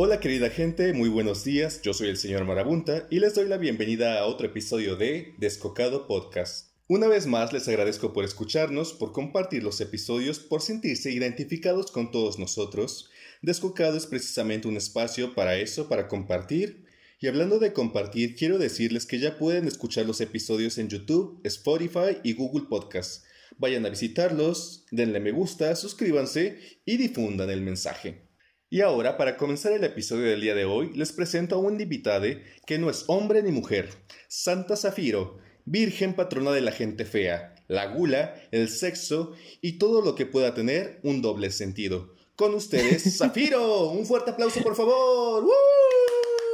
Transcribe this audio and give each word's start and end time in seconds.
Hola 0.00 0.20
querida 0.20 0.48
gente, 0.48 0.92
muy 0.92 1.08
buenos 1.08 1.42
días, 1.42 1.82
yo 1.82 1.92
soy 1.92 2.06
el 2.06 2.16
señor 2.16 2.44
Marabunta 2.44 3.08
y 3.10 3.18
les 3.18 3.34
doy 3.34 3.48
la 3.48 3.56
bienvenida 3.56 4.20
a 4.20 4.26
otro 4.26 4.46
episodio 4.46 4.94
de 4.94 5.34
Descocado 5.38 6.06
Podcast. 6.06 6.68
Una 6.86 7.08
vez 7.08 7.26
más 7.26 7.52
les 7.52 7.66
agradezco 7.66 8.12
por 8.12 8.24
escucharnos, 8.24 8.92
por 8.92 9.10
compartir 9.10 9.64
los 9.64 9.80
episodios, 9.80 10.38
por 10.38 10.62
sentirse 10.62 11.10
identificados 11.10 11.90
con 11.90 12.12
todos 12.12 12.38
nosotros. 12.38 13.10
Descocado 13.42 13.96
es 13.96 14.06
precisamente 14.06 14.68
un 14.68 14.76
espacio 14.76 15.34
para 15.34 15.56
eso, 15.56 15.88
para 15.88 16.06
compartir. 16.06 16.84
Y 17.18 17.26
hablando 17.26 17.58
de 17.58 17.72
compartir, 17.72 18.36
quiero 18.36 18.58
decirles 18.58 19.04
que 19.04 19.18
ya 19.18 19.36
pueden 19.36 19.66
escuchar 19.66 20.06
los 20.06 20.20
episodios 20.20 20.78
en 20.78 20.90
YouTube, 20.90 21.40
Spotify 21.42 22.18
y 22.22 22.34
Google 22.34 22.66
Podcast. 22.68 23.24
Vayan 23.56 23.84
a 23.84 23.88
visitarlos, 23.88 24.86
denle 24.92 25.18
me 25.18 25.32
gusta, 25.32 25.74
suscríbanse 25.74 26.56
y 26.84 26.98
difundan 26.98 27.50
el 27.50 27.62
mensaje. 27.62 28.27
Y 28.70 28.82
ahora, 28.82 29.16
para 29.16 29.38
comenzar 29.38 29.72
el 29.72 29.82
episodio 29.82 30.26
del 30.26 30.42
día 30.42 30.54
de 30.54 30.66
hoy, 30.66 30.92
les 30.94 31.12
presento 31.12 31.54
a 31.54 31.58
un 31.58 31.80
invitado 31.80 32.26
que 32.66 32.78
no 32.78 32.90
es 32.90 33.04
hombre 33.06 33.42
ni 33.42 33.50
mujer, 33.50 33.88
Santa 34.28 34.76
Zafiro, 34.76 35.38
virgen 35.64 36.12
patrona 36.12 36.50
de 36.50 36.60
la 36.60 36.72
gente 36.72 37.06
fea, 37.06 37.54
la 37.66 37.86
gula, 37.86 38.34
el 38.50 38.68
sexo 38.68 39.32
y 39.62 39.78
todo 39.78 40.02
lo 40.02 40.14
que 40.14 40.26
pueda 40.26 40.52
tener 40.52 41.00
un 41.02 41.22
doble 41.22 41.50
sentido. 41.50 42.12
Con 42.36 42.52
ustedes, 42.52 43.04
Zafiro, 43.18 43.88
un 43.88 44.04
fuerte 44.04 44.32
aplauso 44.32 44.60
por 44.60 44.76
favor. 44.76 45.46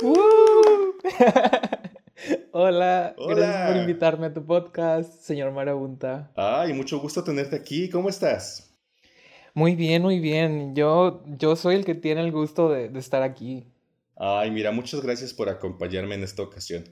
Hola, 2.53 3.17
gracias 3.19 3.67
por 3.67 3.77
invitarme 3.77 4.27
a 4.27 4.33
tu 4.33 4.47
podcast, 4.47 5.21
señor 5.21 5.51
Marabunta. 5.51 6.31
Ay, 6.37 6.75
mucho 6.75 7.01
gusto 7.01 7.25
tenerte 7.25 7.57
aquí. 7.57 7.91
¿Cómo 7.91 8.09
estás? 8.09 8.74
Muy 9.55 9.77
bien, 9.77 10.03
muy 10.03 10.19
bien. 10.19 10.75
Yo, 10.75 11.23
yo 11.39 11.57
soy 11.57 11.77
el 11.77 11.85
que 11.85 11.95
tiene 11.95 12.21
el 12.21 12.33
gusto 12.33 12.69
de, 12.69 12.89
de 12.89 12.99
estar 12.99 13.23
aquí. 13.23 13.65
Ay, 14.17 14.51
mira, 14.51 14.73
muchas 14.73 15.01
gracias 15.01 15.33
por 15.33 15.49
acompañarme 15.49 16.15
en 16.15 16.25
esta 16.25 16.43
ocasión. 16.43 16.85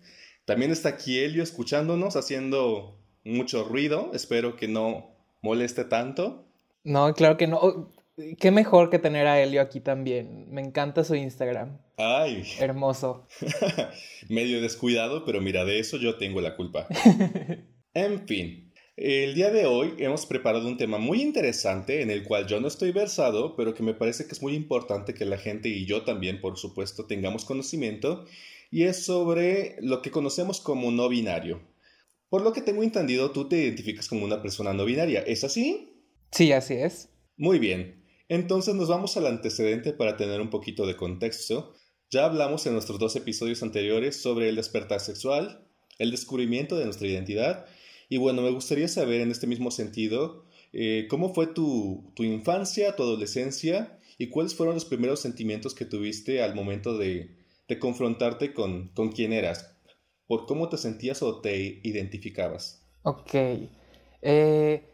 También 0.44 0.72
está 0.72 0.90
aquí 0.90 1.18
Elio 1.18 1.42
escuchándonos, 1.42 2.16
haciendo 2.16 2.98
mucho 3.24 3.64
ruido. 3.64 4.10
Espero 4.14 4.56
que 4.56 4.68
no 4.68 5.16
moleste 5.40 5.84
tanto. 5.84 6.46
No, 6.84 7.14
claro 7.14 7.36
que 7.36 7.46
no. 7.46 7.58
Oh, 7.58 7.92
qué 8.38 8.50
mejor 8.50 8.90
que 8.90 8.98
tener 8.98 9.26
a 9.26 9.40
Elio 9.40 9.60
aquí 9.60 9.80
también. 9.80 10.46
Me 10.50 10.60
encanta 10.60 11.04
su 11.04 11.14
Instagram. 11.14 11.78
Ay. 11.96 12.44
Hermoso. 12.58 13.26
Medio 14.28 14.60
descuidado, 14.60 15.24
pero 15.24 15.40
mira, 15.40 15.64
de 15.64 15.78
eso 15.78 15.96
yo 15.98 16.16
tengo 16.16 16.40
la 16.40 16.56
culpa. 16.56 16.88
en 17.94 18.26
fin, 18.26 18.71
el 18.96 19.34
día 19.34 19.50
de 19.50 19.64
hoy 19.66 19.94
hemos 19.98 20.26
preparado 20.26 20.68
un 20.68 20.76
tema 20.76 20.98
muy 20.98 21.22
interesante 21.22 22.02
en 22.02 22.10
el 22.10 22.24
cual 22.24 22.46
yo 22.46 22.60
no 22.60 22.68
estoy 22.68 22.92
versado, 22.92 23.56
pero 23.56 23.74
que 23.74 23.82
me 23.82 23.94
parece 23.94 24.26
que 24.26 24.32
es 24.32 24.42
muy 24.42 24.54
importante 24.54 25.14
que 25.14 25.24
la 25.24 25.38
gente 25.38 25.68
y 25.68 25.86
yo 25.86 26.02
también, 26.02 26.40
por 26.40 26.58
supuesto, 26.58 27.06
tengamos 27.06 27.44
conocimiento, 27.44 28.26
y 28.70 28.84
es 28.84 29.04
sobre 29.04 29.76
lo 29.80 30.02
que 30.02 30.10
conocemos 30.10 30.60
como 30.60 30.90
no 30.90 31.08
binario. 31.08 31.60
Por 32.28 32.42
lo 32.42 32.52
que 32.52 32.62
tengo 32.62 32.82
entendido, 32.82 33.30
tú 33.30 33.48
te 33.48 33.56
identificas 33.56 34.08
como 34.08 34.24
una 34.24 34.42
persona 34.42 34.72
no 34.72 34.84
binaria, 34.84 35.20
¿es 35.20 35.44
así? 35.44 35.92
Sí, 36.30 36.52
así 36.52 36.74
es. 36.74 37.10
Muy 37.36 37.58
bien. 37.58 38.02
Entonces 38.28 38.74
nos 38.74 38.88
vamos 38.88 39.16
al 39.16 39.26
antecedente 39.26 39.92
para 39.92 40.16
tener 40.16 40.40
un 40.40 40.48
poquito 40.48 40.86
de 40.86 40.96
contexto. 40.96 41.74
Ya 42.10 42.24
hablamos 42.24 42.66
en 42.66 42.72
nuestros 42.74 42.98
dos 42.98 43.16
episodios 43.16 43.62
anteriores 43.62 44.20
sobre 44.20 44.48
el 44.48 44.56
despertar 44.56 45.00
sexual, 45.00 45.66
el 45.98 46.10
descubrimiento 46.10 46.76
de 46.76 46.84
nuestra 46.84 47.08
identidad 47.08 47.66
y 48.12 48.18
bueno, 48.18 48.42
me 48.42 48.50
gustaría 48.50 48.88
saber 48.88 49.22
en 49.22 49.30
este 49.30 49.46
mismo 49.46 49.70
sentido, 49.70 50.44
eh, 50.74 51.06
¿cómo 51.08 51.32
fue 51.32 51.46
tu, 51.46 52.12
infancia, 52.18 52.94
tu 52.94 53.04
adolescencia 53.04 53.98
y 54.18 54.28
cuáles 54.28 54.54
fueron 54.54 54.74
los 54.74 54.84
primeros 54.84 55.20
sentimientos 55.20 55.74
que 55.74 55.86
tuviste 55.86 56.42
al 56.42 56.54
momento 56.54 56.98
de, 56.98 57.38
confrontarte 57.80 58.52
con, 58.52 58.88
con 58.88 59.12
quién 59.12 59.32
eras? 59.32 59.78
¿Por 60.26 60.44
cómo 60.44 60.68
te 60.68 60.76
sentías 60.76 61.22
o 61.22 61.40
te 61.40 61.80
identificabas? 61.82 62.86
Ok. 63.02 63.34
Eh, 64.20 64.90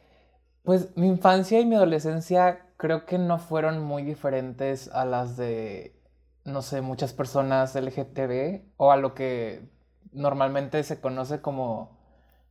pues 0.62 0.96
mi 0.96 1.08
infancia 1.08 1.58
y 1.58 1.66
mi 1.66 1.74
adolescencia 1.74 2.68
creo 2.76 3.04
que 3.04 3.18
no 3.18 3.40
fueron 3.40 3.82
muy 3.82 4.04
diferentes 4.04 4.86
a 4.92 5.04
las 5.04 5.36
de, 5.36 6.00
no 6.44 6.62
sé, 6.62 6.82
muchas 6.82 7.14
personas 7.14 7.74
LGTB 7.74 8.60
o 8.76 8.92
a 8.92 8.96
lo 8.96 9.16
que 9.16 9.68
normalmente 10.12 10.84
se 10.84 11.00
conoce 11.00 11.40
como 11.40 11.97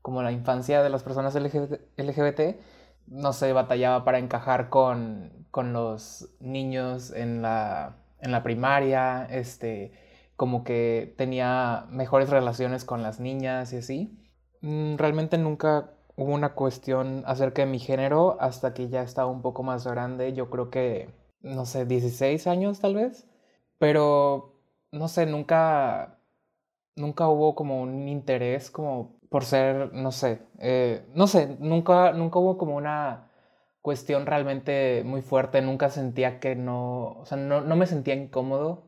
como 0.08 0.24
la 0.24 0.32
infancia 0.32 0.82
de 0.82 0.90
las 0.90 1.04
personas 1.04 1.36
LGBT, 1.36 2.42
no 3.08 3.34
se 3.34 3.52
batallaba 3.52 4.06
para 4.06 4.20
encajar 4.20 4.70
con, 4.70 5.46
los 5.54 6.30
niños 6.40 7.12
en 7.12 7.42
la, 7.42 7.98
en 8.22 8.32
la 8.32 8.42
primaria, 8.42 9.26
este, 9.30 9.92
como 10.38 10.64
que 10.64 11.14
tenía 11.18 11.88
mejores 11.90 12.30
relaciones 12.30 12.86
con 12.86 13.04
las 13.04 13.20
niñas 13.20 13.74
y 13.74 13.78
así. 13.80 14.18
Mm, 14.62 14.96
realmente 14.96 15.38
nunca 15.38 15.92
hubo 16.16 16.34
una 16.34 16.54
cuestión 16.54 17.24
acerca 17.26 17.64
de 17.64 17.70
mi 17.70 17.80
género 17.80 18.38
hasta 18.40 18.74
que 18.74 18.88
ya 18.88 19.02
estaba 19.02 19.30
un 19.30 19.42
poco 19.42 19.62
más 19.64 19.86
grande, 19.86 20.32
yo 20.32 20.50
creo 20.50 20.70
que, 20.70 21.10
no 21.42 21.66
sé, 21.66 21.86
16 21.86 22.48
años 22.48 22.80
tal 22.80 22.96
vez, 22.96 23.28
pero 23.78 24.56
no 24.94 25.10
sé, 25.10 25.26
nunca, 25.26 26.22
nunca 26.96 27.28
hubo 27.28 27.56
como 27.56 27.82
un 27.82 28.08
interés 28.08 28.72
como 28.72 29.17
por 29.30 29.46
ser, 29.46 29.94
no 29.94 30.12
sé, 30.12 30.42
eh, 30.60 31.06
no 31.14 31.28
sé, 31.28 31.58
nunca, 31.60 32.14
nunca 32.14 32.40
hubo 32.40 32.58
como 32.58 32.76
una 32.76 33.30
cuestión 33.82 34.26
realmente 34.26 35.04
muy 35.06 35.22
fuerte, 35.22 35.62
nunca 35.62 35.90
sentía 35.90 36.40
que 36.40 36.56
no, 36.56 37.20
o 37.20 37.26
sea, 37.26 37.38
no, 37.38 37.62
no 37.62 37.76
me 37.76 37.88
sentía 37.88 38.16
incómodo 38.16 38.84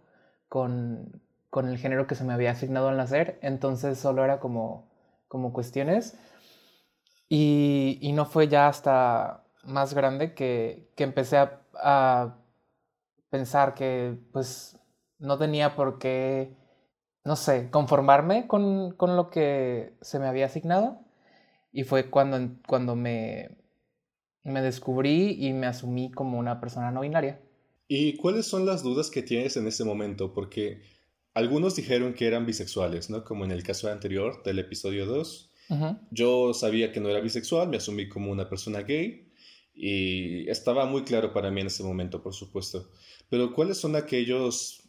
con, 0.50 1.22
con, 1.50 1.68
el 1.70 1.78
género 1.78 2.08
que 2.08 2.16
se 2.16 2.24
me 2.24 2.34
había 2.34 2.52
asignado 2.52 2.90
al 2.90 2.98
nacer, 2.98 3.40
entonces 3.42 3.98
solo 4.00 4.24
era 4.24 4.40
como, 4.40 4.90
como 5.28 5.54
cuestiones. 5.54 6.18
Y, 7.30 8.00
y 8.02 8.12
no 8.14 8.26
fue 8.26 8.48
ya 8.48 8.68
hasta 8.68 9.44
más 9.64 9.94
grande 9.94 10.34
que, 10.34 10.92
que 10.96 11.04
empecé 11.04 11.38
a, 11.38 11.62
a 11.76 12.38
pensar 13.30 13.76
que 13.76 14.18
pues 14.34 14.80
no 15.20 15.38
tenía 15.38 15.76
por 15.76 16.00
qué 16.00 16.59
no 17.30 17.36
sé, 17.36 17.70
conformarme 17.70 18.48
con, 18.48 18.96
lo 18.98 19.30
que 19.30 19.94
se 20.02 20.18
me 20.18 20.26
había 20.26 20.48
asignado. 20.48 21.00
Y 21.72 21.84
fue 21.84 22.10
cuando, 22.10 22.56
cuando 22.66 22.96
me, 22.96 23.52
me 24.44 24.64
descubrí 24.64 25.38
y 25.38 25.54
me 25.54 25.68
asumí 25.68 26.10
como 26.10 26.40
una 26.40 26.60
persona 26.60 26.90
no 26.90 27.02
binaria. 27.02 27.40
¿Y 27.88 28.18
cuáles 28.18 28.48
son 28.48 28.66
las 28.66 28.82
dudas 28.82 29.12
que 29.12 29.22
tienes 29.22 29.58
en 29.58 29.68
ese 29.68 29.86
momento? 29.86 30.34
Porque 30.34 30.82
algunos 31.36 31.76
dijeron 31.76 32.16
que 32.16 32.26
eran 32.26 32.48
bisexuales, 32.48 33.12
¿no? 33.12 33.24
Como 33.24 33.46
en 33.46 33.52
el 33.52 33.62
caso 33.62 33.92
anterior 33.92 34.42
del 34.42 34.58
episodio 34.58 35.06
2. 35.06 35.52
Yo 36.10 36.56
sabía 36.56 36.92
que 36.92 37.00
no 37.00 37.10
era 37.10 37.20
bisexual, 37.20 37.70
me 37.70 37.78
asumí 37.78 38.10
como 38.10 38.32
una 38.32 38.50
persona 38.50 38.82
gay 38.82 39.32
y 39.76 40.50
estaba 40.50 40.88
muy 40.88 41.04
claro 41.04 41.32
para 41.32 41.52
mí 41.52 41.62
en 41.62 41.68
ese 41.68 41.84
momento, 41.84 42.24
por 42.24 42.34
supuesto. 42.34 42.90
Pero 43.30 43.54
¿cuáles 43.54 43.78
son 43.78 43.96
aquellos 43.96 44.82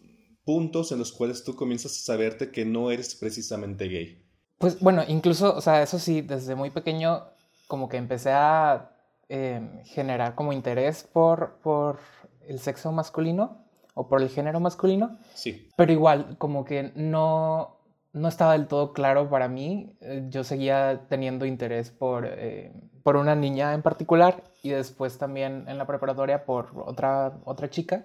puntos 0.44 0.92
en 0.92 0.98
los 0.98 1.12
cuales 1.12 1.44
tú 1.44 1.54
comienzas 1.56 1.92
a 1.92 2.00
saberte 2.00 2.50
que 2.50 2.64
no 2.64 2.90
eres 2.90 3.14
precisamente 3.14 3.88
gay? 3.88 4.22
Pues 4.58 4.78
bueno, 4.80 5.02
incluso, 5.08 5.54
o 5.54 5.60
sea, 5.60 5.82
eso 5.82 5.98
sí, 5.98 6.20
desde 6.20 6.54
muy 6.54 6.70
pequeño 6.70 7.24
como 7.66 7.88
que 7.88 7.96
empecé 7.96 8.30
a 8.32 8.90
em, 9.28 9.82
generar 9.84 10.34
como 10.34 10.52
interés 10.52 11.04
por, 11.04 11.58
por 11.62 11.98
el 12.46 12.58
sexo 12.58 12.92
masculino 12.92 13.64
o 13.94 14.08
por 14.08 14.22
el 14.22 14.28
género 14.28 14.60
masculino. 14.60 15.18
Sí. 15.34 15.68
Pero 15.76 15.92
igual, 15.92 16.36
como 16.36 16.64
que 16.64 16.92
no, 16.94 17.78
no 18.12 18.28
estaba 18.28 18.52
del 18.52 18.66
todo 18.66 18.92
claro 18.92 19.30
para 19.30 19.48
mí. 19.48 19.96
Eh, 20.00 20.26
yo 20.28 20.44
seguía 20.44 21.06
teniendo 21.08 21.46
interés 21.46 21.90
por, 21.90 22.26
eh, 22.26 22.72
por 23.02 23.16
una 23.16 23.34
niña 23.34 23.72
en 23.74 23.82
particular 23.82 24.42
y 24.62 24.70
después 24.70 25.16
también 25.18 25.64
en 25.68 25.78
la 25.78 25.86
preparatoria 25.86 26.44
por 26.44 26.70
otra, 26.84 27.38
otra 27.44 27.70
chica. 27.70 28.04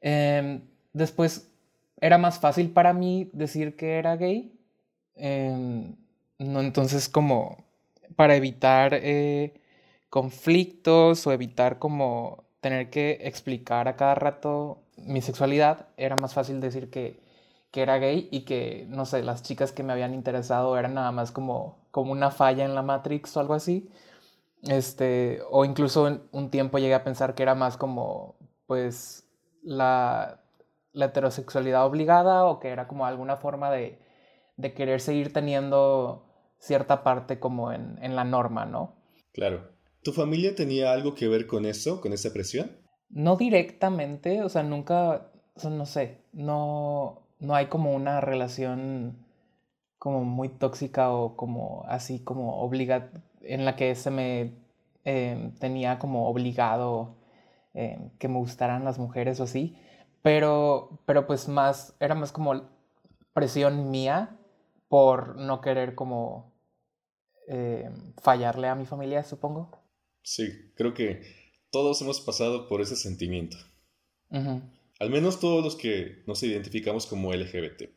Em, 0.00 0.62
después 0.92 1.51
era 2.02 2.18
más 2.18 2.40
fácil 2.40 2.70
para 2.72 2.92
mí 2.92 3.30
decir 3.32 3.76
que 3.76 3.98
era 3.98 4.16
gay. 4.16 4.58
Em, 5.14 5.96
no, 6.38 6.60
entonces 6.60 7.08
como 7.08 7.64
para 8.16 8.36
evitar 8.36 8.92
eh, 8.94 9.54
conflictos 10.10 11.26
o 11.26 11.32
evitar 11.32 11.78
como 11.78 12.44
tener 12.60 12.90
que 12.90 13.20
explicar 13.22 13.88
a 13.88 13.96
cada 13.96 14.14
rato 14.16 14.82
mi 14.96 15.22
sexualidad, 15.22 15.88
era 15.96 16.16
más 16.16 16.34
fácil 16.34 16.60
decir 16.60 16.90
que, 16.90 17.20
que 17.70 17.82
era 17.82 17.98
gay 17.98 18.28
y 18.32 18.42
que, 18.42 18.86
no 18.88 19.06
sé, 19.06 19.22
las 19.22 19.42
chicas 19.44 19.72
que 19.72 19.82
me 19.84 19.92
habían 19.92 20.14
interesado 20.14 20.76
eran 20.78 20.94
nada 20.94 21.12
más 21.12 21.32
como, 21.32 21.78
como 21.92 22.12
una 22.12 22.30
falla 22.30 22.64
en 22.64 22.74
la 22.74 22.82
Matrix 22.82 23.36
o 23.36 23.40
algo 23.40 23.54
así. 23.54 23.88
Este, 24.62 25.40
o 25.50 25.64
incluso 25.64 26.20
un 26.32 26.50
tiempo 26.50 26.78
llegué 26.78 26.94
a 26.94 27.04
pensar 27.04 27.34
que 27.34 27.42
era 27.42 27.54
más 27.54 27.76
como, 27.76 28.36
pues, 28.66 29.24
la, 29.62 30.41
la 30.92 31.06
heterosexualidad 31.06 31.86
obligada 31.86 32.44
o 32.44 32.60
que 32.60 32.68
era 32.68 32.86
como 32.86 33.06
alguna 33.06 33.36
forma 33.36 33.70
de, 33.70 33.98
de 34.56 34.74
querer 34.74 35.00
seguir 35.00 35.32
teniendo 35.32 36.26
cierta 36.58 37.02
parte 37.02 37.38
como 37.40 37.72
en, 37.72 37.98
en, 38.02 38.14
la 38.14 38.24
norma, 38.24 38.64
¿no? 38.64 38.94
Claro. 39.32 39.72
¿Tu 40.02 40.12
familia 40.12 40.54
tenía 40.54 40.92
algo 40.92 41.14
que 41.14 41.28
ver 41.28 41.46
con 41.46 41.64
eso, 41.64 42.00
con 42.00 42.12
esa 42.12 42.32
presión? 42.32 42.78
No 43.08 43.36
directamente, 43.36 44.42
o 44.42 44.48
sea, 44.48 44.62
nunca, 44.62 45.30
no 45.62 45.86
sé, 45.86 46.22
no, 46.32 47.28
no 47.38 47.54
hay 47.54 47.66
como 47.66 47.94
una 47.94 48.20
relación 48.20 49.26
como 49.98 50.24
muy 50.24 50.48
tóxica 50.48 51.12
o 51.12 51.36
como 51.36 51.84
así 51.86 52.24
como 52.24 52.60
obliga 52.60 53.10
en 53.42 53.64
la 53.64 53.76
que 53.76 53.94
se 53.94 54.10
me 54.10 54.54
em, 55.04 55.52
tenía 55.54 55.98
como 55.98 56.28
obligado 56.28 57.16
em, 57.74 58.10
que 58.18 58.28
me 58.28 58.38
gustaran 58.38 58.84
las 58.84 58.98
mujeres 58.98 59.38
o 59.38 59.44
así, 59.44 59.76
pero, 60.22 61.00
pero 61.04 61.26
pues 61.26 61.48
más, 61.48 61.94
era 62.00 62.14
más 62.14 62.32
como 62.32 62.68
presión 63.34 63.90
mía 63.90 64.38
por 64.88 65.36
no 65.36 65.60
querer 65.60 65.94
como 65.94 66.52
em, 67.48 68.12
fallarle 68.20 68.68
a 68.68 68.74
mi 68.74 68.86
familia, 68.86 69.24
supongo. 69.24 69.70
Sí, 70.22 70.72
creo 70.74 70.94
que 70.94 71.22
todos 71.70 72.00
hemos 72.02 72.20
pasado 72.20 72.68
por 72.68 72.80
ese 72.80 72.96
sentimiento. 72.96 73.56
Al 74.30 75.10
menos 75.10 75.40
todos 75.40 75.62
los 75.62 75.76
que 75.76 76.22
nos 76.26 76.42
identificamos 76.42 77.06
como 77.06 77.34
LGBT. 77.34 77.90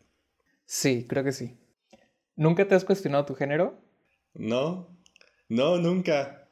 Sí, 0.65 1.05
creo 1.07 1.23
que 1.23 1.31
sí. 1.31 1.57
¿Nunca 2.35 2.67
te 2.67 2.75
has 2.75 2.83
cuestionado 2.83 3.25
tu 3.25 3.35
género? 3.35 3.79
No, 4.33 4.89
no, 5.47 5.77
nunca. 5.77 6.49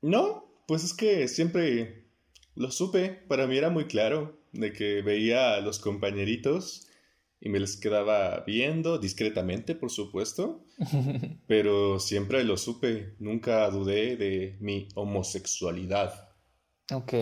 no, 0.00 0.44
pues 0.66 0.84
es 0.84 0.94
que 0.94 1.28
siempre 1.28 2.01
lo 2.54 2.70
supe. 2.70 3.10
Para 3.28 3.46
mí 3.46 3.56
era 3.56 3.70
muy 3.70 3.86
claro 3.86 4.40
de 4.52 4.72
que 4.72 5.02
veía 5.02 5.54
a 5.54 5.60
los 5.60 5.78
compañeritos 5.78 6.88
y 7.40 7.48
me 7.48 7.58
les 7.58 7.76
quedaba 7.76 8.44
viendo 8.46 8.98
discretamente, 8.98 9.74
por 9.74 9.90
supuesto, 9.90 10.64
pero 11.46 11.98
siempre 11.98 12.44
lo 12.44 12.56
supe. 12.56 13.14
Nunca 13.18 13.68
dudé 13.70 14.16
de 14.16 14.56
mi 14.60 14.88
homosexualidad. 14.94 16.30
Ok. 16.92 17.14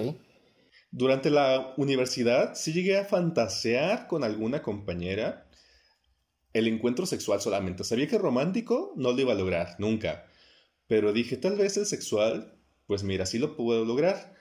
Durante 0.91 1.31
la 1.31 1.75
universidad 1.77 2.55
sí 2.55 2.73
llegué 2.73 2.99
a 2.99 3.05
fantasear 3.05 4.09
con 4.09 4.25
alguna 4.25 4.63
compañera 4.63 5.47
el 6.53 6.67
encuentro 6.67 7.07
sexual 7.07 7.41
solamente. 7.41 7.85
Sabía 7.85 8.09
que 8.09 8.19
romántico 8.19 8.93
no 8.97 9.13
lo 9.13 9.21
iba 9.21 9.33
a 9.33 9.37
lograr, 9.37 9.77
nunca. 9.79 10.27
Pero 10.89 11.13
dije, 11.13 11.37
tal 11.37 11.57
vez 11.57 11.77
el 11.77 11.87
sexual, 11.87 12.59
pues 12.87 13.05
mira, 13.05 13.25
sí 13.25 13.39
lo 13.39 13.57
puedo 13.57 13.85
lograr. 13.85 14.35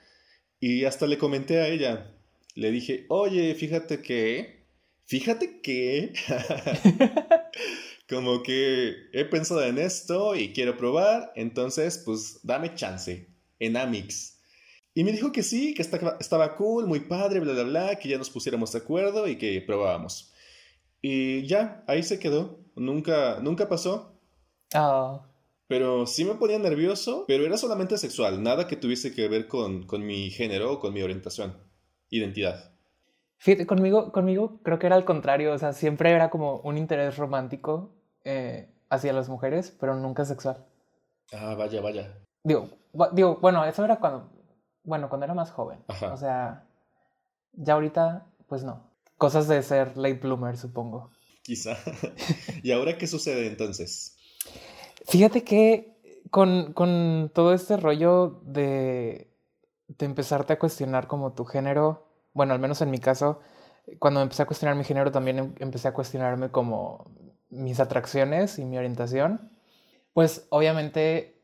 Y 0.60 0.84
hasta 0.84 1.06
le 1.06 1.16
comenté 1.16 1.60
a 1.60 1.68
ella, 1.68 2.14
le 2.54 2.70
dije, 2.70 3.06
oye, 3.08 3.54
fíjate 3.54 4.02
que, 4.02 4.66
fíjate 5.06 5.62
que, 5.62 6.12
como 8.08 8.42
que 8.42 8.94
he 9.12 9.24
pensado 9.24 9.64
en 9.64 9.78
esto 9.78 10.36
y 10.36 10.52
quiero 10.52 10.76
probar, 10.76 11.32
entonces 11.34 12.02
pues 12.04 12.40
dame 12.42 12.74
chance 12.74 13.26
en 13.58 13.76
Amix. 13.76 14.38
Y 14.92 15.04
me 15.04 15.12
dijo 15.12 15.32
que 15.32 15.42
sí, 15.42 15.72
que 15.72 15.82
estaba 15.82 16.56
cool, 16.56 16.86
muy 16.86 17.00
padre, 17.00 17.40
bla, 17.40 17.52
bla, 17.52 17.62
bla, 17.62 17.96
que 17.96 18.08
ya 18.08 18.18
nos 18.18 18.28
pusiéramos 18.28 18.72
de 18.72 18.78
acuerdo 18.78 19.28
y 19.28 19.36
que 19.36 19.62
probábamos. 19.62 20.32
Y 21.00 21.46
ya, 21.46 21.84
ahí 21.86 22.02
se 22.02 22.18
quedó. 22.18 22.60
Nunca, 22.74 23.38
nunca 23.40 23.68
pasó. 23.68 24.20
Oh. 24.74 25.29
Pero 25.70 26.04
sí 26.04 26.24
me 26.24 26.34
ponía 26.34 26.58
nervioso, 26.58 27.26
pero 27.28 27.46
era 27.46 27.56
solamente 27.56 27.96
sexual, 27.96 28.42
nada 28.42 28.66
que 28.66 28.74
tuviese 28.74 29.14
que 29.14 29.28
ver 29.28 29.46
con, 29.46 29.86
mi 30.04 30.28
género 30.30 30.72
o 30.72 30.80
con 30.80 30.92
mi 30.92 31.00
orientación, 31.00 31.56
identidad. 32.08 32.72
Fíjate, 33.38 33.68
conmigo, 33.68 34.10
conmigo 34.10 34.58
creo 34.64 34.80
que 34.80 34.88
era 34.88 34.96
al 34.96 35.04
contrario, 35.04 35.52
o 35.52 35.58
sea, 35.58 35.72
siempre 35.72 36.10
era 36.10 36.28
como 36.28 36.56
un 36.62 36.76
interés 36.76 37.18
romántico 37.18 37.94
eh, 38.24 38.74
hacia 38.88 39.12
las 39.12 39.28
mujeres, 39.28 39.70
pero 39.78 39.94
nunca 39.94 40.24
sexual. 40.24 40.66
Ah, 41.32 41.54
vaya, 41.54 41.80
vaya. 41.80 42.18
Digo, 42.42 42.68
digo, 43.12 43.38
bueno, 43.40 43.64
eso 43.64 43.84
era 43.84 44.00
cuando, 44.00 44.28
bueno, 44.82 45.08
cuando 45.08 45.26
era 45.26 45.34
más 45.34 45.52
joven. 45.52 45.84
O 45.86 46.16
sea, 46.16 46.66
ya 47.52 47.74
ahorita, 47.74 48.26
pues 48.48 48.64
no. 48.64 48.90
Cosas 49.18 49.46
de 49.46 49.62
ser 49.62 49.96
late 49.96 50.14
bloomer, 50.14 50.56
supongo. 50.56 51.12
Quizá. 51.44 51.76
¿Y 52.64 52.72
ahora 52.72 52.98
qué 52.98 53.06
sucede 53.06 53.46
entonces? 53.46 54.16
Fíjate 55.06 55.44
que 55.44 55.96
con, 56.30 56.72
con 56.72 57.30
todo 57.34 57.52
este 57.52 57.76
rollo 57.76 58.40
de, 58.44 59.30
de 59.88 60.06
empezarte 60.06 60.52
a 60.52 60.58
cuestionar 60.58 61.06
como 61.06 61.32
tu 61.32 61.44
género, 61.44 62.06
bueno, 62.32 62.54
al 62.54 62.60
menos 62.60 62.80
en 62.82 62.90
mi 62.90 62.98
caso, 62.98 63.40
cuando 63.98 64.22
empecé 64.22 64.42
a 64.42 64.46
cuestionar 64.46 64.76
mi 64.76 64.84
género 64.84 65.10
también 65.10 65.38
em, 65.38 65.54
empecé 65.58 65.88
a 65.88 65.94
cuestionarme 65.94 66.50
como 66.50 67.10
mis 67.48 67.80
atracciones 67.80 68.58
y 68.58 68.64
mi 68.64 68.78
orientación. 68.78 69.50
Pues 70.12 70.46
obviamente 70.50 71.40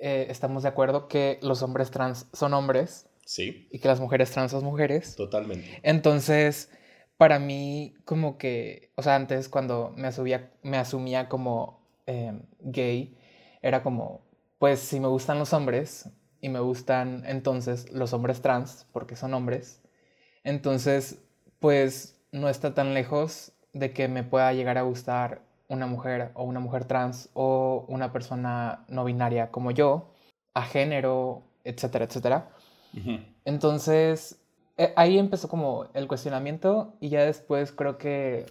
eh, 0.00 0.26
estamos 0.30 0.62
de 0.62 0.68
acuerdo 0.70 1.08
que 1.08 1.38
los 1.42 1.62
hombres 1.62 1.90
trans 1.90 2.26
son 2.32 2.54
hombres. 2.54 3.06
Sí. 3.26 3.68
Y 3.70 3.78
que 3.78 3.88
las 3.88 4.00
mujeres 4.00 4.30
trans 4.30 4.50
son 4.50 4.64
mujeres. 4.64 5.16
Totalmente. 5.16 5.80
Entonces, 5.82 6.70
para 7.16 7.38
mí, 7.38 7.94
como 8.04 8.36
que, 8.36 8.92
o 8.96 9.02
sea, 9.02 9.16
antes 9.16 9.48
cuando 9.48 9.92
me 9.96 10.08
asumía, 10.08 10.52
me 10.62 10.76
asumía 10.76 11.28
como 11.28 11.83
em, 12.06 12.42
gay, 12.60 13.16
era 13.62 13.82
como, 13.82 14.22
pues 14.58 14.80
si 14.80 15.00
me 15.00 15.08
gustan 15.08 15.38
los 15.38 15.52
hombres 15.52 16.10
y 16.40 16.48
me 16.48 16.60
gustan 16.60 17.24
entonces 17.26 17.90
los 17.92 18.12
hombres 18.12 18.42
trans, 18.42 18.86
porque 18.92 19.16
son 19.16 19.34
hombres, 19.34 19.82
entonces, 20.44 21.22
pues 21.58 22.20
no 22.30 22.48
está 22.48 22.74
tan 22.74 22.92
lejos 22.92 23.52
de 23.72 23.92
que 23.92 24.08
me 24.08 24.22
pueda 24.22 24.52
llegar 24.52 24.76
a 24.78 24.82
gustar 24.82 25.40
una 25.68 25.86
mujer 25.86 26.30
o 26.34 26.44
una 26.44 26.60
mujer 26.60 26.84
trans 26.84 27.30
o 27.32 27.86
una 27.88 28.12
persona 28.12 28.84
no 28.88 29.04
binaria 29.04 29.50
como 29.50 29.70
yo, 29.70 30.12
a 30.52 30.62
género, 30.62 31.42
etcétera, 31.64 32.04
etcétera. 32.04 32.50
Entonces, 33.44 34.40
eh, 34.76 34.92
ahí 34.96 35.18
empezó 35.18 35.48
como 35.48 35.86
el 35.94 36.06
cuestionamiento 36.06 36.94
y 37.00 37.08
ya 37.08 37.24
después 37.24 37.72
creo 37.72 37.96
que 37.96 38.46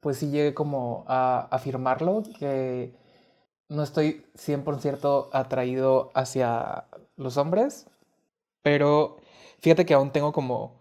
pues 0.00 0.18
sí 0.18 0.30
llegué 0.30 0.54
como 0.54 1.04
a 1.08 1.48
afirmarlo, 1.50 2.22
que 2.38 2.94
no 3.68 3.82
estoy 3.82 4.24
100% 4.34 5.30
atraído 5.32 6.10
hacia 6.14 6.86
los 7.16 7.36
hombres, 7.36 7.88
pero 8.62 9.16
fíjate 9.60 9.86
que 9.86 9.94
aún 9.94 10.12
tengo 10.12 10.32
como 10.32 10.80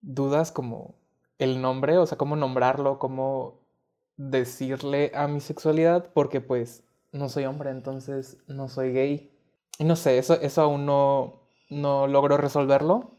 dudas 0.00 0.52
como 0.52 0.94
el 1.38 1.60
nombre, 1.62 1.98
o 1.98 2.06
sea, 2.06 2.18
cómo 2.18 2.36
nombrarlo, 2.36 2.98
cómo 2.98 3.60
decirle 4.16 5.12
a 5.14 5.28
mi 5.28 5.40
sexualidad, 5.40 6.10
porque 6.12 6.40
pues 6.40 6.82
no 7.12 7.28
soy 7.28 7.44
hombre, 7.44 7.70
entonces 7.70 8.38
no 8.46 8.68
soy 8.68 8.92
gay. 8.92 9.32
Y 9.78 9.84
no 9.84 9.96
sé, 9.96 10.18
eso, 10.18 10.34
eso 10.40 10.62
aún 10.62 10.86
no, 10.86 11.48
no 11.70 12.06
logro 12.06 12.36
resolverlo, 12.36 13.12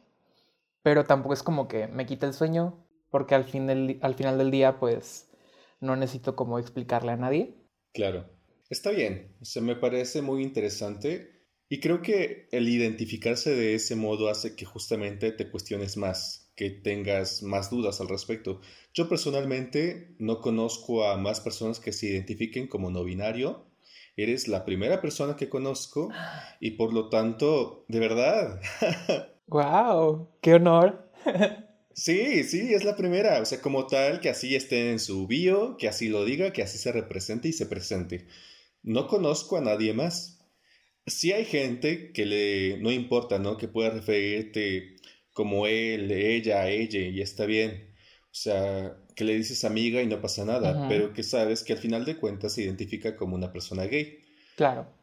pero 0.84 1.05
tampoco 1.05 1.34
es 1.34 1.43
como 1.43 1.67
que 1.67 1.88
me 1.88 2.05
quite 2.05 2.25
el 2.25 2.34
sueño, 2.34 2.86
porque 3.10 3.36
al, 3.36 3.46
fin 3.46 3.67
del, 3.67 4.00
al 4.01 4.15
final 4.15 4.38
del 4.38 4.51
día, 4.51 4.79
pues, 4.79 5.28
no 5.79 5.95
necesito 5.95 6.36
como 6.36 6.59
explicarle 6.59 7.12
a 7.12 7.17
nadie. 7.17 7.55
Claro. 7.93 8.29
Está 8.69 8.91
bien, 8.91 9.36
se 9.41 9.62
me 9.62 9.75
parece 9.75 10.21
muy 10.21 10.43
interesante 10.43 11.39
y 11.69 11.79
creo 11.79 12.01
que 12.01 12.48
el 12.51 12.69
identificarse 12.69 13.55
de 13.55 13.74
ese 13.74 13.95
modo 13.95 14.29
hace 14.29 14.55
que 14.55 14.65
justamente 14.65 15.31
te 15.31 15.50
cuestiones 15.50 15.98
más, 15.98 16.51
que 16.55 16.69
tengas 16.69 17.41
más 17.41 17.71
dudas 17.71 18.00
al 18.00 18.09
respecto. 18.09 18.62
Yo 18.93 19.09
personalmente 19.09 20.15
no 20.19 20.41
conozco 20.41 21.05
a 21.05 21.17
más 21.17 21.41
personas 21.41 21.79
que 21.79 21.91
se 21.91 22.07
identifiquen 22.07 22.67
como 22.67 22.91
no 22.91 23.03
binario. 23.03 23.65
Eres 24.15 24.48
la 24.48 24.65
primera 24.65 25.01
persona 25.01 25.36
que 25.36 25.50
conozco 25.50 26.09
y 26.59 26.71
por 26.71 26.93
lo 26.93 27.09
tanto, 27.09 27.86
de 27.88 28.00
verdad, 28.00 28.62
¡Wow! 29.50 30.29
¡Qué 30.41 30.53
honor! 30.53 31.09
sí, 32.00 32.44
sí, 32.44 32.74
es 32.74 32.84
la 32.84 32.96
primera. 32.96 33.41
O 33.41 33.46
sea, 33.46 33.62
como 33.62 33.88
tal, 33.88 34.20
que 34.22 34.29
así 34.29 34.56
esté 34.56 34.91
en 34.91 35.00
su 35.00 35.27
bio, 35.27 35.77
que 35.77 35.88
así 35.88 36.10
lo 36.10 36.25
diga, 36.25 36.53
que 36.53 36.63
así 36.63 36.77
se 36.77 36.91
represente 36.91 37.48
y 37.50 37.53
se 37.53 37.65
presente. 37.65 38.27
No 38.84 39.08
conozco 39.08 39.58
a 39.58 39.62
nadie 39.62 39.94
más. 39.94 40.39
Sí 41.06 41.32
hay 41.34 41.46
gente 41.46 42.12
que 42.13 42.25
le 42.25 42.77
no 42.79 42.91
importa, 42.91 43.39
¿no? 43.39 43.58
Que 43.58 43.68
pueda 43.68 43.89
referirte 43.89 44.96
como 45.34 45.68
él, 45.68 46.12
ella, 46.12 46.70
ella, 46.70 47.00
y 47.00 47.22
está 47.22 47.46
bien. 47.46 47.94
O 48.25 48.36
sea, 48.36 48.98
que 49.15 49.24
le 49.24 49.36
dices 49.36 49.63
amiga 49.65 50.01
y 50.01 50.08
no 50.08 50.22
pasa 50.22 50.46
nada, 50.46 50.88
pero 50.88 51.13
que 51.13 51.24
sabes 51.24 51.63
que 51.63 51.74
al 51.74 51.79
final 51.79 52.06
de 52.06 52.18
cuentas 52.18 52.53
se 52.53 52.63
identifica 52.63 53.15
como 53.18 53.36
una 53.36 53.51
persona 53.51 53.86
gay. 53.86 54.20
Claro. 54.56 54.99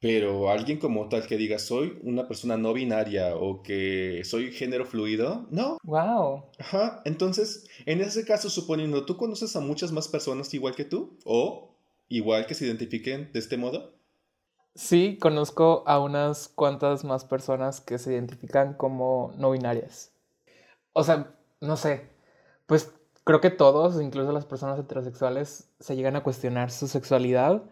Pero 0.00 0.50
alguien 0.50 0.78
como 0.78 1.08
tal 1.10 1.26
que 1.26 1.36
diga 1.36 1.58
soy 1.58 1.98
una 2.02 2.26
persona 2.26 2.56
no 2.56 2.72
binaria 2.72 3.36
o 3.36 3.62
que 3.62 4.22
soy 4.24 4.50
género 4.50 4.86
fluido, 4.86 5.46
no. 5.50 5.76
Wow. 5.84 6.44
Ajá. 6.58 7.02
Entonces, 7.04 7.68
en 7.84 8.00
ese 8.00 8.24
caso, 8.24 8.48
suponiendo, 8.48 9.04
¿tú 9.04 9.18
conoces 9.18 9.54
a 9.56 9.60
muchas 9.60 9.92
más 9.92 10.08
personas 10.08 10.52
igual 10.54 10.74
que 10.74 10.86
tú? 10.86 11.18
¿O 11.24 11.76
igual 12.08 12.46
que 12.46 12.54
se 12.54 12.64
identifiquen 12.64 13.30
de 13.32 13.38
este 13.38 13.58
modo? 13.58 13.92
Sí, 14.74 15.18
conozco 15.20 15.84
a 15.86 15.98
unas 16.00 16.48
cuantas 16.48 17.04
más 17.04 17.26
personas 17.26 17.82
que 17.82 17.98
se 17.98 18.12
identifican 18.12 18.74
como 18.74 19.32
no 19.36 19.50
binarias. 19.50 20.12
O 20.94 21.04
sea, 21.04 21.34
no 21.60 21.76
sé. 21.76 22.08
Pues 22.66 22.92
creo 23.24 23.40
que 23.40 23.50
todos, 23.50 24.00
incluso 24.00 24.32
las 24.32 24.46
personas 24.46 24.78
heterosexuales, 24.78 25.68
se 25.78 25.96
llegan 25.96 26.16
a 26.16 26.22
cuestionar 26.22 26.70
su 26.70 26.88
sexualidad, 26.88 27.62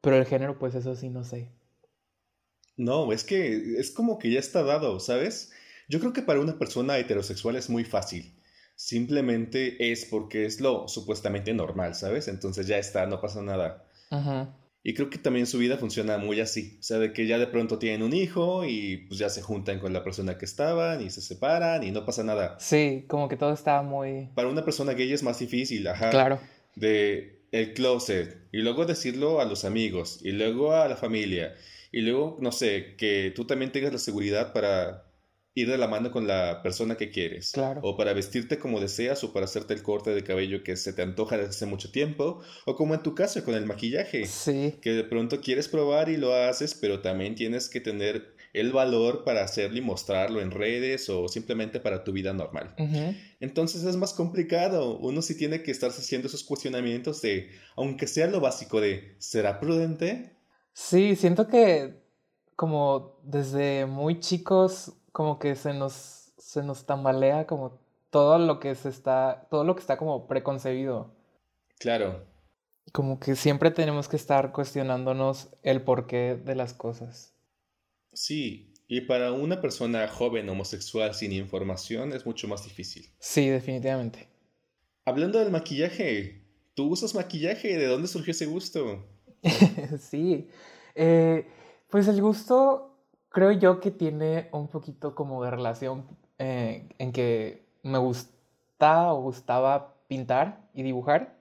pero 0.00 0.16
el 0.16 0.26
género, 0.26 0.58
pues 0.58 0.74
eso 0.74 0.94
sí, 0.94 1.08
no 1.08 1.24
sé. 1.24 1.50
No, 2.76 3.12
es 3.12 3.24
que 3.24 3.78
es 3.78 3.90
como 3.90 4.18
que 4.18 4.30
ya 4.30 4.40
está 4.40 4.62
dado, 4.62 5.00
¿sabes? 5.00 5.52
Yo 5.88 6.00
creo 6.00 6.12
que 6.12 6.22
para 6.22 6.40
una 6.40 6.58
persona 6.58 6.98
heterosexual 6.98 7.56
es 7.56 7.70
muy 7.70 7.84
fácil. 7.84 8.34
Simplemente 8.76 9.92
es 9.92 10.04
porque 10.06 10.46
es 10.46 10.60
lo 10.60 10.88
supuestamente 10.88 11.54
normal, 11.54 11.94
¿sabes? 11.94 12.26
Entonces 12.28 12.66
ya 12.66 12.78
está, 12.78 13.06
no 13.06 13.20
pasa 13.20 13.42
nada. 13.42 13.88
Y 14.82 14.94
creo 14.94 15.10
que 15.10 15.18
también 15.18 15.46
su 15.46 15.58
vida 15.58 15.76
funciona 15.78 16.18
muy 16.18 16.40
así. 16.40 16.76
O 16.80 16.82
sea, 16.82 16.98
de 16.98 17.12
que 17.12 17.26
ya 17.26 17.38
de 17.38 17.46
pronto 17.46 17.78
tienen 17.78 18.02
un 18.02 18.12
hijo 18.12 18.64
y 18.64 19.06
pues 19.08 19.18
ya 19.18 19.28
se 19.28 19.42
juntan 19.42 19.78
con 19.78 19.92
la 19.92 20.02
persona 20.02 20.36
que 20.36 20.44
estaban 20.44 21.00
y 21.00 21.10
se 21.10 21.22
separan 21.22 21.84
y 21.84 21.90
no 21.90 22.04
pasa 22.04 22.22
nada. 22.24 22.56
Sí, 22.58 23.04
como 23.08 23.28
que 23.28 23.36
todo 23.36 23.52
está 23.52 23.82
muy... 23.82 24.28
Para 24.34 24.48
una 24.48 24.64
persona 24.64 24.92
gay 24.92 25.12
es 25.12 25.22
más 25.22 25.38
difícil, 25.38 25.86
ajá. 25.86 26.10
Claro. 26.10 26.40
De 26.74 27.44
el 27.52 27.72
closet 27.72 28.48
y 28.50 28.58
luego 28.58 28.84
decirlo 28.84 29.40
a 29.40 29.44
los 29.44 29.64
amigos 29.64 30.18
y 30.22 30.32
luego 30.32 30.74
a 30.74 30.88
la 30.88 30.96
familia 30.96 31.54
y 31.94 32.00
luego, 32.00 32.36
no 32.40 32.50
sé, 32.50 32.96
que 32.98 33.32
tú 33.36 33.46
también 33.46 33.70
tengas 33.70 33.92
la 33.92 34.00
seguridad 34.00 34.52
para 34.52 35.04
ir 35.54 35.70
de 35.70 35.78
la 35.78 35.86
mano 35.86 36.10
con 36.10 36.26
la 36.26 36.60
persona 36.60 36.96
que 36.96 37.10
quieres. 37.10 37.52
Claro. 37.52 37.82
O 37.84 37.96
para 37.96 38.12
vestirte 38.12 38.58
como 38.58 38.80
deseas 38.80 39.22
o 39.22 39.32
para 39.32 39.44
hacerte 39.44 39.74
el 39.74 39.84
corte 39.84 40.12
de 40.12 40.24
cabello 40.24 40.64
que 40.64 40.76
se 40.76 40.92
te 40.92 41.02
antoja 41.02 41.36
desde 41.36 41.50
hace 41.50 41.66
mucho 41.66 41.92
tiempo. 41.92 42.40
O 42.66 42.74
como 42.74 42.94
en 42.94 43.04
tu 43.04 43.14
caso 43.14 43.44
con 43.44 43.54
el 43.54 43.64
maquillaje. 43.64 44.26
Sí. 44.26 44.74
Que 44.82 44.90
de 44.90 45.04
pronto 45.04 45.40
quieres 45.40 45.68
probar 45.68 46.08
y 46.08 46.16
lo 46.16 46.34
haces, 46.34 46.74
pero 46.74 47.00
también 47.00 47.36
tienes 47.36 47.68
que 47.68 47.80
tener 47.80 48.34
el 48.54 48.72
valor 48.72 49.22
para 49.22 49.44
hacerlo 49.44 49.78
y 49.78 49.80
mostrarlo 49.80 50.40
en 50.40 50.50
redes 50.50 51.08
o 51.08 51.28
simplemente 51.28 51.78
para 51.78 52.02
tu 52.02 52.10
vida 52.10 52.32
normal. 52.32 52.74
Entonces 53.38 53.84
es 53.84 53.94
más 53.94 54.14
complicado. 54.14 54.98
Uno 54.98 55.22
sí 55.22 55.36
tiene 55.36 55.62
que 55.62 55.70
estarse 55.70 56.00
haciendo 56.00 56.26
esos 56.26 56.42
cuestionamientos 56.42 57.22
de, 57.22 57.50
aunque 57.76 58.08
sea 58.08 58.26
lo 58.26 58.40
básico 58.40 58.80
de, 58.80 59.14
¿será 59.18 59.60
prudente? 59.60 60.33
Sí, 60.74 61.16
siento 61.16 61.46
que 61.46 62.02
como 62.56 63.18
desde 63.22 63.86
muy 63.86 64.20
chicos 64.20 64.92
como 65.12 65.38
que 65.38 65.54
se 65.54 65.72
nos, 65.72 66.32
se 66.36 66.62
nos 66.62 66.84
tambalea 66.84 67.46
como 67.46 67.78
todo 68.10 68.38
lo 68.38 68.60
que 68.60 68.74
se 68.74 68.88
está, 68.88 69.46
todo 69.50 69.64
lo 69.64 69.74
que 69.74 69.80
está 69.80 69.96
como 69.96 70.26
preconcebido. 70.26 71.14
Claro. 71.78 72.24
Como 72.92 73.18
que 73.18 73.36
siempre 73.36 73.70
tenemos 73.70 74.08
que 74.08 74.16
estar 74.16 74.52
cuestionándonos 74.52 75.48
el 75.62 75.82
porqué 75.82 76.36
de 76.36 76.54
las 76.54 76.74
cosas. 76.74 77.32
Sí, 78.12 78.74
y 78.88 79.02
para 79.02 79.32
una 79.32 79.60
persona 79.60 80.06
joven 80.08 80.48
homosexual 80.48 81.14
sin 81.14 81.32
información 81.32 82.12
es 82.12 82.26
mucho 82.26 82.48
más 82.48 82.64
difícil. 82.64 83.08
Sí, 83.18 83.48
definitivamente. 83.48 84.28
Hablando 85.04 85.38
del 85.38 85.50
maquillaje, 85.50 86.44
¿tú 86.74 86.88
usas 86.88 87.14
maquillaje? 87.14 87.76
¿De 87.76 87.86
dónde 87.86 88.08
surgió 88.08 88.32
ese 88.32 88.46
gusto? 88.46 89.04
sí, 89.98 90.48
eh, 90.94 91.46
pues 91.90 92.08
el 92.08 92.20
gusto 92.20 92.94
creo 93.28 93.52
yo 93.52 93.80
que 93.80 93.90
tiene 93.90 94.48
un 94.52 94.68
poquito 94.68 95.14
como 95.14 95.42
de 95.44 95.50
relación 95.50 96.06
eh, 96.38 96.88
en 96.98 97.12
que 97.12 97.66
me 97.82 97.98
gusta 97.98 99.12
o 99.12 99.22
gustaba 99.22 99.94
pintar 100.08 100.68
y 100.72 100.82
dibujar. 100.82 101.36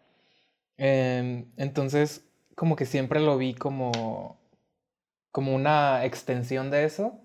Em, 0.77 1.51
entonces, 1.57 2.27
como 2.55 2.75
que 2.75 2.85
siempre 2.85 3.19
lo 3.19 3.37
vi 3.37 3.53
como, 3.53 4.39
como 5.31 5.53
una 5.53 6.03
extensión 6.05 6.71
de 6.71 6.85
eso, 6.85 7.19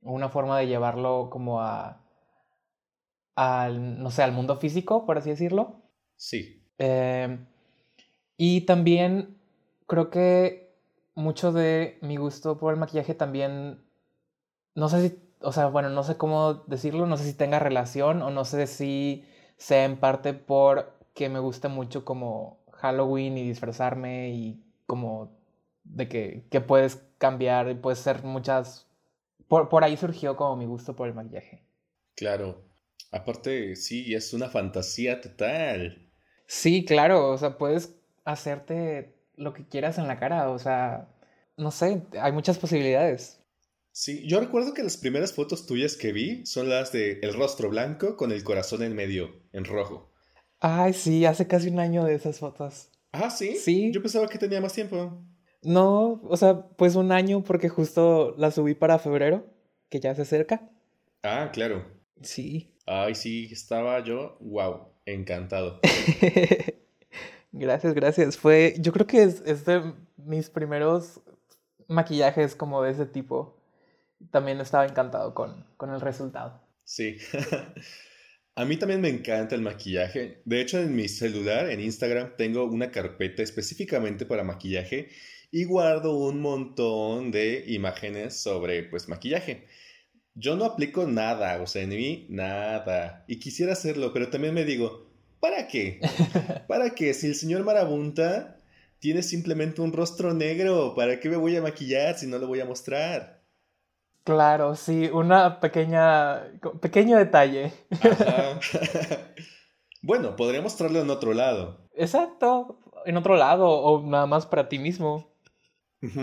una 0.00 0.28
forma 0.28 0.58
de 0.58 0.68
llevarlo 0.68 1.28
como 1.30 1.60
a, 1.60 2.00
al, 3.34 4.00
no 4.02 4.10
sé, 4.10 4.22
al 4.22 4.32
mundo 4.32 4.56
físico, 4.56 5.06
por 5.06 5.18
así 5.18 5.30
decirlo. 5.30 5.82
Sí. 6.16 6.62
Em, 6.78 7.46
y 8.36 8.62
también 8.62 9.36
creo 9.86 10.10
que 10.10 10.74
mucho 11.14 11.52
de 11.52 11.98
mi 12.02 12.16
gusto 12.16 12.58
por 12.58 12.72
el 12.72 12.80
maquillaje 12.80 13.14
también 13.14 13.84
no 14.74 14.88
sé 14.88 15.08
si, 15.08 15.18
o 15.40 15.52
sea, 15.52 15.66
bueno, 15.66 15.88
no 15.90 16.02
sé 16.02 16.16
cómo 16.16 16.54
decirlo, 16.66 17.06
no 17.06 17.16
sé 17.16 17.24
si 17.24 17.34
tenga 17.34 17.58
relación 17.58 18.22
o 18.22 18.30
no 18.30 18.44
sé 18.44 18.66
si 18.66 19.24
sea 19.56 19.84
en 19.84 19.98
parte 19.98 20.34
por 20.34 20.92
que 21.14 21.28
me 21.28 21.38
gusta 21.38 21.68
mucho 21.68 22.04
como 22.04 22.64
Halloween 22.72 23.38
y 23.38 23.46
disfrazarme 23.46 24.30
y 24.30 24.64
como 24.86 25.38
de 25.84 26.08
que, 26.08 26.44
que 26.50 26.60
puedes 26.60 26.96
cambiar 27.18 27.70
y 27.70 27.74
puedes 27.74 28.00
ser 28.00 28.24
muchas... 28.24 28.88
Por, 29.48 29.68
por 29.68 29.84
ahí 29.84 29.96
surgió 29.96 30.36
como 30.36 30.56
mi 30.56 30.66
gusto 30.66 30.96
por 30.96 31.06
el 31.06 31.14
maquillaje. 31.14 31.62
Claro. 32.16 32.62
Aparte, 33.12 33.76
sí, 33.76 34.14
es 34.14 34.32
una 34.32 34.48
fantasía 34.48 35.20
total. 35.20 36.10
Sí, 36.46 36.84
claro, 36.84 37.30
o 37.30 37.38
sea, 37.38 37.58
puedes 37.58 37.94
hacerte 38.24 39.13
lo 39.36 39.52
que 39.52 39.66
quieras 39.66 39.98
en 39.98 40.08
la 40.08 40.18
cara, 40.18 40.50
o 40.50 40.58
sea, 40.58 41.08
no 41.56 41.70
sé, 41.70 42.02
hay 42.20 42.32
muchas 42.32 42.58
posibilidades. 42.58 43.40
Sí, 43.92 44.26
yo 44.26 44.40
recuerdo 44.40 44.74
que 44.74 44.82
las 44.82 44.96
primeras 44.96 45.32
fotos 45.32 45.66
tuyas 45.66 45.96
que 45.96 46.12
vi 46.12 46.44
son 46.46 46.68
las 46.68 46.90
de 46.90 47.20
el 47.22 47.32
rostro 47.32 47.70
blanco 47.70 48.16
con 48.16 48.32
el 48.32 48.42
corazón 48.42 48.82
en 48.82 48.94
medio, 48.94 49.42
en 49.52 49.64
rojo. 49.64 50.10
Ay, 50.58 50.94
sí, 50.94 51.24
hace 51.26 51.46
casi 51.46 51.68
un 51.68 51.78
año 51.78 52.04
de 52.04 52.14
esas 52.14 52.40
fotos. 52.40 52.88
Ah, 53.12 53.30
sí. 53.30 53.54
Sí. 53.54 53.92
Yo 53.92 54.02
pensaba 54.02 54.26
que 54.28 54.38
tenía 54.38 54.60
más 54.60 54.72
tiempo. 54.72 55.22
No, 55.62 56.20
o 56.24 56.36
sea, 56.36 56.66
pues 56.76 56.96
un 56.96 57.12
año 57.12 57.44
porque 57.44 57.68
justo 57.68 58.34
la 58.36 58.50
subí 58.50 58.74
para 58.74 58.98
febrero, 58.98 59.46
que 59.88 60.00
ya 60.00 60.14
se 60.14 60.22
acerca. 60.22 60.68
Ah, 61.22 61.50
claro. 61.52 61.86
Sí. 62.20 62.74
Ay, 62.86 63.14
sí, 63.14 63.48
estaba 63.52 64.02
yo, 64.02 64.36
wow, 64.40 64.88
encantado. 65.06 65.80
gracias, 67.54 67.94
gracias. 67.94 68.36
Fue, 68.36 68.74
yo 68.78 68.92
creo 68.92 69.06
que 69.06 69.22
es, 69.22 69.42
es 69.46 69.64
de 69.64 69.94
mis 70.16 70.50
primeros 70.50 71.20
maquillajes 71.88 72.54
como 72.54 72.82
de 72.82 72.92
ese 72.92 73.06
tipo 73.06 73.60
también 74.30 74.60
estaba 74.60 74.86
encantado 74.86 75.34
con, 75.34 75.64
con 75.76 75.90
el 75.90 76.00
resultado. 76.00 76.60
Sí. 76.84 77.18
A 78.56 78.64
mí 78.64 78.76
también 78.76 79.00
me 79.00 79.08
encanta 79.08 79.56
el 79.56 79.62
maquillaje. 79.62 80.42
De 80.44 80.60
hecho, 80.60 80.78
en 80.78 80.94
mi 80.94 81.08
celular, 81.08 81.70
en 81.70 81.80
Instagram, 81.80 82.36
tengo 82.36 82.64
una 82.64 82.92
carpeta 82.92 83.42
específicamente 83.42 84.26
para 84.26 84.44
maquillaje 84.44 85.08
y 85.50 85.64
guardo 85.64 86.16
un 86.16 86.40
montón 86.40 87.32
de 87.32 87.64
imágenes 87.66 88.40
sobre, 88.40 88.84
pues, 88.84 89.08
maquillaje. 89.08 89.66
Yo 90.34 90.54
no 90.54 90.64
aplico 90.66 91.06
nada, 91.06 91.60
o 91.62 91.66
sea, 91.66 91.84
mí, 91.86 92.26
nada. 92.30 93.24
Y 93.26 93.40
quisiera 93.40 93.72
hacerlo, 93.72 94.12
pero 94.12 94.30
también 94.30 94.54
me 94.54 94.64
digo, 94.64 95.13
¿para 95.44 95.68
qué? 95.68 96.00
¿Para 96.66 96.94
qué? 96.94 97.12
Si 97.12 97.26
el 97.26 97.34
señor 97.34 97.64
Marabunta 97.64 98.56
tiene 98.98 99.22
simplemente 99.22 99.82
un 99.82 99.92
rostro 99.92 100.32
negro, 100.32 100.94
¿para 100.94 101.20
qué 101.20 101.28
me 101.28 101.36
voy 101.36 101.54
a 101.54 101.60
maquillar 101.60 102.16
si 102.16 102.26
no 102.26 102.38
lo 102.38 102.46
voy 102.46 102.60
a 102.60 102.64
mostrar? 102.64 103.42
Claro, 104.24 104.74
sí, 104.74 105.10
una 105.12 105.60
pequeña, 105.60 106.44
pequeño 106.80 107.18
detalle. 107.18 107.74
bueno, 110.02 110.34
podría 110.34 110.62
mostrarlo 110.62 111.02
en 111.02 111.10
otro 111.10 111.34
lado. 111.34 111.90
Exacto, 111.94 112.78
en 113.04 113.18
otro 113.18 113.36
lado 113.36 113.68
o 113.68 114.02
nada 114.02 114.24
más 114.24 114.46
para 114.46 114.70
ti 114.70 114.78
mismo. 114.78 115.30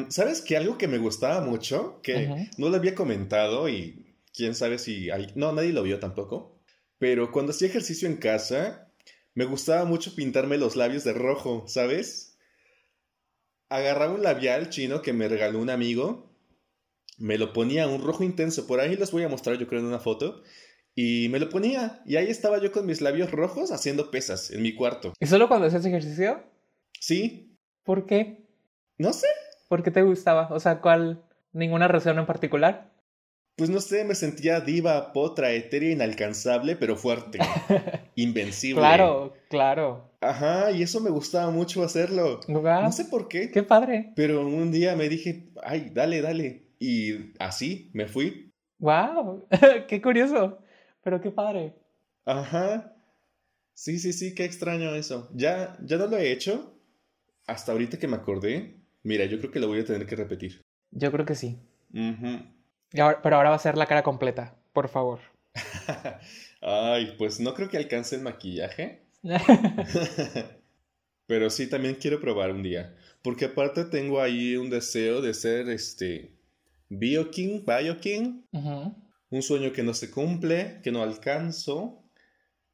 ¿Sabes 0.10 0.42
que 0.42 0.58
algo 0.58 0.80
que 0.80 0.88
me 0.88 0.98
gustaba 0.98 1.42
mucho, 1.42 2.02
que 2.02 2.50
no 2.58 2.70
lo 2.70 2.78
había 2.78 2.96
comentado 2.96 3.70
y 3.70 4.16
quién 4.34 4.56
sabe 4.56 4.80
si... 4.80 5.10
No, 5.36 5.52
nadie 5.52 5.74
lo 5.74 5.84
vio 5.84 6.00
tampoco. 6.00 6.60
Pero 6.98 7.32
cuando 7.32 7.52
hacía 7.52 7.68
ejercicio 7.68 8.08
en 8.08 8.18
casa, 8.18 8.91
me 9.34 9.46
gustaba 9.46 9.86
mucho 9.86 10.16
pintarme 10.16 10.58
los 10.58 10.76
labios 10.76 11.04
de 11.04 11.14
rojo, 11.14 11.66
¿sabes? 11.68 12.38
Agarraba 13.70 14.14
un 14.14 14.24
labial 14.24 14.70
chino 14.70 15.02
que 15.02 15.14
me 15.14 15.28
regaló 15.28 15.60
un 15.60 15.70
amigo 15.70 16.32
me 17.22 17.38
lo 17.38 17.54
ponía 17.54 17.88
un 17.88 18.04
rojo 18.04 18.24
intenso, 18.24 18.68
por 18.68 18.80
ahí 18.80 18.96
los 18.96 19.12
voy 19.12 19.24
a 19.24 19.30
mostrar 19.30 19.58
yo 19.58 19.68
creo 19.68 19.80
en 19.80 19.86
una 19.86 20.00
foto, 20.00 20.42
y 20.96 21.30
me 21.30 21.40
lo 21.40 21.50
ponía, 21.50 22.02
y 22.06 22.16
ahí 22.16 22.28
estaba 22.28 22.60
yo 22.60 22.72
con 22.72 22.86
mis 22.86 23.00
labios 23.00 23.32
rojos 23.32 23.72
haciendo 23.72 24.12
pesas 24.12 24.52
en 24.52 24.62
mi 24.62 24.76
cuarto. 24.76 25.14
¿Y 25.20 25.28
solo 25.28 25.48
cuando 25.48 25.68
hacías 25.68 25.86
ejercicio? 25.86 26.44
Sí. 27.00 27.56
¿Por 27.84 28.08
qué? 28.08 28.48
No 28.98 29.14
sé. 29.14 29.28
¿Por 29.70 29.84
qué 29.84 29.92
te 29.92 30.02
gustaba? 30.02 30.50
O 30.52 30.60
sea, 30.60 30.82
¿cuál? 30.82 31.24
¿Ninguna 31.54 31.88
razón 31.88 32.18
en 32.20 32.26
particular? 32.26 32.91
Pues 33.56 33.70
no 33.70 33.80
sé, 33.80 34.04
me 34.06 34.16
sentía 34.16 34.60
diva, 34.62 35.14
potra, 35.14 35.52
etérea, 35.52 35.92
inalcanzable, 35.92 36.76
pero 36.76 36.96
fuerte. 36.96 37.40
Invencible. 38.16 38.82
Claro, 38.82 39.34
claro. 39.50 40.12
Ajá, 40.22 40.72
y 40.72 40.84
eso 40.84 41.02
me 41.02 41.10
gustaba 41.10 41.52
mucho 41.52 41.84
hacerlo. 41.84 42.40
No 42.48 42.92
sé 42.92 43.06
por 43.06 43.28
qué. 43.28 43.52
Qué 43.52 43.64
padre. 43.64 44.14
Pero 44.16 44.46
un 44.46 44.72
día 44.72 44.96
me 44.96 45.10
dije, 45.10 45.50
ay, 45.64 45.92
dale, 45.94 46.22
dale. 46.22 46.68
Y 46.80 47.34
así 47.40 47.92
me 47.94 48.08
fui. 48.08 48.52
¡Wow! 48.80 49.48
¡Qué 49.88 50.02
curioso! 50.02 50.60
Pero 51.04 51.22
qué 51.22 51.32
padre. 51.32 51.76
Ajá. 52.26 52.96
Sí, 53.74 54.00
sí, 54.00 54.14
sí, 54.14 54.36
qué 54.36 54.46
extraño 54.46 54.94
eso. 54.96 55.30
Ya, 55.34 55.78
ya 55.84 55.98
no 55.98 56.08
lo 56.08 56.18
he 56.18 56.32
hecho. 56.32 56.76
Hasta 57.48 57.72
ahorita 57.72 57.98
que 58.00 58.08
me 58.08 58.18
acordé. 58.18 58.76
Mira, 59.04 59.26
yo 59.26 59.40
creo 59.40 59.52
que 59.52 59.60
lo 59.60 59.68
voy 59.68 59.80
a 59.80 59.86
tener 59.86 60.06
que 60.06 60.16
repetir. 60.16 60.62
Yo 60.92 61.12
creo 61.12 61.26
que 61.26 61.36
sí. 61.36 61.60
Pero 62.92 63.36
ahora 63.36 63.50
va 63.50 63.56
a 63.56 63.60
ser 63.60 63.78
la 63.78 63.86
cara 63.86 64.04
completa, 64.04 64.56
por 64.74 64.90
favor. 64.90 65.20
Ay, 66.62 67.16
pues 67.18 67.40
no 67.40 67.54
creo 67.54 67.70
que 67.70 67.78
alcance 67.78 68.16
el 68.16 68.22
maquillaje. 68.22 69.02
pero 71.28 71.50
sí, 71.50 71.68
también 71.70 71.96
quiero 71.96 72.20
probar 72.20 72.52
un 72.52 72.64
día. 72.64 72.96
Porque 73.22 73.46
aparte 73.46 73.86
tengo 73.86 74.22
ahí 74.22 74.56
un 74.56 74.70
deseo 74.70 75.22
de 75.22 75.34
ser 75.34 75.70
este 75.70 76.36
Bioking, 76.90 77.66
Bioking. 77.66 78.48
un 79.30 79.42
sueño 79.42 79.72
que 79.72 79.84
no 79.84 79.94
se 79.94 80.12
cumple, 80.12 80.82
que 80.84 80.92
no 80.92 81.04
alcanzo, 81.04 82.04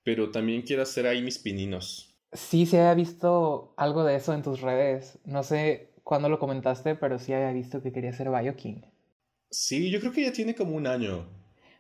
pero 0.04 0.32
también 0.32 0.64
quiero 0.64 0.84
hacer 0.84 1.06
ahí 1.06 1.22
mis 1.22 1.38
pininos. 1.38 2.16
Sí, 2.34 2.66
se 2.66 2.80
había 2.80 2.94
visto 2.94 3.74
algo 3.78 4.04
de 4.04 4.16
eso 4.16 4.34
en 4.34 4.42
tus 4.42 4.62
redes. 4.62 5.20
No 5.26 5.44
sé 5.44 5.92
cuándo 6.04 6.30
lo 6.30 6.40
comentaste, 6.40 6.96
pero 6.96 7.20
sí 7.20 7.34
había 7.34 7.52
visto 7.52 7.82
que 7.82 7.92
quería 7.92 8.14
ser 8.14 8.30
Bioking. 8.30 8.86
Sí, 9.50 9.90
yo 9.90 10.00
creo 10.00 10.12
que 10.12 10.24
ya 10.24 10.32
tiene 10.32 10.56
como 10.56 10.76
un 10.76 10.88
año. 10.88 11.28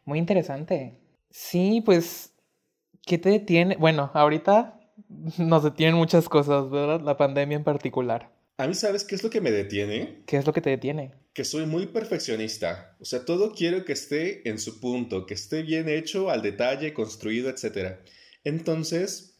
Muy 0.05 0.19
interesante. 0.19 0.97
Sí, 1.29 1.81
pues, 1.85 2.33
¿qué 3.05 3.17
te 3.17 3.29
detiene? 3.29 3.75
Bueno, 3.75 4.09
ahorita 4.13 4.79
nos 5.37 5.63
detienen 5.63 5.95
muchas 5.95 6.29
cosas, 6.29 6.69
¿verdad? 6.69 7.01
La 7.01 7.17
pandemia 7.17 7.57
en 7.57 7.63
particular. 7.63 8.31
A 8.57 8.67
mí, 8.67 8.73
¿sabes 8.73 9.03
qué 9.03 9.15
es 9.15 9.23
lo 9.23 9.29
que 9.29 9.41
me 9.41 9.51
detiene? 9.51 10.23
¿Qué 10.25 10.37
es 10.37 10.45
lo 10.45 10.53
que 10.53 10.61
te 10.61 10.71
detiene? 10.71 11.13
Que 11.33 11.45
soy 11.45 11.67
muy 11.67 11.87
perfeccionista. 11.87 12.95
O 12.99 13.05
sea, 13.05 13.23
todo 13.23 13.53
quiero 13.53 13.85
que 13.85 13.93
esté 13.93 14.49
en 14.49 14.57
su 14.57 14.79
punto, 14.79 15.25
que 15.27 15.35
esté 15.35 15.61
bien 15.61 15.89
hecho, 15.89 16.31
al 16.31 16.41
detalle, 16.41 16.93
construido, 16.93 17.49
etc. 17.51 17.97
Entonces, 18.43 19.39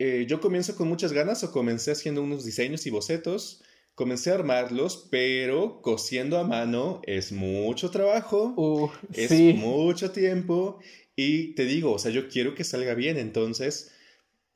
eh, 0.00 0.26
yo 0.28 0.40
comienzo 0.40 0.74
con 0.74 0.88
muchas 0.88 1.12
ganas 1.12 1.44
o 1.44 1.52
comencé 1.52 1.92
haciendo 1.92 2.22
unos 2.22 2.44
diseños 2.44 2.86
y 2.86 2.90
bocetos 2.90 3.62
Comencé 3.98 4.30
a 4.30 4.34
armarlos, 4.34 5.08
pero 5.10 5.82
cosiendo 5.82 6.38
a 6.38 6.44
mano 6.44 7.02
es 7.04 7.32
mucho 7.32 7.90
trabajo, 7.90 8.54
uh, 8.56 8.88
es 9.12 9.32
mucho 9.56 10.12
tiempo 10.12 10.78
y 11.16 11.56
te 11.56 11.64
digo, 11.64 11.94
o 11.94 11.98
sea, 11.98 12.12
yo 12.12 12.28
quiero 12.28 12.54
que 12.54 12.62
salga 12.62 12.94
bien, 12.94 13.16
entonces 13.16 13.92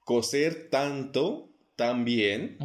coser 0.05 0.69
tanto, 0.71 1.51
tan 1.75 2.05
bien, 2.05 2.57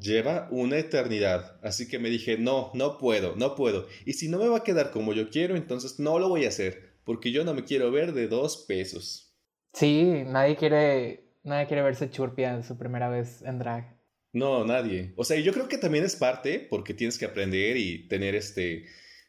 lleva 0.00 0.46
una 0.52 0.78
eternidad. 0.78 1.58
Así 1.64 1.88
que 1.88 1.98
me 1.98 2.10
dije, 2.10 2.38
no, 2.38 2.70
no 2.74 2.96
puedo, 2.96 3.34
no 3.34 3.56
puedo. 3.56 3.88
Y 4.06 4.12
si 4.12 4.28
no 4.28 4.38
me 4.38 4.46
va 4.46 4.58
a 4.58 4.62
quedar 4.62 4.92
como 4.92 5.12
yo 5.12 5.30
quiero, 5.30 5.56
entonces 5.56 5.98
no 5.98 6.20
lo 6.20 6.28
voy 6.28 6.44
a 6.44 6.50
hacer, 6.50 6.92
porque 7.02 7.32
yo 7.32 7.42
no 7.42 7.54
me 7.54 7.64
quiero 7.64 7.90
ver 7.90 8.12
de 8.12 8.28
dos 8.28 8.66
pesos. 8.68 9.34
Sí, 9.72 10.22
nadie 10.26 10.54
quiere, 10.54 11.24
nadie 11.42 11.66
quiere 11.66 11.82
verse 11.82 12.08
churpia 12.08 12.54
en 12.54 12.62
su 12.62 12.78
primera 12.78 13.08
vez 13.08 13.42
en 13.42 13.58
drag. 13.58 13.99
No, 14.32 14.64
nadie. 14.64 15.12
O 15.16 15.24
sea, 15.24 15.38
yo 15.38 15.52
creo 15.52 15.68
que 15.68 15.78
también 15.78 16.04
es 16.04 16.16
parte 16.16 16.66
porque 16.70 16.94
tienes 16.94 17.18
que 17.18 17.24
aprender 17.24 17.76
y 17.76 18.06
tener 18.08 18.34
este, 18.34 18.86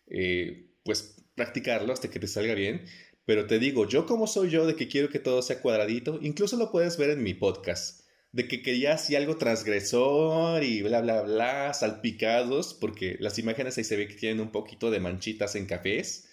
eh, 0.07 0.71
pues 0.83 1.15
practicarlo 1.35 1.91
hasta 1.93 2.09
que 2.09 2.19
te 2.19 2.27
salga 2.27 2.53
bien. 2.53 2.85
Pero 3.25 3.47
te 3.47 3.59
digo, 3.59 3.87
yo 3.87 4.05
como 4.05 4.27
soy 4.27 4.49
yo 4.49 4.65
de 4.65 4.75
que 4.75 4.87
quiero 4.87 5.09
que 5.09 5.19
todo 5.19 5.41
sea 5.41 5.61
cuadradito, 5.61 6.19
incluso 6.21 6.57
lo 6.57 6.71
puedes 6.71 6.97
ver 6.97 7.11
en 7.11 7.23
mi 7.23 7.33
podcast, 7.33 8.01
de 8.31 8.47
que 8.47 8.61
quería 8.61 8.93
así 8.93 9.15
algo 9.15 9.37
transgresor 9.37 10.63
y 10.63 10.81
bla, 10.81 11.01
bla, 11.01 11.21
bla, 11.21 11.73
salpicados, 11.73 12.73
porque 12.73 13.17
las 13.19 13.37
imágenes 13.39 13.77
ahí 13.77 13.83
se 13.83 13.95
ve 13.95 14.07
que 14.07 14.15
tienen 14.15 14.39
un 14.39 14.51
poquito 14.51 14.91
de 14.91 14.99
manchitas 14.99 15.55
en 15.55 15.65
cafés. 15.65 16.29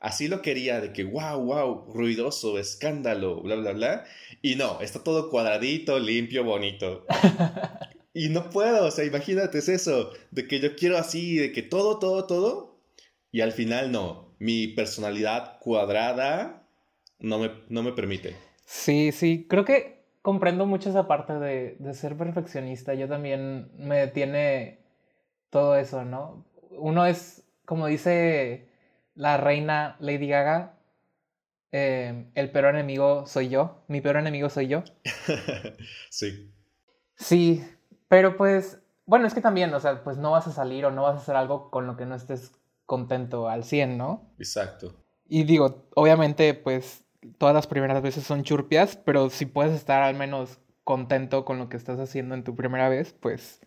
Así 0.00 0.28
lo 0.28 0.40
quería, 0.40 0.80
de 0.80 0.94
que 0.94 1.04
wow, 1.04 1.38
wow, 1.38 1.92
ruidoso, 1.92 2.58
escándalo, 2.58 3.42
bla, 3.42 3.56
bla, 3.56 3.72
bla. 3.72 4.04
Y 4.40 4.54
no, 4.56 4.80
está 4.80 5.04
todo 5.04 5.28
cuadradito, 5.28 5.98
limpio, 5.98 6.42
bonito. 6.42 7.04
y 8.14 8.30
no 8.30 8.48
puedo, 8.48 8.86
o 8.86 8.90
sea, 8.90 9.04
imagínate 9.04 9.58
es 9.58 9.68
eso, 9.68 10.10
de 10.30 10.48
que 10.48 10.58
yo 10.58 10.74
quiero 10.74 10.96
así, 10.96 11.36
de 11.36 11.52
que 11.52 11.62
todo, 11.62 11.98
todo, 11.98 12.26
todo. 12.26 12.80
Y 13.30 13.42
al 13.42 13.52
final 13.52 13.92
no, 13.92 14.34
mi 14.38 14.68
personalidad 14.68 15.58
cuadrada 15.60 16.66
no 17.18 17.38
me, 17.38 17.50
no 17.68 17.82
me 17.82 17.92
permite. 17.92 18.34
Sí, 18.64 19.12
sí, 19.12 19.46
creo 19.50 19.66
que 19.66 20.00
comprendo 20.22 20.64
mucho 20.64 20.88
esa 20.88 21.06
parte 21.06 21.34
de, 21.34 21.76
de 21.78 21.92
ser 21.92 22.16
perfeccionista. 22.16 22.94
Yo 22.94 23.06
también 23.06 23.70
me 23.76 23.98
detiene 23.98 24.78
todo 25.50 25.76
eso, 25.76 26.06
¿no? 26.06 26.46
Uno 26.70 27.04
es, 27.04 27.42
como 27.66 27.86
dice 27.86 28.69
la 29.14 29.36
reina 29.36 29.96
Lady 30.00 30.28
Gaga, 30.28 30.78
em, 31.72 32.30
el 32.34 32.50
peor 32.50 32.66
enemigo 32.66 33.26
soy 33.26 33.48
yo, 33.48 33.84
mi 33.88 34.00
peor 34.00 34.16
enemigo 34.16 34.48
soy 34.48 34.68
yo. 34.68 34.82
sí. 36.10 36.52
Sí, 37.16 37.64
pero 38.08 38.36
pues, 38.36 38.80
bueno, 39.06 39.26
es 39.26 39.34
que 39.34 39.40
también, 39.40 39.72
o 39.74 39.80
sea, 39.80 40.02
pues 40.02 40.16
no 40.16 40.30
vas 40.30 40.46
a 40.46 40.52
salir 40.52 40.86
o 40.86 40.90
no 40.90 41.02
vas 41.02 41.16
a 41.16 41.18
hacer 41.22 41.36
algo 41.36 41.70
con 41.70 41.86
lo 41.86 41.96
que 41.96 42.06
no 42.06 42.14
estés 42.14 42.52
contento 42.86 43.48
al 43.48 43.64
100, 43.64 43.98
¿no? 43.98 44.32
Exacto. 44.38 45.04
Y 45.28 45.44
digo, 45.44 45.88
obviamente, 45.94 46.54
pues 46.54 47.04
todas 47.38 47.54
las 47.54 47.66
primeras 47.66 48.02
veces 48.02 48.24
son 48.24 48.42
churpias, 48.42 48.96
pero 48.96 49.30
si 49.30 49.46
puedes 49.46 49.74
estar 49.74 50.02
al 50.02 50.16
menos 50.16 50.58
contento 50.84 51.44
con 51.44 51.58
lo 51.58 51.68
que 51.68 51.76
estás 51.76 52.00
haciendo 52.00 52.34
en 52.34 52.42
tu 52.42 52.56
primera 52.56 52.88
vez, 52.88 53.12
pues 53.12 53.60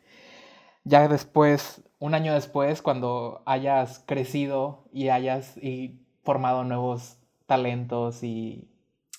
ya 0.83 1.07
después, 1.07 1.81
un 2.03 2.15
año 2.15 2.33
después, 2.33 2.81
cuando 2.81 3.43
hayas 3.45 4.03
crecido 4.05 4.83
y 4.91 5.07
hayas 5.07 5.55
y 5.55 6.01
formado 6.21 6.65
nuevos 6.65 7.17
talentos 7.45 8.23
y, 8.23 8.67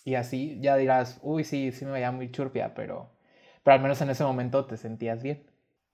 y 0.04 0.16
así, 0.16 0.58
ya 0.60 0.76
dirás, 0.76 1.18
uy, 1.22 1.44
sí, 1.44 1.72
sí 1.72 1.86
me 1.86 1.92
veía 1.92 2.12
muy 2.12 2.30
churpia, 2.30 2.74
pero, 2.74 3.10
pero 3.62 3.76
al 3.76 3.80
menos 3.80 4.02
en 4.02 4.10
ese 4.10 4.22
momento 4.24 4.66
te 4.66 4.76
sentías 4.76 5.22
bien. 5.22 5.46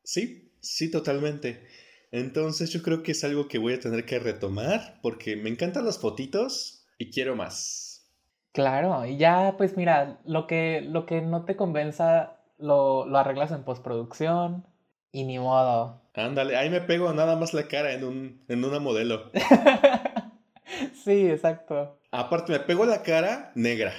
Sí, 0.02 0.52
sí, 0.60 0.90
totalmente. 0.90 1.64
Entonces 2.10 2.70
yo 2.70 2.82
creo 2.82 3.04
que 3.04 3.12
es 3.12 3.22
algo 3.22 3.46
que 3.46 3.58
voy 3.58 3.74
a 3.74 3.80
tener 3.80 4.04
que 4.04 4.18
retomar 4.18 4.98
porque 5.00 5.36
me 5.36 5.48
encantan 5.48 5.84
las 5.84 6.00
fotitos 6.00 6.88
y 6.98 7.12
quiero 7.12 7.36
más. 7.36 8.10
Claro, 8.52 9.06
y 9.06 9.16
ya 9.16 9.54
pues 9.56 9.76
mira, 9.76 10.20
lo 10.24 10.46
que, 10.46 10.80
lo 10.82 11.06
que 11.06 11.20
no 11.20 11.44
te 11.44 11.56
convenza 11.56 12.40
lo, 12.58 13.06
lo 13.06 13.18
arreglas 13.18 13.52
en 13.52 13.64
postproducción 13.64 14.66
y 15.12 15.24
ni 15.24 15.38
modo. 15.38 15.99
Ándale, 16.20 16.56
ahí 16.56 16.70
me 16.70 16.80
pego 16.80 17.12
nada 17.12 17.36
más 17.36 17.54
la 17.54 17.66
cara 17.66 17.92
en, 17.92 18.04
un, 18.04 18.44
en 18.48 18.64
una 18.64 18.78
modelo. 18.78 19.30
sí, 21.04 21.26
exacto. 21.28 21.98
Aparte, 22.10 22.52
me 22.52 22.60
pego 22.60 22.84
la 22.84 23.02
cara 23.02 23.52
negra. 23.54 23.92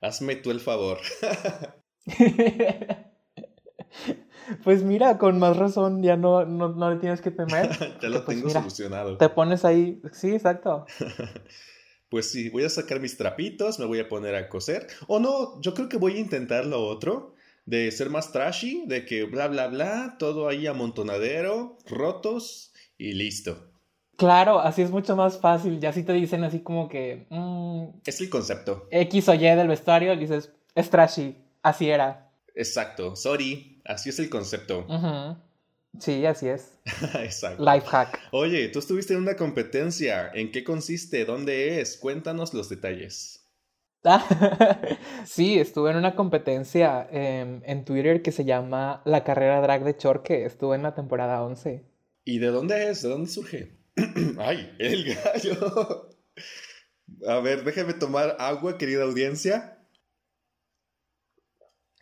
Hazme 0.00 0.36
tú 0.36 0.50
el 0.50 0.60
favor. 0.60 0.98
pues 4.64 4.82
mira, 4.82 5.16
con 5.18 5.38
más 5.38 5.56
razón 5.56 6.02
ya 6.02 6.16
no, 6.16 6.44
no, 6.44 6.90
le 6.90 6.96
tienes 6.96 7.20
que 7.20 7.30
temer. 7.30 7.70
ya 8.02 8.08
lo 8.08 8.24
pues 8.24 8.36
tengo 8.36 8.50
solucionado. 8.50 9.16
Te 9.16 9.28
pones 9.28 9.64
ahí. 9.64 10.02
Sí, 10.12 10.34
exacto. 10.34 10.86
pues 12.08 12.30
sí, 12.30 12.50
voy 12.50 12.64
a 12.64 12.68
sacar 12.68 13.00
mis 13.00 13.16
trapitos, 13.16 13.78
me 13.78 13.86
voy 13.86 14.00
a 14.00 14.08
poner 14.08 14.34
a 14.34 14.48
coser. 14.48 14.88
O 15.06 15.20
no, 15.20 15.60
yo 15.62 15.72
creo 15.72 15.88
que 15.88 15.96
voy 15.96 16.16
a 16.16 16.20
intentar 16.20 16.66
lo 16.66 16.84
otro 16.84 17.31
de 17.64 17.90
ser 17.90 18.10
más 18.10 18.32
trashy, 18.32 18.84
de 18.86 19.04
que 19.04 19.24
bla, 19.24 19.48
bla, 19.48 19.68
bla, 19.68 20.16
todo 20.18 20.48
ahí 20.48 20.66
amontonadero, 20.66 21.78
rotos 21.86 22.72
y 22.98 23.12
listo. 23.12 23.68
Claro, 24.16 24.60
así 24.60 24.82
es 24.82 24.90
mucho 24.90 25.16
más 25.16 25.38
fácil. 25.38 25.80
Ya 25.80 25.92
si 25.92 26.02
te 26.02 26.12
dicen 26.12 26.44
así 26.44 26.60
como 26.60 26.88
que... 26.88 27.26
Mm, 27.30 28.00
es 28.04 28.20
el 28.20 28.30
concepto. 28.30 28.86
X 28.90 29.28
o 29.28 29.34
Y 29.34 29.38
del 29.38 29.68
vestuario, 29.68 30.16
dices, 30.16 30.52
es 30.74 30.90
trashy, 30.90 31.36
así 31.62 31.88
era. 31.90 32.30
Exacto, 32.54 33.16
sorry, 33.16 33.80
así 33.84 34.10
es 34.10 34.18
el 34.18 34.28
concepto. 34.28 34.86
Sí, 35.98 36.24
así 36.24 36.48
es. 36.48 36.72
Exacto. 37.14 37.64
Life 37.64 37.86
hack. 37.86 38.18
Oye, 38.30 38.68
tú 38.68 38.78
estuviste 38.78 39.14
en 39.14 39.20
una 39.20 39.36
competencia. 39.36 40.30
¿En 40.32 40.50
qué 40.50 40.64
consiste? 40.64 41.24
¿Dónde 41.24 41.80
es? 41.80 41.96
Cuéntanos 41.96 42.54
los 42.54 42.68
detalles. 42.68 43.41
sí, 45.26 45.58
estuve 45.58 45.90
en 45.90 45.96
una 45.96 46.16
competencia 46.16 47.08
em, 47.10 47.62
en 47.64 47.84
Twitter 47.84 48.22
que 48.22 48.32
se 48.32 48.44
llama 48.44 49.02
La 49.04 49.22
Carrera 49.22 49.60
Drag 49.60 49.84
de 49.84 49.96
Chorque. 49.96 50.44
Estuve 50.44 50.76
en 50.76 50.82
la 50.82 50.94
temporada 50.94 51.42
11. 51.42 51.84
¿Y 52.24 52.38
de 52.38 52.48
dónde 52.48 52.90
es? 52.90 53.02
¿De 53.02 53.08
dónde 53.08 53.30
surge? 53.30 53.76
¡Ay, 54.38 54.74
el 54.78 55.14
gallo! 55.14 56.10
A 57.28 57.40
ver, 57.40 57.62
déjame 57.64 57.94
tomar 57.94 58.36
agua, 58.38 58.78
querida 58.78 59.04
audiencia. 59.04 59.78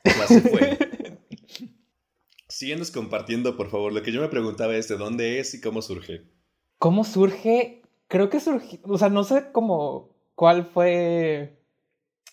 Ya 0.05 0.27
se 0.27 0.41
fue. 0.41 0.79
Síguenos 2.49 2.91
compartiendo, 2.91 3.57
por 3.57 3.71
favor. 3.71 3.93
Lo 3.93 4.03
que 4.03 4.13
yo 4.13 4.21
me 4.21 4.29
preguntaba 4.29 4.75
es 4.77 4.89
de 4.89 4.97
dónde 4.97 5.39
es 5.39 5.55
y 5.55 5.61
cómo 5.61 5.83
surge. 5.83 6.25
¿Cómo 6.79 7.05
surge? 7.05 7.83
Creo 8.09 8.31
que 8.31 8.41
surgió, 8.41 8.81
o 8.85 8.99
sea, 8.99 9.09
no 9.09 9.23
sé 9.23 9.53
cómo, 9.53 10.17
cuál 10.35 10.65
fue 10.67 11.60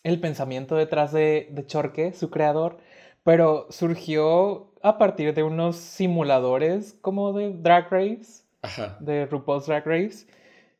el 0.03 0.19
pensamiento 0.19 0.75
detrás 0.75 1.12
de, 1.12 1.49
de 1.51 1.65
Chorque, 1.65 2.13
su 2.13 2.29
creador, 2.29 2.77
pero 3.23 3.67
surgió 3.69 4.71
a 4.81 4.97
partir 4.97 5.33
de 5.33 5.43
unos 5.43 5.75
simuladores 5.75 6.97
como 7.01 7.33
de 7.33 7.51
Drag 7.53 7.91
Race, 7.91 8.43
de 8.99 9.25
RuPaul's 9.25 9.65
Drag 9.65 9.86
Race. 9.86 10.27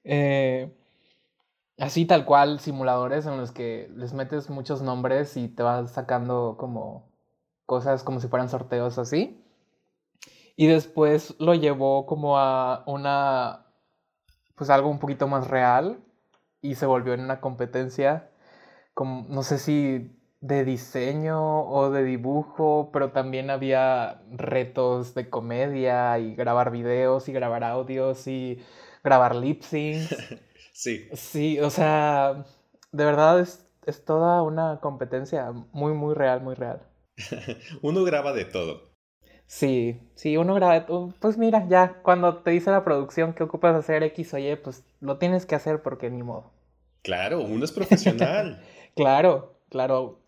Eh, 0.04 0.72
así 1.78 2.06
tal 2.06 2.26
cual, 2.26 2.60
simuladores 2.60 3.26
en 3.26 3.38
los 3.38 3.52
que 3.52 3.92
les 3.96 4.14
metes 4.14 4.50
muchos 4.50 4.82
nombres 4.82 5.36
y 5.36 5.50
te 5.50 5.64
vas 5.64 5.92
sacando 5.92 6.56
como 6.58 7.12
cosas 7.66 8.04
como 8.04 8.20
si 8.20 8.30
fueran 8.30 8.50
sorteos 8.50 8.98
así. 8.98 9.44
Y 10.56 10.68
después 10.68 11.36
lo 11.40 11.54
llevó 11.54 12.06
como 12.06 12.40
a 12.40 12.84
una, 12.88 13.66
pues 14.56 14.70
algo 14.70 14.90
un 14.90 15.00
poquito 15.00 15.28
más 15.28 15.48
real 15.48 16.00
y 16.62 16.76
se 16.76 16.86
volvió 16.86 17.14
en 17.14 17.22
una 17.22 17.42
competencia 17.42 18.32
no 19.06 19.44
sé 19.44 19.60
si 19.60 20.12
de 20.42 20.64
diseño 20.64 21.62
o 21.64 21.90
de 21.90 22.04
dibujo, 22.04 22.90
pero 22.94 23.12
también 23.12 23.50
había 23.50 24.22
retos 24.32 25.14
de 25.16 25.30
comedia 25.30 26.18
y 26.20 26.36
grabar 26.36 26.72
videos 26.72 27.28
y 27.28 27.34
grabar 27.34 27.64
audios 27.64 28.28
y 28.28 28.64
grabar 29.04 29.36
lip 29.36 29.62
syncs. 29.62 30.16
Sí. 30.78 31.10
Sí, 31.14 31.60
o 31.60 31.72
sea, 31.72 32.46
de 32.92 33.04
verdad 33.04 33.40
es, 33.40 33.66
es 33.88 34.06
toda 34.06 34.44
una 34.44 34.80
competencia 34.80 35.52
muy, 35.72 35.94
muy 35.94 36.14
real, 36.14 36.42
muy 36.42 36.54
real. 36.54 36.84
Uno 37.82 38.04
graba 38.04 38.32
de 38.32 38.46
todo. 38.46 38.94
Sí, 39.48 40.00
sí, 40.14 40.38
uno 40.38 40.54
graba, 40.54 40.86
uh, 40.90 41.14
pues 41.20 41.38
mira, 41.38 41.66
ya 41.68 42.02
cuando 42.04 42.44
te 42.44 42.52
dice 42.52 42.70
la 42.70 42.84
producción 42.84 43.34
que 43.34 43.42
ocupas 43.42 43.76
hacer 43.76 44.04
X 44.04 44.36
o 44.36 44.38
Y, 44.38 44.56
pues 44.58 44.84
lo 45.00 45.18
tienes 45.18 45.48
que 45.48 45.56
hacer 45.56 45.82
porque 45.82 46.12
ni 46.12 46.22
modo. 46.22 46.52
Claro, 47.02 47.42
uno 47.42 47.66
es 47.66 47.72
profesional. 47.72 48.62
Claro, 48.98 49.56
claro, 49.70 50.20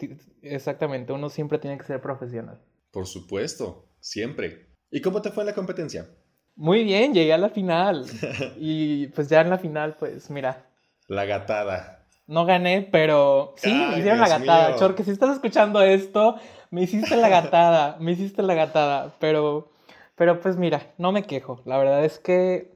exactamente, 0.41 1.11
uno 1.13 1.29
siempre 1.29 1.57
tiene 1.59 1.77
que 1.77 1.83
ser 1.83 1.99
profesional. 2.01 2.59
Por 2.91 3.05
supuesto, 3.07 3.85
siempre. 3.99 4.67
¿Y 4.91 5.01
cómo 5.01 5.21
te 5.21 5.31
fue 5.31 5.43
en 5.43 5.47
la 5.47 5.53
competencia? 5.55 6.09
Muy 6.55 6.83
bien, 6.83 7.13
llegué 7.13 7.33
a 7.33 7.37
la 7.37 7.49
final. 7.49 8.05
Y 8.57 9.07
pues 9.07 9.29
ya 9.29 9.41
en 9.41 9.49
la 9.49 9.57
final, 9.57 9.95
pues 9.99 10.29
mira, 10.29 10.65
La 11.07 11.25
gatada. 11.25 12.05
no 12.27 12.45
gané, 12.45 12.87
pero 12.91 13.53
sí, 13.57 13.69
Ay, 13.71 13.91
me 13.91 13.97
hicieron 13.99 14.19
la 14.19 14.29
gatada. 14.29 14.69
mío. 14.69 14.77
Chorque, 14.79 15.03
si 15.03 15.11
estás 15.11 15.31
escuchando 15.35 15.81
esto, 15.81 16.35
me 16.71 16.83
hiciste 16.83 17.15
la 17.17 17.29
gatada, 17.29 17.97
me 17.99 18.11
hiciste 18.13 18.41
la 18.43 18.53
gatada, 18.55 19.13
pero, 19.19 19.71
pero 20.15 20.39
pues 20.39 20.57
mira, 20.57 20.93
no 20.97 21.11
me 21.11 21.23
quejo. 21.23 21.61
La 21.65 21.77
verdad 21.77 22.03
es 22.05 22.19
que 22.19 22.71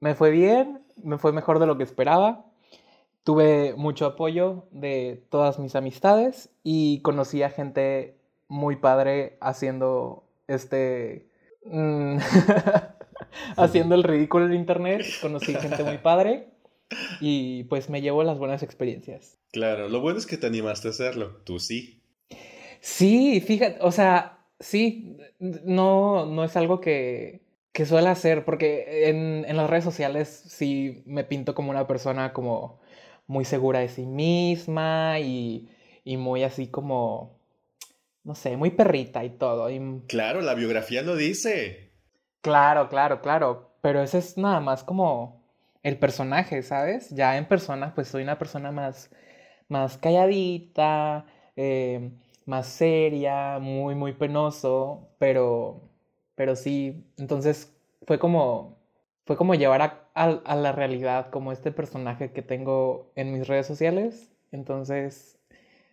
me 0.00 0.14
fue 0.14 0.30
bien, 0.30 0.82
me 1.02 1.18
fue 1.18 1.32
mejor 1.32 1.58
de 1.58 1.66
lo 1.66 1.76
que 1.78 1.84
esperaba. 1.84 2.45
Tuve 3.26 3.74
mucho 3.74 4.06
apoyo 4.06 4.68
de 4.70 5.20
todas 5.30 5.58
mis 5.58 5.74
amistades 5.74 6.48
y 6.62 7.00
conocí 7.00 7.42
a 7.42 7.50
gente 7.50 8.14
muy 8.46 8.76
padre 8.76 9.36
haciendo 9.40 10.22
este... 10.46 11.26
mm, 11.64 12.18
haciendo 13.56 13.96
el 13.96 14.04
ridículo 14.04 14.46
en 14.46 14.54
internet. 14.54 15.04
Conocí 15.20 15.56
gente 15.56 15.82
muy 15.82 15.98
padre 15.98 16.50
y 17.20 17.64
pues 17.64 17.90
me 17.90 18.00
llevo 18.00 18.22
las 18.22 18.38
buenas 18.38 18.62
experiencias. 18.62 19.38
Claro, 19.50 19.88
lo 19.88 20.00
bueno 20.00 20.20
es 20.20 20.26
que 20.26 20.36
te 20.36 20.46
animaste 20.46 20.86
a 20.86 20.92
hacerlo. 20.92 21.38
Tú 21.42 21.58
sí. 21.58 22.00
Sí, 22.80 23.40
fíjate, 23.40 23.78
o 23.80 23.90
sea, 23.90 24.38
sí, 24.60 25.16
no, 25.40 26.26
no 26.26 26.44
es 26.44 26.56
algo 26.56 26.80
que, 26.80 27.40
que 27.72 27.86
suele 27.86 28.08
hacer, 28.08 28.44
porque 28.44 29.08
en, 29.08 29.44
en 29.48 29.56
las 29.56 29.68
redes 29.68 29.82
sociales 29.82 30.28
sí 30.46 31.02
me 31.06 31.24
pinto 31.24 31.56
como 31.56 31.72
una 31.72 31.88
persona 31.88 32.32
como 32.32 32.85
muy 33.26 33.44
segura 33.44 33.80
de 33.80 33.88
sí 33.88 34.06
misma 34.06 35.18
y, 35.20 35.68
y 36.04 36.16
muy 36.16 36.42
así 36.44 36.68
como, 36.68 37.38
no 38.24 38.34
sé, 38.34 38.56
muy 38.56 38.70
perrita 38.70 39.24
y 39.24 39.30
todo. 39.30 39.70
Y, 39.70 39.80
Claro, 40.08 40.40
la 40.40 40.54
biografía 40.54 41.02
lo 41.02 41.14
dice. 41.16 41.92
claro, 42.40 42.88
claro, 42.88 43.20
claro, 43.20 43.70
pero 43.80 44.02
ese 44.02 44.18
es 44.18 44.36
nada 44.38 44.60
más 44.60 44.84
como 44.84 45.44
el 45.82 45.98
personaje, 45.98 46.62
¿sabes? 46.62 47.10
Ya 47.10 47.36
en 47.36 47.46
persona, 47.46 47.94
pues 47.94 48.08
soy 48.08 48.22
una 48.22 48.38
persona 48.38 48.72
más, 48.72 49.10
más 49.68 49.98
calladita, 49.98 51.26
eh, 51.56 52.10
más 52.44 52.66
seria, 52.68 53.58
muy, 53.60 53.94
muy 53.94 54.12
penoso, 54.12 55.08
pero, 55.18 55.88
pero 56.34 56.56
sí, 56.56 57.04
entonces 57.18 57.76
fue 58.06 58.18
como, 58.18 58.75
fue 59.26 59.36
como 59.36 59.54
llevar 59.54 59.82
a, 59.82 60.08
a- 60.14 60.40
a 60.44 60.56
la 60.56 60.72
realidad 60.72 61.28
como 61.30 61.52
este 61.52 61.70
personaje 61.72 62.32
que 62.32 62.40
tengo 62.42 63.12
en 63.14 63.32
mis 63.32 63.46
redes 63.46 63.66
sociales, 63.66 64.32
entonces 64.52 65.38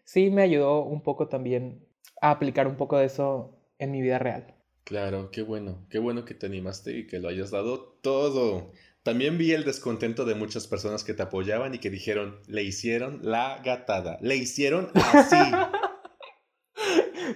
sí 0.06 0.30
me 0.30 0.44
ayudó 0.44 0.84
un 0.84 1.02
poco 1.02 1.28
también 1.28 1.86
a 2.22 2.32
aplicar 2.32 2.68
un 2.68 2.76
poco 2.78 2.98
de 2.98 3.06
eso 3.06 3.58
en 3.80 3.92
mi 3.92 4.02
vida 4.02 4.20
real. 4.20 4.54
Claro, 4.86 5.30
qué 5.32 5.42
bueno. 5.42 5.86
Qué 5.90 6.00
bueno 6.00 6.24
que 6.26 6.34
te 6.34 6.46
animaste 6.46 6.98
y 6.98 7.08
que 7.08 7.20
lo 7.20 7.28
hayas 7.30 7.52
dado 7.52 7.98
todo. 8.02 8.72
También 9.02 9.38
vi 9.38 9.52
el 9.52 9.64
descontento 9.66 10.24
de 10.26 10.36
muchas 10.36 10.68
personas 10.68 11.04
que 11.04 11.14
te 11.14 11.24
apoyaban 11.24 11.74
y 11.74 11.80
que 11.80 11.90
dijeron, 11.90 12.40
le 12.48 12.64
hicieron 12.64 13.20
la 13.24 13.62
gatada. 13.64 14.18
Le 14.22 14.36
hicieron 14.36 14.90
así. 14.94 15.38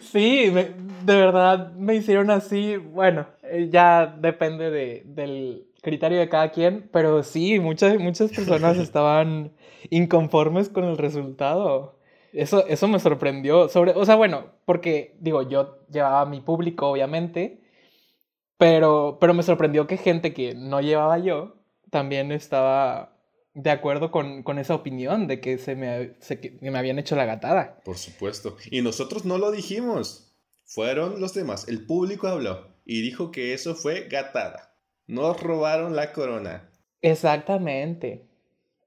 Sí, 0.01 0.49
me- 0.53 0.71
de 1.05 1.15
verdad 1.15 1.71
me 1.73 1.95
hicieron 1.95 2.29
así. 2.29 2.75
Bueno, 2.77 3.27
eh, 3.43 3.69
ya 3.71 4.05
depende 4.19 4.69
de, 4.69 5.03
del 5.05 5.66
criterio 5.87 6.19
de 6.19 6.27
cada 6.27 6.51
quien, 6.51 6.89
pero 6.91 7.23
sí, 7.23 7.59
muchas, 7.59 7.97
muchas 7.97 8.29
personas 8.33 8.77
estaban 8.87 9.53
inconformes 9.89 10.67
con 10.67 10.83
el 10.83 10.97
resultado. 10.97 11.97
Eso, 12.33 12.67
eso 12.67 12.89
me 12.89 12.99
sorprendió. 12.99 13.69
Sobre, 13.69 13.91
o 13.93 14.05
sea, 14.05 14.15
bueno, 14.15 14.47
porque 14.65 15.15
digo, 15.21 15.47
yo 15.47 15.79
llevaba 15.89 16.25
mi 16.25 16.41
público, 16.41 16.87
obviamente, 16.89 17.61
pero, 18.57 19.17
pero 19.21 19.33
me 19.33 19.43
sorprendió 19.43 19.87
que 19.87 19.97
gente 19.97 20.33
que 20.33 20.53
no 20.55 20.81
llevaba 20.81 21.17
yo 21.19 21.55
también 21.89 22.31
estaba 22.31 23.13
de 23.53 23.69
acuerdo 23.71 24.11
con, 24.11 24.43
con 24.43 24.59
esa 24.59 24.75
opinión 24.75 25.27
de 25.27 25.39
que 25.39 25.57
se 25.57 25.75
me, 25.75 26.15
se- 26.19 26.39
que 26.39 26.57
me 26.71 26.77
habían 26.77 26.99
hecho 26.99 27.15
la 27.15 27.25
gatada. 27.25 27.79
Por 27.85 27.97
supuesto. 27.97 28.57
Y 28.69 28.81
nosotros 28.81 29.25
no 29.25 29.37
lo 29.37 29.51
dijimos. 29.51 30.35
Fueron 30.65 31.21
los 31.21 31.33
demás. 31.33 31.67
El 31.69 31.85
público 31.85 32.27
habló 32.27 32.67
y 32.85 33.01
dijo 33.01 33.31
que 33.31 33.53
eso 33.53 33.73
fue 33.73 34.07
gatada. 34.09 34.73
Nos 35.07 35.41
robaron 35.41 35.95
la 35.95 36.11
corona. 36.11 36.69
Exactamente. 37.01 38.27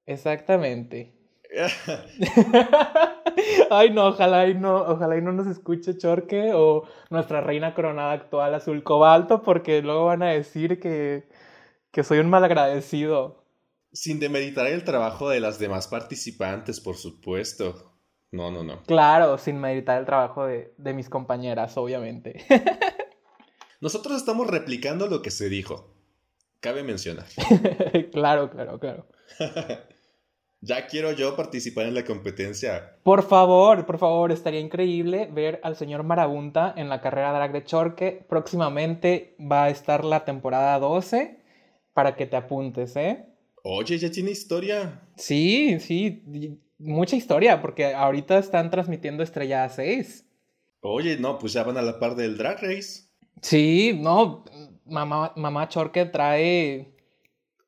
Exactamente. 0.06 1.14
Ay, 3.70 3.90
no, 3.90 4.08
ojalá 4.08 4.46
y 4.46 4.54
no, 4.54 4.82
ojalá 4.82 5.16
y 5.16 5.22
no 5.22 5.32
nos 5.32 5.46
escuche 5.46 5.96
Chorque 5.96 6.52
o 6.54 6.84
nuestra 7.10 7.40
reina 7.40 7.74
coronada 7.74 8.12
actual 8.12 8.54
azul 8.54 8.82
cobalto, 8.82 9.42
porque 9.42 9.82
luego 9.82 10.06
van 10.06 10.22
a 10.22 10.30
decir 10.30 10.80
que, 10.80 11.28
que 11.90 12.04
soy 12.04 12.18
un 12.18 12.30
malagradecido. 12.30 13.44
Sin 13.92 14.20
demeritar 14.20 14.66
el 14.66 14.84
trabajo 14.84 15.28
de 15.28 15.40
las 15.40 15.58
demás 15.58 15.88
participantes, 15.88 16.80
por 16.80 16.96
supuesto. 16.96 17.96
No, 18.30 18.50
no, 18.50 18.62
no. 18.62 18.82
Claro, 18.84 19.38
sin 19.38 19.60
meditar 19.60 19.98
el 19.98 20.06
trabajo 20.06 20.46
de, 20.46 20.72
de 20.76 20.94
mis 20.94 21.08
compañeras, 21.08 21.76
obviamente. 21.76 22.44
Nosotros 23.80 24.16
estamos 24.16 24.46
replicando 24.46 25.08
lo 25.08 25.22
que 25.22 25.30
se 25.30 25.48
dijo. 25.48 25.89
Cabe 26.60 26.82
mencionar. 26.82 27.26
Claro, 28.12 28.50
claro, 28.50 28.78
claro. 28.78 29.06
ya 30.60 30.86
quiero 30.86 31.12
yo 31.12 31.36
participar 31.36 31.86
en 31.86 31.94
la 31.94 32.04
competencia. 32.04 32.96
Por 33.02 33.22
favor, 33.22 33.86
por 33.86 33.98
favor, 33.98 34.30
estaría 34.30 34.60
increíble 34.60 35.28
ver 35.32 35.60
al 35.62 35.76
señor 35.76 36.02
Marabunta 36.02 36.72
en 36.76 36.88
la 36.88 37.00
carrera 37.00 37.32
drag 37.32 37.52
de 37.52 37.64
Chorque. 37.64 38.24
Próximamente 38.28 39.36
va 39.40 39.64
a 39.64 39.70
estar 39.70 40.04
la 40.04 40.24
temporada 40.24 40.78
12 40.78 41.40
para 41.94 42.14
que 42.14 42.26
te 42.26 42.36
apuntes, 42.36 42.94
¿eh? 42.96 43.26
Oye, 43.62 43.98
ya 43.98 44.10
tiene 44.10 44.30
historia. 44.30 45.02
Sí, 45.16 45.78
sí, 45.80 46.58
mucha 46.78 47.16
historia, 47.16 47.60
porque 47.60 47.94
ahorita 47.94 48.38
están 48.38 48.70
transmitiendo 48.70 49.22
Estrella 49.22 49.68
6. 49.68 50.26
Oye, 50.80 51.18
no, 51.18 51.38
pues 51.38 51.52
ya 51.52 51.62
van 51.62 51.76
a 51.76 51.82
la 51.82 51.98
par 51.98 52.16
del 52.16 52.38
Drag 52.38 52.58
Race. 52.62 53.10
Sí, 53.42 53.98
no, 54.00 54.44
mamá, 54.90 55.32
mamá 55.36 55.68
Chorque 55.68 56.06
trae 56.06 56.92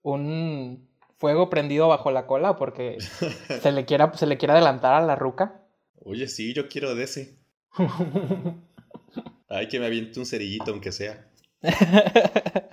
un 0.02 0.88
fuego 1.16 1.48
prendido 1.48 1.88
bajo 1.88 2.10
la 2.10 2.26
cola 2.26 2.56
porque 2.56 2.98
se 3.62 3.72
le 3.72 3.84
quiere, 3.84 4.06
se 4.14 4.26
le 4.26 4.36
quiere 4.36 4.52
adelantar 4.52 4.94
a 4.94 5.06
la 5.06 5.16
ruca. 5.16 5.62
Oye, 6.04 6.28
sí, 6.28 6.52
yo 6.52 6.68
quiero 6.68 6.94
de 6.94 7.04
ese. 7.04 7.38
Ay, 9.48 9.68
que 9.68 9.78
me 9.78 9.86
aviente 9.86 10.18
un 10.18 10.26
cerillito, 10.26 10.72
aunque 10.72 10.92
sea. 10.92 11.28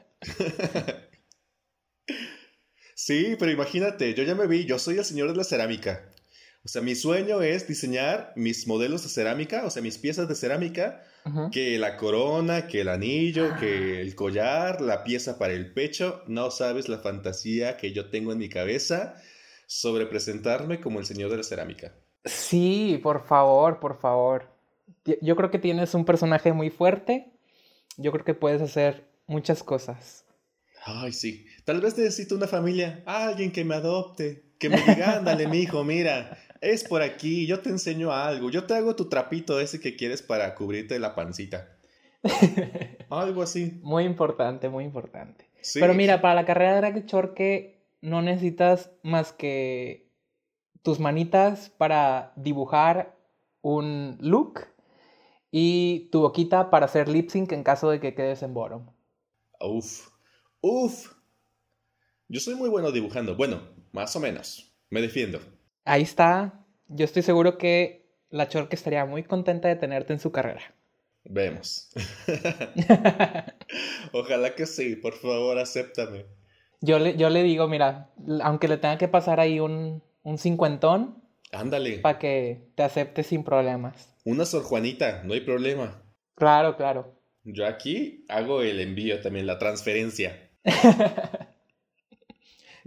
Sí, 3.02 3.38
pero 3.40 3.50
imagínate, 3.50 4.14
yo 4.14 4.24
ya 4.24 4.36
me 4.36 4.46
vi, 4.46 4.66
yo 4.66 4.78
soy 4.78 4.98
el 4.98 5.06
señor 5.06 5.32
de 5.32 5.38
la 5.38 5.46
cerámica. 5.46 6.12
O 6.64 6.68
sea, 6.68 6.82
mi 6.82 6.94
sueño 6.96 7.42
es 7.42 7.68
diseñar 7.68 8.34
mis 8.36 8.68
modelos 8.68 9.04
de 9.04 9.10
cerámica, 9.10 9.66
o 9.66 9.70
sea, 9.70 9.82
mis 9.82 9.98
piezas 9.98 10.28
de 10.28 10.36
cerámica, 10.36 11.04
que 11.52 11.78
la 11.78 11.96
corona, 11.96 12.68
que 12.68 12.82
el 12.82 12.90
anillo, 12.90 13.56
que 13.60 14.02
el 14.02 14.16
collar, 14.16 14.82
la 14.82 15.04
pieza 15.04 15.38
para 15.38 15.54
el 15.54 15.74
pecho. 15.74 16.24
No 16.28 16.52
sabes 16.52 16.90
la 16.90 16.98
fantasía 16.98 17.78
que 17.78 17.94
yo 17.94 18.10
tengo 18.10 18.32
en 18.32 18.40
mi 18.40 18.50
cabeza 18.50 19.16
sobre 19.68 20.06
presentarme 20.08 20.82
como 20.82 21.00
el 21.00 21.06
señor 21.06 21.30
de 21.30 21.38
la 21.38 21.44
cerámica. 21.44 21.94
Sí, 22.26 23.00
por 23.02 23.26
favor, 23.26 23.80
por 23.80 23.98
favor. 24.00 24.50
Yo 25.22 25.36
creo 25.36 25.52
que 25.52 25.60
tienes 25.60 25.94
un 25.94 26.04
personaje 26.04 26.52
muy 26.52 26.70
fuerte. 26.70 27.32
Yo 27.98 28.12
creo 28.12 28.26
que 28.26 28.34
puedes 28.34 28.62
hacer 28.62 29.06
muchas 29.28 29.64
cosas. 29.64 30.26
Ay, 30.84 31.14
sí. 31.14 31.46
Tal 31.64 31.82
vez 31.82 31.98
necesito 31.98 32.36
una 32.36 32.48
familia, 32.48 33.04
alguien 33.06 33.52
que 33.52 33.64
me 33.64 33.76
adopte, 33.76 34.44
que 34.58 34.70
me 34.70 34.78
diga, 34.78 35.18
ándale, 35.18 35.48
mijo, 35.48 35.84
mira, 35.84 36.38
es 36.62 36.84
por 36.84 37.02
aquí, 37.02 37.48
yo 37.48 37.60
te 37.62 37.70
enseño 37.70 38.12
algo, 38.12 38.50
yo 38.50 38.66
te 38.66 38.74
hago 38.74 38.96
tu 38.96 39.10
trapito 39.10 39.60
ese 39.60 39.80
que 39.80 39.96
quieres 39.96 40.22
para 40.22 40.56
cubrirte 40.56 41.00
la 41.00 41.16
pancita. 41.16 41.78
Algo 43.10 43.42
así. 43.42 43.80
Muy 43.82 44.04
importante, 44.04 44.70
muy 44.70 44.84
importante. 44.84 45.50
Sí. 45.62 45.80
Pero 45.80 45.94
mira, 45.94 46.22
para 46.22 46.36
la 46.36 46.46
carrera 46.46 46.74
de 46.74 46.78
drag 46.78 47.06
chorque 47.06 47.82
no 48.02 48.22
necesitas 48.22 48.92
más 49.04 49.32
que 49.34 50.10
tus 50.82 51.00
manitas 51.00 51.70
para 51.70 52.34
dibujar 52.36 53.18
un 53.62 54.18
look 54.22 54.62
y 55.52 56.10
tu 56.12 56.22
boquita 56.22 56.70
para 56.70 56.86
hacer 56.86 57.10
lip 57.10 57.30
sync 57.30 57.52
en 57.52 57.64
caso 57.64 57.90
de 57.90 58.00
que 58.00 58.16
quedes 58.16 58.44
en 58.44 58.54
bottom. 58.54 58.90
Uf, 59.60 60.10
uf. 60.62 61.14
Yo 62.28 62.40
soy 62.40 62.56
muy 62.56 62.70
bueno 62.70 62.92
dibujando. 62.92 63.36
Bueno, 63.36 63.62
más 63.92 64.16
o 64.16 64.20
menos. 64.20 64.74
Me 64.90 65.02
defiendo. 65.02 65.40
Ahí 65.86 66.04
está. 66.04 66.66
Yo 66.88 67.06
estoy 67.06 67.22
seguro 67.22 67.58
que 67.58 68.10
la 68.30 68.48
Chorque 68.48 68.76
estaría 68.76 69.06
muy 69.06 69.24
contenta 69.24 69.68
de 69.68 69.76
tenerte 69.76 70.14
en 70.14 70.20
su 70.20 70.32
carrera. 70.32 70.62
Vemos. 71.24 71.92
Ojalá 74.14 74.56
que 74.56 74.66
sí, 74.66 74.96
por 74.96 75.14
favor, 75.14 75.58
acéptame. 75.58 76.26
Yo 76.82 76.98
le, 76.98 77.18
yo 77.18 77.30
le 77.30 77.44
digo, 77.44 77.68
mira, 77.68 78.10
aunque 78.42 78.68
le 78.68 78.78
tenga 78.78 78.98
que 78.98 79.08
pasar 79.08 79.40
ahí 79.40 79.60
un, 79.60 80.02
un 80.24 80.38
cincuentón. 80.38 81.22
Ándale. 81.52 82.00
Para 82.00 82.20
que 82.20 82.70
te 82.76 82.84
acepte 82.84 83.24
sin 83.24 83.44
problemas. 83.44 84.16
Una 84.24 84.46
Sor 84.46 84.64
Juanita, 84.64 85.24
no 85.24 85.34
hay 85.34 85.42
problema. 85.42 86.04
Claro, 86.36 86.78
claro. 86.78 87.20
Yo 87.44 87.66
aquí 87.66 88.26
hago 88.30 88.62
el 88.62 88.80
envío 88.80 89.20
también, 89.22 89.48
la 89.48 89.58
transferencia. 89.58 90.50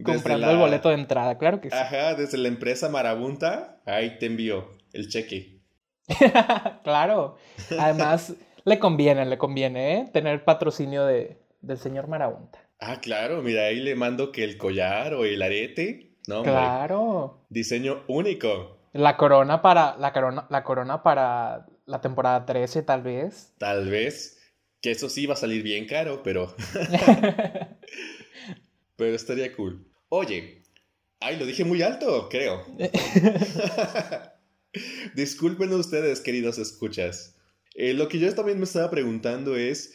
Comprando 0.02 0.50
el 0.50 0.56
boleto 0.56 0.88
de 0.88 0.96
entrada, 0.96 1.38
claro 1.38 1.60
que 1.60 1.70
sí. 1.70 1.76
Ajá, 1.76 2.14
desde 2.14 2.38
la 2.38 2.48
empresa 2.48 2.88
Marabunta, 2.88 3.80
ahí 3.86 4.18
te 4.18 4.26
envío 4.26 4.70
el 4.92 5.08
cheque. 5.08 5.60
claro. 6.84 7.36
Además, 7.78 8.34
le 8.64 8.78
conviene, 8.78 9.24
le 9.26 9.38
conviene, 9.38 9.94
¿eh? 9.94 10.08
Tener 10.12 10.44
patrocinio 10.44 11.06
de, 11.06 11.38
del 11.60 11.78
señor 11.78 12.08
Marabunta. 12.08 12.58
Ah, 12.78 13.00
claro, 13.00 13.42
mira, 13.42 13.66
ahí 13.66 13.80
le 13.80 13.94
mando 13.94 14.32
que 14.32 14.44
el 14.44 14.58
collar 14.58 15.14
o 15.14 15.24
el 15.24 15.40
arete. 15.40 16.16
No, 16.26 16.42
claro. 16.42 17.46
Diseño 17.48 18.02
único. 18.08 18.78
La 18.92 19.16
corona 19.16 19.62
para. 19.62 19.96
La 19.98 20.12
corona, 20.12 20.46
la 20.50 20.64
corona 20.64 21.02
para 21.02 21.66
la 21.86 22.00
temporada 22.00 22.44
13, 22.44 22.82
tal 22.82 23.02
vez. 23.02 23.54
Tal 23.58 23.88
vez. 23.88 24.38
Que 24.80 24.90
eso 24.90 25.08
sí 25.08 25.26
va 25.26 25.34
a 25.34 25.36
salir 25.36 25.62
bien 25.62 25.86
caro, 25.86 26.22
pero. 26.22 26.54
pero 28.96 29.14
estaría 29.14 29.54
cool. 29.54 29.86
Oye, 30.14 30.62
ay, 31.20 31.38
lo 31.38 31.46
dije 31.46 31.64
muy 31.64 31.80
alto, 31.80 32.28
creo. 32.28 32.66
Disculpen 35.16 35.72
ustedes, 35.72 36.20
queridos 36.20 36.58
escuchas. 36.58 37.40
Eh, 37.74 37.94
lo 37.94 38.08
que 38.08 38.18
yo 38.18 38.34
también 38.34 38.58
me 38.58 38.64
estaba 38.64 38.90
preguntando 38.90 39.56
es 39.56 39.94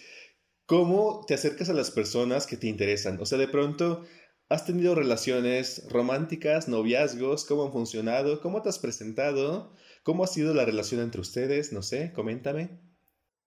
cómo 0.65 1.23
te 1.27 1.35
acercas 1.35 1.69
a 1.69 1.73
las 1.73 1.91
personas 1.91 2.47
que 2.47 2.57
te 2.57 2.65
interesan. 2.65 3.21
O 3.21 3.27
sea, 3.27 3.37
de 3.37 3.47
pronto, 3.47 4.05
¿has 4.49 4.65
tenido 4.65 4.95
relaciones 4.95 5.87
románticas, 5.87 6.67
noviazgos? 6.67 7.45
¿Cómo 7.45 7.65
han 7.65 7.71
funcionado? 7.71 8.41
¿Cómo 8.41 8.63
te 8.63 8.69
has 8.69 8.79
presentado? 8.79 9.71
¿Cómo 10.01 10.23
ha 10.23 10.27
sido 10.27 10.55
la 10.55 10.65
relación 10.65 10.99
entre 10.99 11.21
ustedes? 11.21 11.71
No 11.71 11.83
sé, 11.83 12.11
coméntame. 12.11 12.79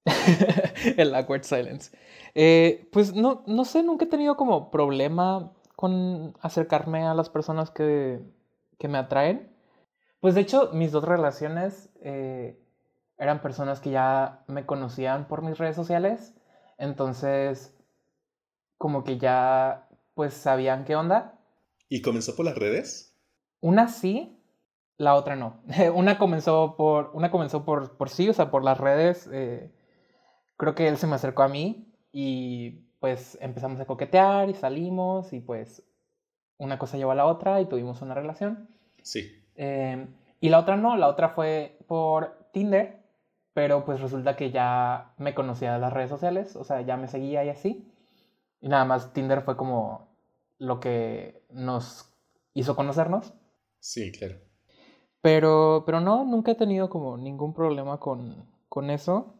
El 0.96 1.16
awkward 1.16 1.42
silence. 1.42 1.90
Eh, 2.36 2.88
pues 2.92 3.12
no, 3.12 3.42
no 3.48 3.64
sé, 3.64 3.82
nunca 3.82 4.04
he 4.04 4.08
tenido 4.08 4.36
como 4.36 4.70
problema 4.70 5.52
con 5.80 6.36
acercarme 6.42 7.06
a 7.06 7.14
las 7.14 7.30
personas 7.30 7.70
que, 7.70 8.20
que 8.78 8.86
me 8.86 8.98
atraen. 8.98 9.50
Pues 10.20 10.34
de 10.34 10.42
hecho, 10.42 10.68
mis 10.74 10.92
dos 10.92 11.04
relaciones 11.04 11.88
eh, 12.02 12.62
eran 13.16 13.40
personas 13.40 13.80
que 13.80 13.88
ya 13.88 14.44
me 14.46 14.66
conocían 14.66 15.26
por 15.26 15.40
mis 15.40 15.56
redes 15.56 15.76
sociales. 15.76 16.34
Entonces, 16.76 17.74
como 18.76 19.04
que 19.04 19.16
ya, 19.16 19.88
pues 20.12 20.34
sabían 20.34 20.84
qué 20.84 20.96
onda. 20.96 21.38
¿Y 21.88 22.02
comenzó 22.02 22.36
por 22.36 22.44
las 22.44 22.58
redes? 22.58 23.18
Una 23.60 23.88
sí, 23.88 24.38
la 24.98 25.14
otra 25.14 25.34
no. 25.34 25.62
una 25.94 26.18
comenzó 26.18 26.76
por, 26.76 27.10
una 27.14 27.30
comenzó 27.30 27.64
por, 27.64 27.96
por 27.96 28.10
sí, 28.10 28.28
o 28.28 28.34
sea, 28.34 28.50
por 28.50 28.64
las 28.64 28.76
redes. 28.76 29.30
Eh, 29.32 29.72
creo 30.58 30.74
que 30.74 30.88
él 30.88 30.98
se 30.98 31.06
me 31.06 31.14
acercó 31.14 31.42
a 31.42 31.48
mí 31.48 31.90
y 32.12 32.89
pues 33.00 33.38
empezamos 33.40 33.80
a 33.80 33.86
coquetear 33.86 34.50
y 34.50 34.54
salimos 34.54 35.32
y 35.32 35.40
pues 35.40 35.82
una 36.58 36.78
cosa 36.78 36.98
llevó 36.98 37.12
a 37.12 37.16
la 37.16 37.26
otra 37.26 37.60
y 37.60 37.66
tuvimos 37.66 38.02
una 38.02 38.14
relación. 38.14 38.68
Sí. 39.02 39.42
Em, 39.56 40.14
y 40.40 40.50
la 40.50 40.58
otra 40.58 40.76
no, 40.76 40.96
la 40.96 41.08
otra 41.08 41.30
fue 41.30 41.78
por 41.88 42.50
Tinder, 42.52 43.00
pero 43.54 43.84
pues 43.84 44.00
resulta 44.00 44.36
que 44.36 44.50
ya 44.50 45.14
me 45.16 45.34
conocía 45.34 45.72
de 45.72 45.78
las 45.80 45.92
redes 45.92 46.10
sociales, 46.10 46.54
o 46.56 46.64
sea, 46.64 46.82
ya 46.82 46.96
me 46.98 47.08
seguía 47.08 47.44
y 47.44 47.48
así. 47.48 47.90
Y 48.60 48.68
nada 48.68 48.84
más 48.84 49.12
Tinder 49.14 49.40
fue 49.40 49.56
como 49.56 50.08
lo 50.58 50.78
que 50.78 51.42
nos 51.50 52.12
hizo 52.52 52.76
conocernos. 52.76 53.32
Sí, 53.78 54.12
claro. 54.12 54.36
Pero, 55.22 55.82
pero 55.86 56.00
no, 56.00 56.24
nunca 56.24 56.52
he 56.52 56.54
tenido 56.54 56.90
como 56.90 57.16
ningún 57.16 57.54
problema 57.54 57.98
con, 57.98 58.46
con 58.68 58.90
eso. 58.90 59.34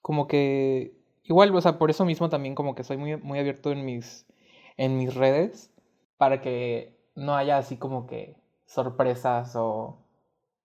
Como 0.00 0.26
que 0.26 1.03
igual, 1.24 1.54
o 1.54 1.60
sea, 1.60 1.78
por 1.78 1.90
eso 1.90 2.04
mismo 2.04 2.28
también 2.28 2.54
como 2.54 2.74
que 2.74 2.84
soy 2.84 2.96
muy, 2.96 3.16
muy 3.16 3.38
abierto 3.38 3.72
en 3.72 3.84
mis, 3.84 4.26
en 4.76 4.96
mis 4.96 5.14
redes 5.14 5.70
para 6.16 6.40
que 6.40 6.96
no 7.14 7.36
haya 7.36 7.58
así 7.58 7.76
como 7.76 8.06
que 8.06 8.36
sorpresas 8.66 9.52
o 9.56 9.98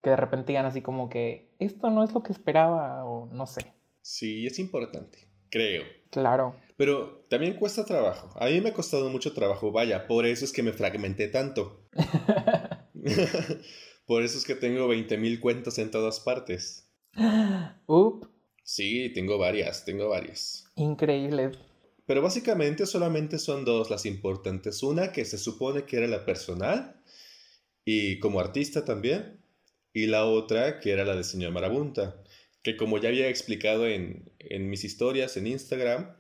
que 0.02 0.12
de 0.12 0.16
repente 0.16 0.52
digan 0.52 0.66
así 0.66 0.82
como 0.82 1.10
que 1.10 1.50
esto 1.60 1.90
no 1.90 2.04
es 2.04 2.14
lo 2.14 2.24
que 2.24 2.32
esperaba 2.32 3.06
o 3.06 3.28
no 3.28 3.46
sé. 3.46 3.74
Sí, 4.02 4.48
es 4.48 4.60
importante, 4.60 5.28
creo. 5.50 5.84
Claro. 6.10 6.56
Pero 6.78 7.26
también 7.30 7.56
cuesta 7.56 7.86
trabajo. 7.86 8.30
A 8.40 8.46
mí 8.46 8.62
me 8.62 8.70
ha 8.70 8.74
costado 8.74 9.10
mucho 9.10 9.34
trabajo, 9.34 9.72
vaya, 9.72 10.08
por 10.08 10.26
eso 10.26 10.46
es 10.46 10.54
que 10.54 10.64
me 10.64 10.72
fragmenté 10.72 11.28
tanto. 11.28 11.86
por 14.06 14.24
eso 14.24 14.38
es 14.38 14.46
que 14.46 14.56
tengo 14.56 14.88
20.000 14.88 15.40
cuentas 15.40 15.78
en 15.78 15.92
todas 15.92 16.20
partes. 16.20 16.90
Up. 17.88 18.30
Sí, 18.72 19.10
tengo 19.16 19.40
varias, 19.40 19.84
tengo 19.84 20.10
varias. 20.10 20.72
Increíble. 20.76 21.54
Pero 22.06 22.22
básicamente 22.22 22.86
solamente 22.86 23.40
son 23.40 23.66
dos 23.66 23.90
las 23.90 24.06
importantes. 24.06 24.84
Una 24.84 25.12
que 25.12 25.26
se 25.26 25.40
supone 25.40 25.86
que 25.86 25.98
era 25.98 26.06
la 26.06 26.24
personal 26.24 27.02
y 27.84 28.20
como 28.20 28.40
artista 28.40 28.86
también. 28.86 29.44
Y 29.92 30.06
la 30.06 30.26
otra 30.26 30.80
que 30.80 30.92
era 30.92 31.04
la 31.04 31.16
de 31.16 31.24
señor 31.24 31.52
Marabunta. 31.52 32.22
Que 32.62 32.78
como 32.78 33.00
ya 33.00 33.10
había 33.10 33.28
explicado 33.28 33.88
en, 33.88 34.32
en 34.38 34.70
mis 34.70 34.84
historias 34.84 35.36
en 35.36 35.48
Instagram, 35.48 36.16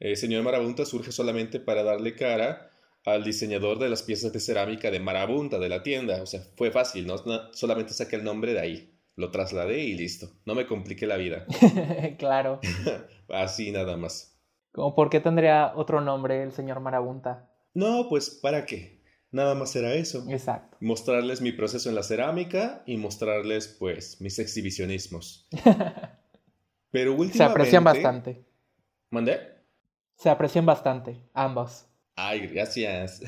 eh, 0.00 0.16
señor 0.16 0.42
Marabunta 0.42 0.86
surge 0.86 1.12
solamente 1.12 1.60
para 1.60 1.82
darle 1.82 2.14
cara 2.14 2.70
al 3.04 3.24
diseñador 3.24 3.78
de 3.78 3.90
las 3.90 4.02
piezas 4.02 4.32
de 4.32 4.40
cerámica 4.40 4.90
de 4.90 5.00
Marabunta 5.00 5.58
de 5.58 5.68
la 5.68 5.82
tienda. 5.82 6.22
O 6.22 6.26
sea, 6.26 6.40
fue 6.56 6.70
fácil, 6.70 7.06
¿no? 7.06 7.18
Solamente 7.52 7.92
saqué 7.92 8.16
el 8.16 8.24
nombre 8.24 8.54
de 8.54 8.60
ahí 8.60 8.93
lo 9.16 9.30
trasladé 9.30 9.84
y 9.84 9.94
listo. 9.94 10.28
No 10.44 10.54
me 10.54 10.66
compliqué 10.66 11.06
la 11.06 11.16
vida. 11.16 11.46
claro. 12.18 12.60
Así 13.28 13.70
nada 13.70 13.96
más. 13.96 14.38
¿Cómo 14.72 14.94
por 14.94 15.10
qué 15.10 15.20
tendría 15.20 15.72
otro 15.76 16.00
nombre 16.00 16.42
el 16.42 16.52
señor 16.52 16.80
Marabunta? 16.80 17.50
No, 17.74 18.08
pues 18.08 18.30
¿para 18.30 18.66
qué? 18.66 19.02
Nada 19.30 19.54
más 19.54 19.74
era 19.74 19.92
eso. 19.94 20.24
Exacto. 20.28 20.76
Mostrarles 20.80 21.40
mi 21.40 21.50
proceso 21.50 21.88
en 21.88 21.96
la 21.96 22.04
cerámica 22.04 22.84
y 22.86 22.96
mostrarles, 22.96 23.66
pues, 23.66 24.20
mis 24.20 24.38
exhibicionismos. 24.38 25.48
Pero 26.92 27.12
últimamente... 27.12 27.38
Se 27.38 27.44
aprecian 27.44 27.82
bastante. 27.82 28.44
¿Mandé? 29.10 29.40
Se 30.14 30.30
aprecian 30.30 30.64
bastante, 30.66 31.20
ambos. 31.34 31.86
Ay, 32.14 32.46
gracias. 32.46 33.22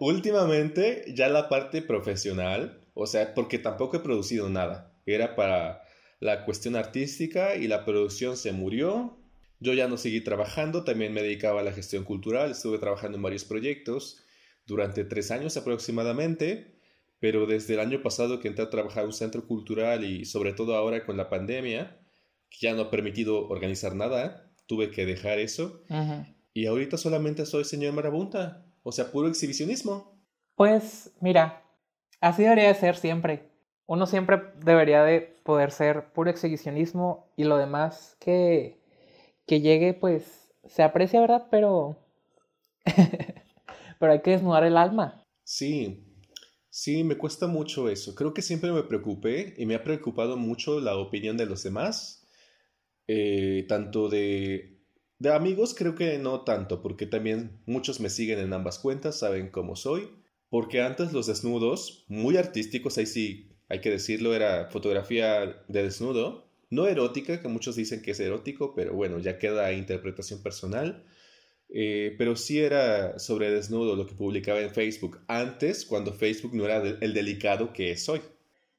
últimamente, 0.00 1.04
ya 1.14 1.28
la 1.28 1.50
parte 1.50 1.82
profesional, 1.82 2.79
o 3.02 3.06
sea, 3.06 3.32
porque 3.32 3.58
tampoco 3.58 3.96
he 3.96 4.00
producido 4.00 4.50
nada. 4.50 4.92
Era 5.06 5.34
para 5.34 5.82
la 6.20 6.44
cuestión 6.44 6.76
artística 6.76 7.56
y 7.56 7.66
la 7.66 7.86
producción 7.86 8.36
se 8.36 8.52
murió. 8.52 9.16
Yo 9.58 9.72
ya 9.72 9.88
no 9.88 9.96
seguí 9.96 10.20
trabajando, 10.20 10.84
también 10.84 11.14
me 11.14 11.22
dedicaba 11.22 11.60
a 11.60 11.62
la 11.62 11.72
gestión 11.72 12.04
cultural, 12.04 12.50
estuve 12.50 12.78
trabajando 12.78 13.16
en 13.16 13.22
varios 13.22 13.46
proyectos 13.46 14.22
durante 14.66 15.04
tres 15.04 15.30
años 15.30 15.56
aproximadamente, 15.56 16.78
pero 17.20 17.46
desde 17.46 17.72
el 17.72 17.80
año 17.80 18.02
pasado 18.02 18.38
que 18.38 18.48
entré 18.48 18.64
a 18.64 18.70
trabajar 18.70 19.04
en 19.04 19.06
un 19.06 19.12
centro 19.14 19.46
cultural 19.46 20.04
y 20.04 20.26
sobre 20.26 20.52
todo 20.52 20.76
ahora 20.76 21.06
con 21.06 21.16
la 21.16 21.30
pandemia, 21.30 21.98
que 22.50 22.58
ya 22.60 22.74
no 22.74 22.82
ha 22.82 22.90
permitido 22.90 23.48
organizar 23.48 23.94
nada, 23.94 24.52
tuve 24.66 24.90
que 24.90 25.06
dejar 25.06 25.38
eso. 25.38 25.82
Y 26.52 26.66
ahorita 26.66 26.98
solamente 26.98 27.46
soy 27.46 27.64
señor 27.64 27.94
Marabunta, 27.94 28.66
o 28.82 28.92
sea, 28.92 29.10
puro 29.10 29.26
exhibicionismo. 29.28 30.22
Pues 30.54 31.12
mira, 31.20 31.64
Así 32.20 32.42
debería 32.42 32.72
ser 32.74 32.96
siempre. 32.96 33.50
Uno 33.86 34.06
siempre 34.06 34.42
debería 34.64 35.02
de 35.02 35.20
poder 35.42 35.72
ser 35.72 36.12
puro 36.12 36.30
exhibicionismo 36.30 37.26
y 37.36 37.44
lo 37.44 37.56
demás 37.56 38.16
que, 38.20 38.78
que 39.46 39.60
llegue, 39.60 39.94
pues 39.94 40.52
se 40.66 40.82
aprecia, 40.82 41.20
¿verdad? 41.20 41.46
Pero... 41.50 41.96
Pero 43.98 44.12
hay 44.12 44.22
que 44.22 44.30
desnudar 44.30 44.64
el 44.64 44.76
alma. 44.76 45.26
Sí, 45.44 46.06
sí, 46.70 47.04
me 47.04 47.18
cuesta 47.18 47.46
mucho 47.46 47.90
eso. 47.90 48.14
Creo 48.14 48.32
que 48.32 48.40
siempre 48.40 48.72
me 48.72 48.82
preocupé 48.82 49.54
y 49.58 49.66
me 49.66 49.74
ha 49.74 49.84
preocupado 49.84 50.36
mucho 50.38 50.80
la 50.80 50.96
opinión 50.96 51.36
de 51.36 51.46
los 51.46 51.62
demás. 51.62 52.26
Eh, 53.08 53.66
tanto 53.68 54.08
de, 54.08 54.80
de 55.18 55.34
amigos, 55.34 55.74
creo 55.74 55.94
que 55.94 56.18
no 56.18 56.44
tanto, 56.44 56.80
porque 56.80 57.06
también 57.06 57.60
muchos 57.66 58.00
me 58.00 58.08
siguen 58.08 58.38
en 58.38 58.52
ambas 58.52 58.78
cuentas, 58.78 59.18
saben 59.18 59.50
cómo 59.50 59.76
soy. 59.76 60.08
Porque 60.50 60.82
antes 60.82 61.12
los 61.12 61.28
desnudos, 61.28 62.04
muy 62.08 62.36
artísticos, 62.36 62.98
ahí 62.98 63.06
sí 63.06 63.50
hay 63.68 63.80
que 63.80 63.90
decirlo, 63.90 64.34
era 64.34 64.68
fotografía 64.70 65.62
de 65.68 65.82
desnudo. 65.84 66.50
No 66.70 66.86
erótica, 66.86 67.40
que 67.40 67.48
muchos 67.48 67.76
dicen 67.76 68.02
que 68.02 68.10
es 68.10 68.20
erótico, 68.20 68.74
pero 68.74 68.92
bueno, 68.94 69.18
ya 69.20 69.38
queda 69.38 69.72
interpretación 69.72 70.42
personal. 70.42 71.04
eh, 71.72 72.16
pero 72.18 72.34
sí 72.34 72.58
era 72.58 73.18
sobre 73.20 73.50
desnudo 73.52 73.94
lo 73.94 74.04
que 74.06 74.14
publicaba 74.14 74.60
en 74.60 74.70
Facebook, 74.70 75.20
antes 75.28 75.86
cuando 75.86 76.12
Facebook 76.12 76.52
no 76.52 76.64
era 76.64 76.78
el 76.78 77.14
delicado 77.14 77.72
que 77.72 77.92
es 77.92 78.08
hoy. 78.08 78.20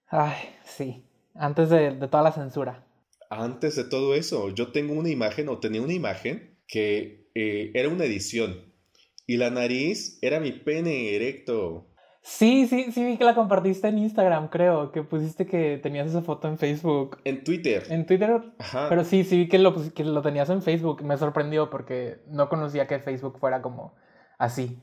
Ay, 0.08 0.36
sí, 0.66 1.02
antes 1.34 1.70
de, 1.70 1.92
toda 2.08 2.22
la 2.22 2.34
censura. 2.34 2.86
Antes 3.30 3.78
de 3.78 3.86
todo 3.86 4.14
eso, 4.14 4.50
yo 4.50 4.74
tengo 4.74 4.94
una 4.94 5.10
imagen 5.10 5.48
o 5.48 5.60
tenía 5.60 5.82
una 5.82 5.94
imagen 5.94 6.58
que 6.68 7.30
eh, 7.34 7.72
era 7.74 7.88
una 7.88 8.04
edición 8.04 8.71
y 9.28 9.38
la 9.38 9.50
nariz 9.50 10.18
era 10.22 10.40
mi 10.40 10.52
pene 10.52 11.16
erecto. 11.16 11.88
Sí, 12.24 12.68
sí, 12.68 12.92
sí 12.92 13.04
vi 13.04 13.18
que 13.18 13.24
la 13.24 13.34
compartiste 13.34 13.88
en 13.88 13.98
Instagram, 13.98 14.50
creo, 14.50 14.92
que 14.92 15.02
pusiste 15.02 15.48
que 15.48 15.80
tenías 15.82 16.08
esa 16.08 16.22
foto 16.22 16.48
en 16.48 16.60
Facebook. 16.60 17.18
En 17.24 17.44
Twitter. 17.44 17.84
En 17.90 18.06
Twitter. 18.06 18.42
Ajá. 18.60 18.90
Pero 18.90 19.04
sí, 19.04 19.24
sí 19.24 19.38
vi 19.38 19.48
que 19.48 19.58
lo, 19.58 19.74
que 19.92 20.04
lo 20.04 20.22
tenías 20.22 20.50
en 20.50 20.62
Facebook. 20.62 21.04
Me 21.04 21.18
sorprendió 21.18 21.72
porque 21.72 22.20
no 22.28 22.48
conocía 22.48 22.86
que 22.86 23.00
Facebook 23.00 23.40
fuera 23.40 23.64
como 23.64 23.96
así. 24.38 24.78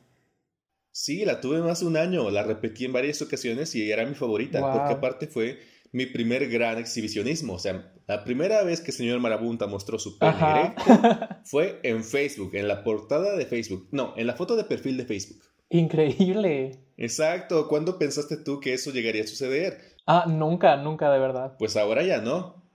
Sí, 0.90 1.24
la 1.24 1.40
tuve 1.40 1.60
más 1.60 1.78
de 1.78 1.86
un 1.86 1.96
año, 1.96 2.28
la 2.28 2.42
repetí 2.42 2.84
en 2.84 2.92
varias 2.92 3.22
ocasiones 3.22 3.72
y 3.76 3.88
era 3.88 4.04
mi 4.04 4.16
favorita, 4.16 4.60
porque 4.60 4.94
aparte 4.94 5.28
fue 5.28 5.60
mi 5.92 6.06
primer 6.06 6.48
gran 6.48 6.78
exhibicionismo. 6.78 7.54
O 7.54 7.58
sea, 7.58 7.92
la 8.06 8.24
primera 8.24 8.62
vez 8.62 8.80
que 8.80 8.90
el 8.90 8.96
señor 8.96 9.20
Marabunta 9.20 9.66
mostró 9.66 9.98
su 9.98 10.18
pene 10.18 10.74
fue 11.44 11.80
en 11.82 12.04
Facebook, 12.04 12.54
en 12.54 12.68
la 12.68 12.82
portada 12.82 13.36
de 13.36 13.46
Facebook. 13.46 13.88
No, 13.92 14.14
en 14.16 14.26
la 14.26 14.34
foto 14.34 14.56
de 14.56 14.64
perfil 14.64 14.96
de 14.96 15.04
Facebook. 15.04 15.42
Increíble. 15.70 16.86
Exacto. 16.96 17.68
¿Cuándo 17.68 17.98
pensaste 17.98 18.36
tú 18.36 18.60
que 18.60 18.74
eso 18.74 18.90
llegaría 18.90 19.24
a 19.24 19.26
suceder? 19.26 19.96
Ah, 20.06 20.24
nunca, 20.26 20.76
nunca 20.76 21.10
de 21.10 21.18
verdad. 21.18 21.56
Pues 21.58 21.76
ahora 21.76 22.02
ya 22.02 22.20
no. 22.20 22.66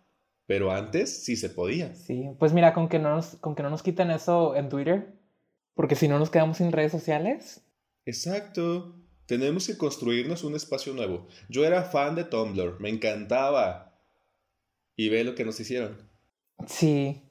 Pero 0.45 0.71
antes 0.71 1.23
sí 1.23 1.35
se 1.35 1.49
podía. 1.49 1.95
Sí, 1.95 2.29
pues 2.37 2.53
mira, 2.53 2.73
con 2.73 2.89
que 2.89 2.99
no 2.99 3.15
nos, 3.15 3.35
con 3.37 3.55
que 3.55 3.63
no 3.63 3.69
nos 3.69 3.81
quiten 3.81 4.11
eso 4.11 4.55
en 4.55 4.69
Twitter, 4.69 5.15
porque 5.73 5.95
si 5.95 6.07
no 6.07 6.19
nos 6.19 6.29
quedamos 6.29 6.57
sin 6.57 6.71
redes 6.71 6.91
sociales. 6.91 7.65
Exacto. 8.05 9.02
Tenemos 9.25 9.67
que 9.67 9.77
construirnos 9.77 10.43
un 10.43 10.55
espacio 10.55 10.93
nuevo. 10.93 11.27
Yo 11.49 11.65
era 11.65 11.83
fan 11.83 12.15
de 12.15 12.25
Tumblr, 12.25 12.79
me 12.79 12.89
encantaba. 12.89 13.97
Y 14.95 15.09
ve 15.09 15.23
lo 15.23 15.33
que 15.35 15.45
nos 15.45 15.59
hicieron. 15.59 15.97
Sí, 16.67 17.21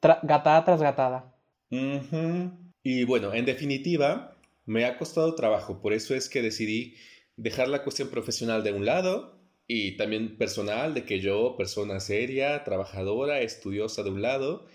gatada 0.00 0.64
tras 0.64 0.82
gatada. 0.82 1.34
Y 1.70 3.04
bueno, 3.04 3.34
en 3.34 3.44
definitiva, 3.44 4.36
me 4.66 4.84
ha 4.84 4.98
costado 4.98 5.34
trabajo, 5.34 5.80
por 5.80 5.92
eso 5.92 6.14
es 6.14 6.28
que 6.28 6.42
decidí 6.42 6.94
dejar 7.36 7.68
la 7.68 7.82
cuestión 7.82 8.08
profesional 8.08 8.62
de 8.62 8.72
un 8.72 8.84
lado 8.84 9.38
y 9.66 9.96
también 9.96 10.36
personal, 10.38 10.94
de 10.94 11.04
que 11.04 11.20
yo, 11.20 11.56
persona 11.56 12.00
seria, 12.00 12.64
trabajadora, 12.64 13.40
estudiosa 13.40 14.02
de 14.02 14.10
un 14.10 14.22
lado, 14.22 14.66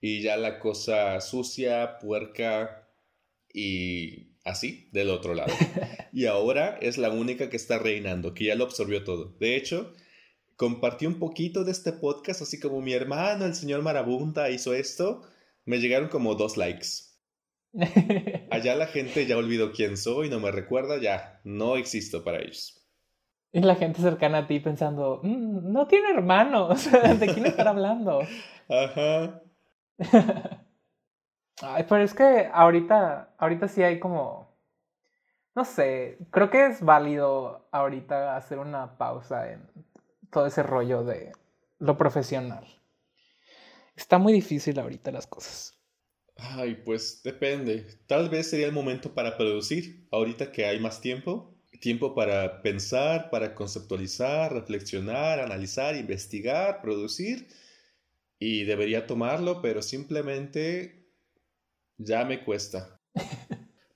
y 0.00 0.20
ya 0.20 0.36
la 0.36 0.58
cosa 0.58 1.20
sucia, 1.20 1.98
puerca 1.98 2.88
y 3.52 4.31
así 4.44 4.88
del 4.92 5.10
otro 5.10 5.34
lado. 5.34 5.52
Y 6.14 6.26
ahora 6.26 6.76
es 6.82 6.98
la 6.98 7.08
única 7.08 7.48
que 7.48 7.56
está 7.56 7.78
reinando, 7.78 8.34
que 8.34 8.44
ya 8.44 8.54
lo 8.54 8.64
absorbió 8.64 9.02
todo. 9.02 9.34
De 9.40 9.56
hecho, 9.56 9.94
compartí 10.56 11.06
un 11.06 11.18
poquito 11.18 11.64
de 11.64 11.72
este 11.72 11.90
podcast, 11.92 12.42
así 12.42 12.60
como 12.60 12.82
mi 12.82 12.92
hermano, 12.92 13.46
el 13.46 13.54
señor 13.54 13.80
Marabunta, 13.80 14.50
hizo 14.50 14.74
esto, 14.74 15.22
me 15.64 15.78
llegaron 15.78 16.10
como 16.10 16.34
dos 16.34 16.58
likes. 16.58 16.86
Allá 18.50 18.74
la 18.74 18.88
gente 18.88 19.26
ya 19.26 19.38
olvidó 19.38 19.72
quién 19.72 19.96
soy, 19.96 20.28
no 20.28 20.38
me 20.38 20.50
recuerda, 20.50 21.00
ya 21.00 21.40
no 21.44 21.76
existo 21.76 22.22
para 22.24 22.40
ellos. 22.40 22.78
Y 23.52 23.60
la 23.60 23.76
gente 23.76 24.02
cercana 24.02 24.38
a 24.38 24.46
ti 24.46 24.60
pensando, 24.60 25.20
mm, 25.22 25.72
no 25.72 25.86
tiene 25.86 26.10
hermanos, 26.10 26.90
¿de 27.20 27.26
quién 27.26 27.46
estar 27.46 27.68
hablando? 27.68 28.20
Ajá. 28.68 29.42
Ay, 31.62 31.86
pero 31.88 32.02
es 32.02 32.12
que 32.12 32.50
ahorita, 32.52 33.34
ahorita 33.38 33.68
sí 33.68 33.82
hay 33.82 34.00
como, 34.00 34.52
no 35.54 35.64
sé, 35.64 36.18
creo 36.30 36.50
que 36.50 36.66
es 36.66 36.82
válido 36.82 37.68
ahorita 37.70 38.36
hacer 38.36 38.58
una 38.58 38.98
pausa 38.98 39.52
en 39.52 39.62
todo 40.30 40.46
ese 40.46 40.64
rollo 40.64 41.04
de 41.04 41.32
lo 41.78 41.96
profesional. 41.96 42.66
Está 43.94 44.18
muy 44.18 44.32
difícil 44.32 44.78
ahorita 44.80 45.12
las 45.12 45.28
cosas. 45.28 45.78
Ay, 46.36 46.82
pues 46.84 47.22
depende. 47.22 47.86
Tal 48.06 48.28
vez 48.28 48.50
sería 48.50 48.66
el 48.66 48.72
momento 48.72 49.14
para 49.14 49.36
producir, 49.36 50.08
ahorita 50.10 50.50
que 50.50 50.66
hay 50.66 50.80
más 50.80 51.00
tiempo. 51.00 51.54
Tiempo 51.80 52.14
para 52.14 52.62
pensar, 52.62 53.30
para 53.30 53.54
conceptualizar, 53.54 54.52
reflexionar, 54.52 55.40
analizar, 55.40 55.94
investigar, 55.94 56.80
producir. 56.80 57.48
Y 58.38 58.64
debería 58.64 59.06
tomarlo, 59.06 59.62
pero 59.62 59.82
simplemente 59.82 61.01
ya 62.04 62.24
me 62.24 62.44
cuesta. 62.44 63.00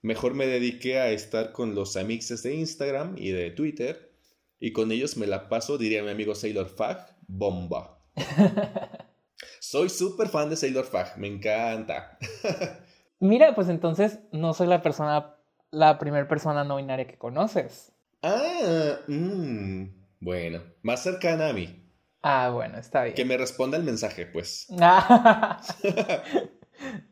Mejor 0.03 0.35
me 0.35 0.47
dediqué 0.47 0.99
a 0.99 1.11
estar 1.11 1.53
con 1.53 1.75
los 1.75 1.97
amixes 1.97 2.43
de 2.43 2.55
Instagram 2.55 3.17
y 3.19 3.31
de 3.31 3.51
Twitter. 3.51 4.13
Y 4.59 4.73
con 4.73 4.93
ellos 4.93 5.17
me 5.17 5.27
la 5.27 5.49
paso, 5.49 5.79
diría 5.79 6.03
mi 6.03 6.11
amigo 6.11 6.35
Sailor 6.35 6.69
Fag, 6.69 7.17
bomba. 7.27 7.99
Soy 9.61 9.89
súper 9.89 10.29
fan 10.29 10.49
de 10.49 10.57
Sailor 10.57 10.85
Fag, 10.85 11.19
me 11.19 11.27
encanta. 11.27 12.19
Mira, 13.21 13.55
pues 13.55 13.69
entonces 13.69 14.21
no 14.33 14.55
soy 14.55 14.69
la 14.69 14.83
persona, 14.83 15.37
la 15.71 15.99
primera 15.99 16.29
persona 16.29 16.65
no 16.65 16.77
binaria 16.77 17.07
que 17.07 17.19
conoces. 17.19 17.93
Ah, 18.23 18.99
mmm, 19.09 19.87
bueno, 20.21 20.63
más 20.83 21.03
cercana 21.03 21.49
a 21.49 21.53
mí. 21.53 21.83
Ah, 22.23 22.51
bueno, 22.51 22.79
está 22.79 23.05
bien. 23.05 23.15
Que 23.15 23.25
me 23.25 23.37
responda 23.37 23.77
el 23.77 23.85
mensaje, 23.85 24.27
pues. 24.27 24.67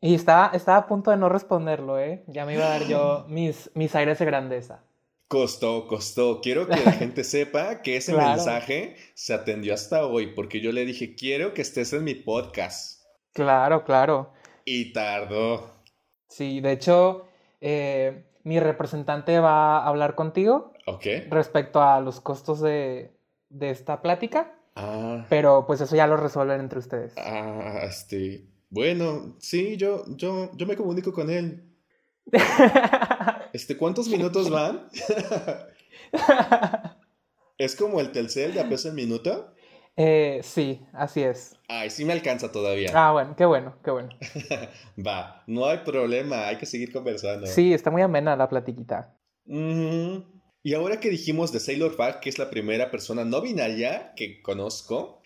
y 0.00 0.14
estaba, 0.14 0.50
estaba 0.54 0.78
a 0.78 0.86
punto 0.86 1.10
de 1.10 1.16
no 1.16 1.28
responderlo, 1.28 1.98
¿eh? 1.98 2.24
Ya 2.26 2.46
me 2.46 2.54
iba 2.54 2.66
a 2.66 2.70
dar 2.70 2.86
yo 2.86 3.24
mis, 3.28 3.70
mis 3.74 3.94
aires 3.94 4.18
de 4.18 4.24
grandeza. 4.24 4.82
Costó, 5.28 5.86
costó. 5.86 6.40
Quiero 6.40 6.66
que 6.66 6.80
la 6.80 6.92
gente 6.92 7.22
sepa 7.24 7.82
que 7.82 7.96
ese 7.96 8.12
mensaje 8.14 8.96
se 9.14 9.32
atendió 9.32 9.74
hasta 9.74 10.04
hoy, 10.06 10.34
porque 10.34 10.60
yo 10.60 10.72
le 10.72 10.84
dije, 10.84 11.14
quiero 11.14 11.54
que 11.54 11.62
estés 11.62 11.92
en 11.92 12.04
mi 12.04 12.14
podcast. 12.14 13.02
Claro, 13.32 13.84
claro. 13.84 14.32
Y 14.64 14.92
tardó. 14.92 15.70
Sí, 16.28 16.60
de 16.60 16.72
hecho, 16.72 17.28
eh, 17.60 18.24
mi 18.42 18.58
representante 18.58 19.38
va 19.38 19.78
a 19.78 19.86
hablar 19.86 20.14
contigo. 20.14 20.72
Ok. 20.86 21.06
Respecto 21.28 21.82
a 21.82 22.00
los 22.00 22.20
costos 22.20 22.60
de, 22.60 23.12
de 23.50 23.70
esta 23.70 24.02
plática. 24.02 24.52
Ah. 24.74 25.26
Pero 25.28 25.64
pues 25.66 25.80
eso 25.80 25.94
ya 25.94 26.06
lo 26.06 26.16
resuelven 26.16 26.60
entre 26.60 26.78
ustedes. 26.78 27.12
Ah, 27.18 27.80
este. 27.82 28.46
Bueno, 28.70 29.36
sí, 29.40 29.76
yo, 29.76 30.04
yo, 30.16 30.50
yo 30.56 30.66
me 30.66 30.76
comunico 30.76 31.12
con 31.12 31.30
él. 31.30 31.64
Este, 33.52 33.76
¿cuántos 33.76 34.08
minutos 34.08 34.48
van? 34.48 34.88
¿Es 37.58 37.74
como 37.74 38.00
el 38.00 38.12
Telcel 38.12 38.54
de 38.54 38.60
a 38.60 38.68
peso 38.68 38.88
el 38.88 38.94
minuto? 38.94 39.52
Eh, 39.96 40.40
sí, 40.44 40.80
así 40.92 41.20
es. 41.22 41.56
Ay, 41.68 41.90
sí 41.90 42.04
me 42.04 42.12
alcanza 42.12 42.52
todavía. 42.52 42.92
Ah, 42.94 43.10
bueno, 43.12 43.34
qué 43.36 43.44
bueno, 43.44 43.76
qué 43.84 43.90
bueno. 43.90 44.10
Va, 45.04 45.42
no 45.48 45.66
hay 45.66 45.78
problema, 45.78 46.46
hay 46.46 46.58
que 46.58 46.66
seguir 46.66 46.92
conversando. 46.92 47.46
Sí, 47.48 47.74
está 47.74 47.90
muy 47.90 48.02
amena 48.02 48.36
la 48.36 48.48
platiquita. 48.48 49.16
Y 49.46 50.74
ahora 50.74 51.00
que 51.00 51.10
dijimos 51.10 51.52
de 51.52 51.58
Sailor 51.58 51.96
Fag, 51.96 52.20
que 52.20 52.30
es 52.30 52.38
la 52.38 52.50
primera 52.50 52.90
persona 52.90 53.24
no 53.24 53.40
binaria 53.40 54.12
que 54.14 54.40
conozco, 54.42 55.19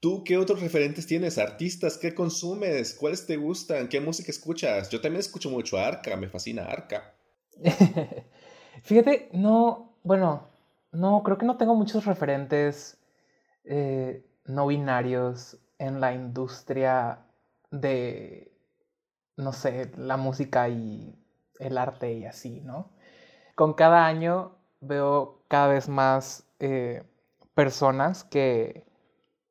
¿Tú 0.00 0.22
qué 0.24 0.36
otros 0.36 0.60
referentes 0.60 1.06
tienes? 1.06 1.38
¿Artistas? 1.38 1.96
¿Qué 1.96 2.14
consumes? 2.14 2.94
¿Cuáles 2.94 3.26
te 3.26 3.36
gustan? 3.36 3.88
¿Qué 3.88 4.00
música 4.00 4.30
escuchas? 4.30 4.90
Yo 4.90 5.00
también 5.00 5.20
escucho 5.20 5.50
mucho 5.50 5.78
Arca, 5.78 6.16
me 6.16 6.28
fascina 6.28 6.64
Arca. 6.64 7.14
Fíjate, 8.82 9.30
no, 9.32 9.96
bueno, 10.02 10.48
no, 10.92 11.22
creo 11.22 11.38
que 11.38 11.46
no 11.46 11.56
tengo 11.56 11.74
muchos 11.74 12.04
referentes 12.04 12.98
eh, 13.64 14.24
no 14.44 14.66
binarios 14.68 15.58
en 15.78 16.00
la 16.00 16.14
industria 16.14 17.18
de, 17.70 18.52
no 19.36 19.52
sé, 19.52 19.90
la 19.96 20.16
música 20.16 20.68
y 20.68 21.18
el 21.58 21.78
arte 21.78 22.12
y 22.12 22.24
así, 22.26 22.60
¿no? 22.60 22.90
Con 23.54 23.74
cada 23.74 24.06
año 24.06 24.56
veo 24.80 25.42
cada 25.48 25.68
vez 25.68 25.88
más 25.88 26.44
eh, 26.60 27.02
personas 27.54 28.24
que 28.24 28.85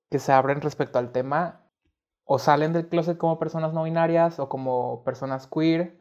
que 0.10 0.20
se 0.20 0.32
abren 0.32 0.62
respecto 0.62 0.99
al 0.99 1.12
tema 1.12 1.62
o 2.26 2.39
salen 2.39 2.74
del 2.74 2.88
closet 2.88 3.18
como 3.18 3.39
personas 3.39 3.74
no 3.74 3.84
binarias 3.84 4.39
o 4.39 4.49
como 4.49 5.03
personas 5.03 5.47
queer 5.47 5.97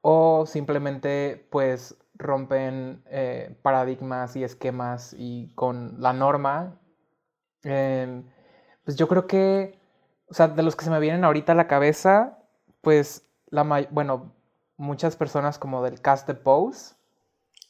o 0.00 0.46
simplemente 0.46 1.46
pues 1.50 1.96
rompen 2.14 3.02
eh, 3.06 3.54
paradigmas 3.62 4.36
y 4.36 4.44
esquemas 4.44 5.14
y 5.18 5.52
con 5.54 6.00
la 6.00 6.12
norma. 6.12 6.78
Em, 7.62 8.24
pues 8.84 8.96
yo 8.96 9.08
creo 9.08 9.26
que, 9.26 9.78
o 10.28 10.34
sea, 10.34 10.48
de 10.48 10.62
los 10.62 10.76
que 10.76 10.84
se 10.84 10.90
me 10.90 11.00
vienen 11.00 11.24
ahorita 11.24 11.52
a 11.52 11.56
la 11.56 11.66
cabeza, 11.66 12.38
pues 12.80 13.28
la 13.48 13.64
bueno, 13.90 14.32
muchas 14.76 15.16
personas 15.16 15.58
como 15.58 15.82
del 15.82 16.00
cast 16.00 16.26
de 16.26 16.34
Pose. 16.34 16.94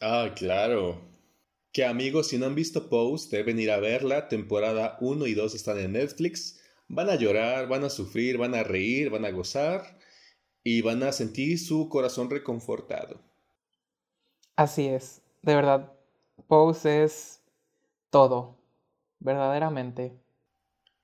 Ah, 0.01 0.29
claro. 0.35 1.01
Que 1.77 1.85
amigos, 1.85 2.29
si 2.29 2.39
no 2.39 2.47
han 2.47 2.55
visto 2.55 2.89
Pose, 2.89 3.37
deben 3.37 3.61
ir 3.61 3.71
a 3.71 3.79
verla. 3.79 4.31
Temporada 4.31 4.97
1 5.03 5.27
y 5.27 5.35
2 5.35 5.55
están 5.55 5.79
en 5.79 5.93
Netflix. 5.93 6.59
Van 6.89 7.11
a 7.11 7.17
llorar, 7.17 7.69
van 7.69 7.85
a 7.85 7.91
sufrir, 7.91 8.39
van 8.39 8.55
a 8.55 8.63
reír, 8.63 9.11
van 9.11 9.27
a 9.27 9.31
gozar. 9.31 9.99
y 10.65 10.81
van 10.81 11.03
a 11.03 11.13
sentir 11.13 11.59
su 11.59 11.91
corazón 11.91 12.31
reconfortado. 12.31 13.21
Así 14.57 14.87
es, 14.87 15.21
de 15.43 15.55
verdad, 15.55 15.93
Pose 16.49 17.05
es 17.05 17.43
todo, 18.09 18.57
verdaderamente. 19.21 20.15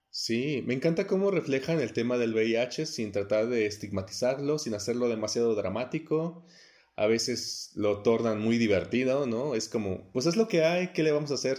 Sí, 0.08 0.62
me 0.66 0.72
encanta 0.72 1.06
cómo 1.06 1.30
reflejan 1.30 1.80
el 1.80 1.92
tema 1.92 2.16
del 2.16 2.32
VIH 2.32 2.86
sin 2.86 3.12
tratar 3.12 3.48
de 3.48 3.66
estigmatizarlo, 3.66 4.58
sin 4.58 4.72
hacerlo 4.72 5.10
demasiado 5.10 5.54
dramático. 5.54 6.46
A 6.96 7.06
veces 7.06 7.72
lo 7.74 8.02
tornan 8.02 8.40
muy 8.40 8.58
divertido, 8.58 9.26
¿no? 9.26 9.54
Es 9.54 9.68
como, 9.68 10.10
pues 10.12 10.26
es 10.26 10.36
lo 10.36 10.48
que 10.48 10.64
hay, 10.64 10.88
¿qué 10.88 11.02
le 11.02 11.12
vamos 11.12 11.30
a 11.30 11.34
hacer? 11.34 11.58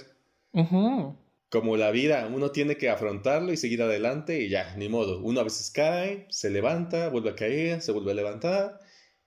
Como 1.49 1.77
la 1.77 1.91
vida, 1.91 2.29
uno 2.33 2.51
tiene 2.51 2.77
que 2.77 2.89
afrontarlo 2.89 3.53
y 3.53 3.57
seguir 3.57 3.81
adelante 3.81 4.41
y 4.41 4.49
ya, 4.49 4.75
ni 4.75 4.89
modo. 4.89 5.21
Uno 5.21 5.39
a 5.39 5.43
veces 5.43 5.71
cae, 5.71 6.25
se 6.29 6.49
levanta, 6.49 7.09
vuelve 7.09 7.31
a 7.31 7.35
caer, 7.35 7.81
se 7.81 7.91
vuelve 7.91 8.11
a 8.11 8.15
levantar 8.15 8.79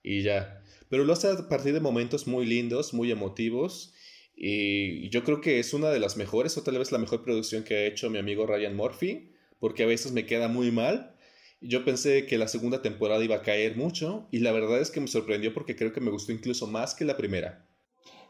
y 0.03 0.23
ya. 0.23 0.61
Pero 0.89 1.03
lo 1.03 1.13
hace 1.13 1.29
a 1.29 1.49
partir 1.49 1.73
de 1.73 1.79
momentos 1.79 2.27
muy 2.27 2.45
lindos, 2.45 2.93
muy 2.93 3.11
emotivos 3.11 3.93
y 4.39 5.09
yo 5.09 5.23
creo 5.23 5.41
que 5.41 5.59
es 5.59 5.73
una 5.73 5.89
de 5.89 5.99
las 5.99 6.15
mejores, 6.15 6.55
o 6.57 6.61
tal 6.61 6.77
vez 6.77 6.91
la 6.91 6.99
mejor 6.99 7.23
producción 7.23 7.63
que 7.63 7.75
ha 7.75 7.85
hecho 7.87 8.11
mi 8.11 8.19
amigo 8.19 8.45
Ryan 8.45 8.75
Murphy, 8.75 9.31
porque 9.59 9.81
a 9.81 9.87
veces 9.87 10.11
me 10.11 10.27
queda 10.27 10.47
muy 10.47 10.71
mal. 10.71 11.15
Yo 11.61 11.83
pensé 11.85 12.25
que 12.25 12.37
la 12.37 12.47
segunda 12.47 12.81
temporada 12.81 13.23
iba 13.23 13.35
a 13.37 13.41
caer 13.41 13.75
mucho, 13.77 14.27
y 14.31 14.39
la 14.39 14.51
verdad 14.51 14.79
es 14.79 14.91
que 14.91 15.01
me 15.01 15.07
sorprendió 15.07 15.53
porque 15.53 15.75
creo 15.75 15.93
que 15.93 16.01
me 16.01 16.11
gustó 16.11 16.31
incluso 16.31 16.67
más 16.67 16.93
que 16.95 17.05
la 17.05 17.17
primera. 17.17 17.65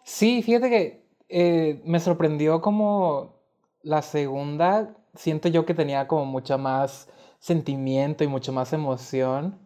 Sí, 0.03 0.41
fíjate 0.41 0.69
que 0.69 1.05
eh, 1.29 1.81
me 1.85 1.99
sorprendió 1.99 2.61
como 2.61 3.35
la 3.83 4.01
segunda, 4.01 4.95
siento 5.15 5.49
yo 5.49 5.65
que 5.65 5.73
tenía 5.73 6.07
como 6.07 6.25
mucha 6.25 6.57
más 6.57 7.09
sentimiento 7.39 8.23
y 8.23 8.27
mucho 8.27 8.53
más 8.53 8.73
emoción. 8.73 9.59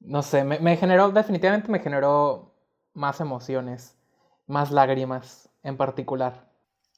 No 0.00 0.22
sé, 0.22 0.44
me, 0.44 0.58
me 0.60 0.76
generó, 0.76 1.10
definitivamente 1.12 1.70
me 1.70 1.80
generó 1.80 2.54
más 2.94 3.20
emociones 3.20 3.94
más 4.46 4.70
lágrimas 4.72 5.50
en 5.62 5.76
particular. 5.76 6.48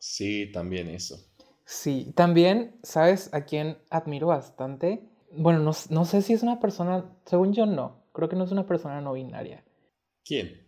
Sí, 0.00 0.50
también 0.52 0.88
eso. 0.88 1.16
Sí, 1.64 2.12
también, 2.16 2.78
¿sabes 2.82 3.32
a 3.32 3.44
quién 3.44 3.78
admiro 3.90 4.28
bastante? 4.28 5.09
Bueno, 5.30 5.60
no, 5.60 5.72
no, 5.90 6.04
sé 6.04 6.22
si 6.22 6.32
es 6.32 6.42
una 6.42 6.60
persona, 6.60 7.04
según 7.24 7.52
yo 7.52 7.66
no, 7.66 8.04
creo 8.12 8.28
que 8.28 8.36
no 8.36 8.44
es 8.44 8.52
una 8.52 8.66
persona 8.66 9.00
no 9.00 9.12
binaria. 9.12 9.64
¿Quién? 10.24 10.66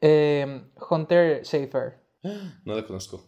Eh, 0.00 0.64
Hunter 0.88 1.44
Schaefer. 1.44 2.00
No 2.64 2.74
la 2.74 2.86
conozco. 2.86 3.24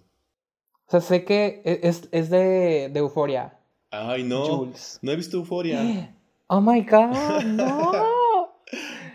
O 0.86 0.90
sea, 0.90 1.00
sé 1.00 1.24
que 1.24 1.62
e, 1.64 1.80
es, 1.82 2.08
es 2.12 2.28
de, 2.28 2.90
de 2.92 2.98
Euforia. 2.98 3.58
Ay, 3.90 4.24
no. 4.24 4.70
No 5.00 5.12
he 5.12 5.16
visto 5.16 5.36
Euforia. 5.36 6.14
Oh 6.48 6.60
my 6.60 6.82
god, 6.82 7.44
no. 7.44 7.92
no. 7.92 8.12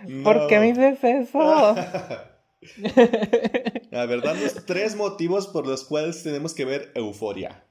¿Por 0.23 0.47
qué 0.47 0.59
me 0.59 0.73
dices 0.73 1.03
eso? 1.03 1.39
A 1.39 2.37
ver, 4.05 4.21
danos 4.21 4.55
tres 4.65 4.95
motivos 4.95 5.47
por 5.47 5.67
los 5.67 5.83
cuales 5.83 6.23
tenemos 6.23 6.53
que 6.53 6.63
ver 6.65 6.91
Euforia. 6.95 7.63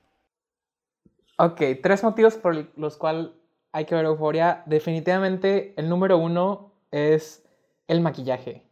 Ok, 1.39 1.61
tres 1.83 2.03
motivos 2.03 2.37
por 2.37 2.79
los 2.79 2.97
cuales 2.97 3.29
hay 3.77 3.85
que 3.85 3.95
ver 3.95 4.07
Euforia. 4.07 4.63
Definitivamente 4.67 5.75
el 5.77 5.89
número 5.89 6.19
uno 6.19 6.73
es 6.91 7.45
el 7.89 8.01
maquillaje. 8.01 8.65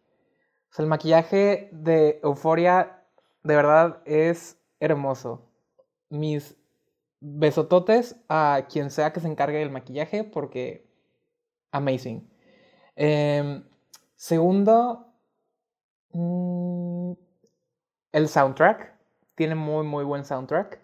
O 0.70 0.74
sea, 0.74 0.82
el 0.84 0.88
maquillaje 0.88 1.68
de 1.72 2.20
Euforia 2.22 3.04
de 3.42 3.56
verdad 3.56 4.00
es 4.06 4.58
hermoso. 4.80 5.50
Mis 6.08 6.56
besototes 7.20 8.16
a 8.28 8.66
quien 8.70 8.90
sea 8.90 9.12
que 9.12 9.20
se 9.20 9.28
encargue 9.28 9.58
del 9.58 9.70
maquillaje 9.70 10.24
porque 10.24 10.86
amazing. 11.70 12.28
Em, 12.96 13.64
segundo, 14.16 15.14
Mm, 16.14 17.12
el 18.12 18.28
soundtrack. 18.28 18.94
Tiene 19.34 19.56
muy, 19.56 19.84
muy 19.84 20.04
buen 20.04 20.24
soundtrack. 20.24 20.80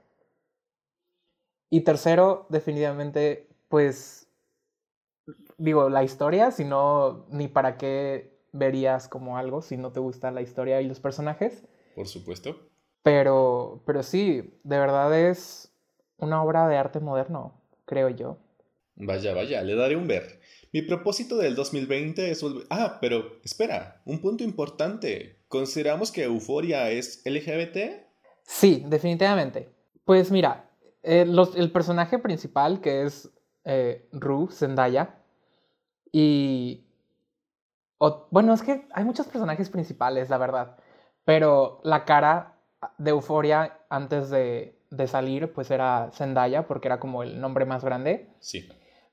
Y 1.70 1.82
tercero, 1.82 2.46
definitivamente, 2.48 3.48
pues, 3.70 4.28
digo, 5.56 5.88
la 5.88 6.02
historia, 6.02 6.50
si 6.50 6.64
no, 6.64 7.24
ni 7.30 7.46
para 7.46 7.78
qué 7.78 8.36
verías 8.52 9.06
como 9.06 9.38
algo 9.38 9.62
si 9.62 9.76
no 9.76 9.92
te 9.92 10.00
gusta 10.00 10.32
la 10.32 10.42
historia 10.42 10.80
y 10.80 10.88
los 10.88 10.98
personajes. 10.98 11.62
Por 11.94 12.08
supuesto. 12.08 12.68
Pero, 13.04 13.80
pero 13.86 14.02
sí, 14.02 14.58
de 14.64 14.78
verdad 14.78 15.16
es 15.16 15.72
una 16.18 16.42
obra 16.42 16.66
de 16.66 16.76
arte 16.76 16.98
moderno, 16.98 17.62
creo 17.86 18.08
yo. 18.10 18.38
Vaya, 18.96 19.34
vaya, 19.34 19.62
le 19.62 19.76
daré 19.76 19.94
un 19.94 20.08
ver. 20.08 20.40
Mi 20.72 20.82
propósito 20.82 21.36
del 21.36 21.54
2020 21.54 22.28
es 22.28 22.42
volver... 22.42 22.66
Ah, 22.70 22.98
pero 23.00 23.38
espera, 23.44 24.02
un 24.04 24.20
punto 24.20 24.42
importante. 24.42 25.44
¿Consideramos 25.46 26.10
que 26.10 26.24
Euforia 26.24 26.90
es 26.90 27.22
LGBT? 27.24 28.02
Sí, 28.42 28.84
definitivamente. 28.88 29.68
Pues 30.04 30.32
mira, 30.32 30.68
eh, 31.04 31.24
el 31.54 31.70
personaje 31.70 32.18
principal 32.18 32.80
que 32.80 33.04
es 33.04 33.30
eh, 33.64 34.08
Ru, 34.12 34.48
Zendaya, 34.50 35.16
y... 36.12 36.86
bueno, 38.30 38.52
es 38.54 38.62
que 38.62 38.86
hay 38.92 39.04
muchos 39.04 39.26
personajes 39.26 39.70
principales, 39.70 40.30
la 40.30 40.38
verdad, 40.38 40.76
pero 41.24 41.80
la 41.84 42.04
cara 42.04 42.56
de 42.98 43.10
Euforia 43.10 43.78
antes 43.88 44.30
de, 44.30 44.80
de 44.90 45.06
salir, 45.06 45.52
pues 45.52 45.70
era 45.70 46.10
Zendaya, 46.12 46.66
porque 46.66 46.88
era 46.88 46.98
como 46.98 47.22
el 47.22 47.40
nombre 47.40 47.64
más 47.64 47.84
grande. 47.84 48.28
Sí. 48.40 48.68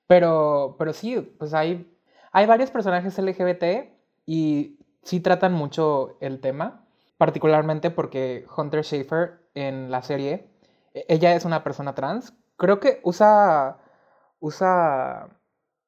Pero, 0.07 0.75
pero 0.79 0.93
sí, 0.93 1.19
pues 1.37 1.53
hay, 1.53 1.93
hay 2.31 2.45
varios 2.45 2.71
personajes 2.71 3.17
LGBT 3.17 3.91
y 4.25 4.79
sí 5.03 5.19
tratan 5.19 5.53
mucho 5.53 6.17
el 6.21 6.39
tema, 6.39 6.85
particularmente 7.17 7.91
porque 7.91 8.45
Hunter 8.55 8.83
Schaefer 8.83 9.39
en 9.53 9.91
la 9.91 10.01
serie, 10.01 10.49
e, 10.93 11.05
ella 11.09 11.35
es 11.35 11.45
una 11.45 11.63
persona 11.63 11.93
trans. 11.93 12.33
Creo 12.57 12.79
que 12.79 12.99
usa, 13.03 13.77
usa 14.39 15.29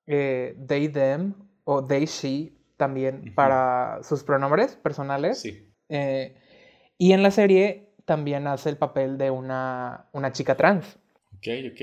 eh, 0.08 0.56
they, 0.68 0.90
them 0.90 1.34
o 1.64 1.86
they, 1.86 2.06
she 2.06 2.54
también 2.78 3.34
para 3.36 4.00
sus 4.04 4.24
pronombres 4.24 4.76
personales. 4.76 5.42
Sí. 5.42 5.72
Eh, 5.90 6.36
y 6.98 7.14
en 7.14 7.24
la 7.24 7.32
serie 7.32 7.90
también 8.06 8.48
hace 8.48 8.70
el 8.70 8.78
papel 8.78 9.18
de 9.18 9.32
una, 9.32 10.08
una 10.14 10.32
chica 10.32 10.56
trans. 10.56 10.98
Ok, 11.38 11.48
ok. 11.72 11.82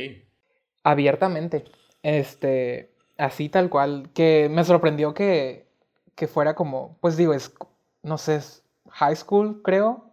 Abiertamente. 0.82 1.64
Este, 2.02 2.94
así 3.18 3.48
tal 3.48 3.70
cual, 3.70 4.10
que 4.14 4.48
me 4.50 4.64
sorprendió 4.64 5.14
que, 5.14 5.68
que 6.14 6.26
fuera 6.26 6.54
como, 6.54 6.98
pues 7.00 7.16
digo, 7.16 7.34
es, 7.34 7.54
no 8.02 8.18
sé, 8.18 8.36
es 8.36 8.64
high 8.90 9.16
school, 9.16 9.62
creo. 9.62 10.10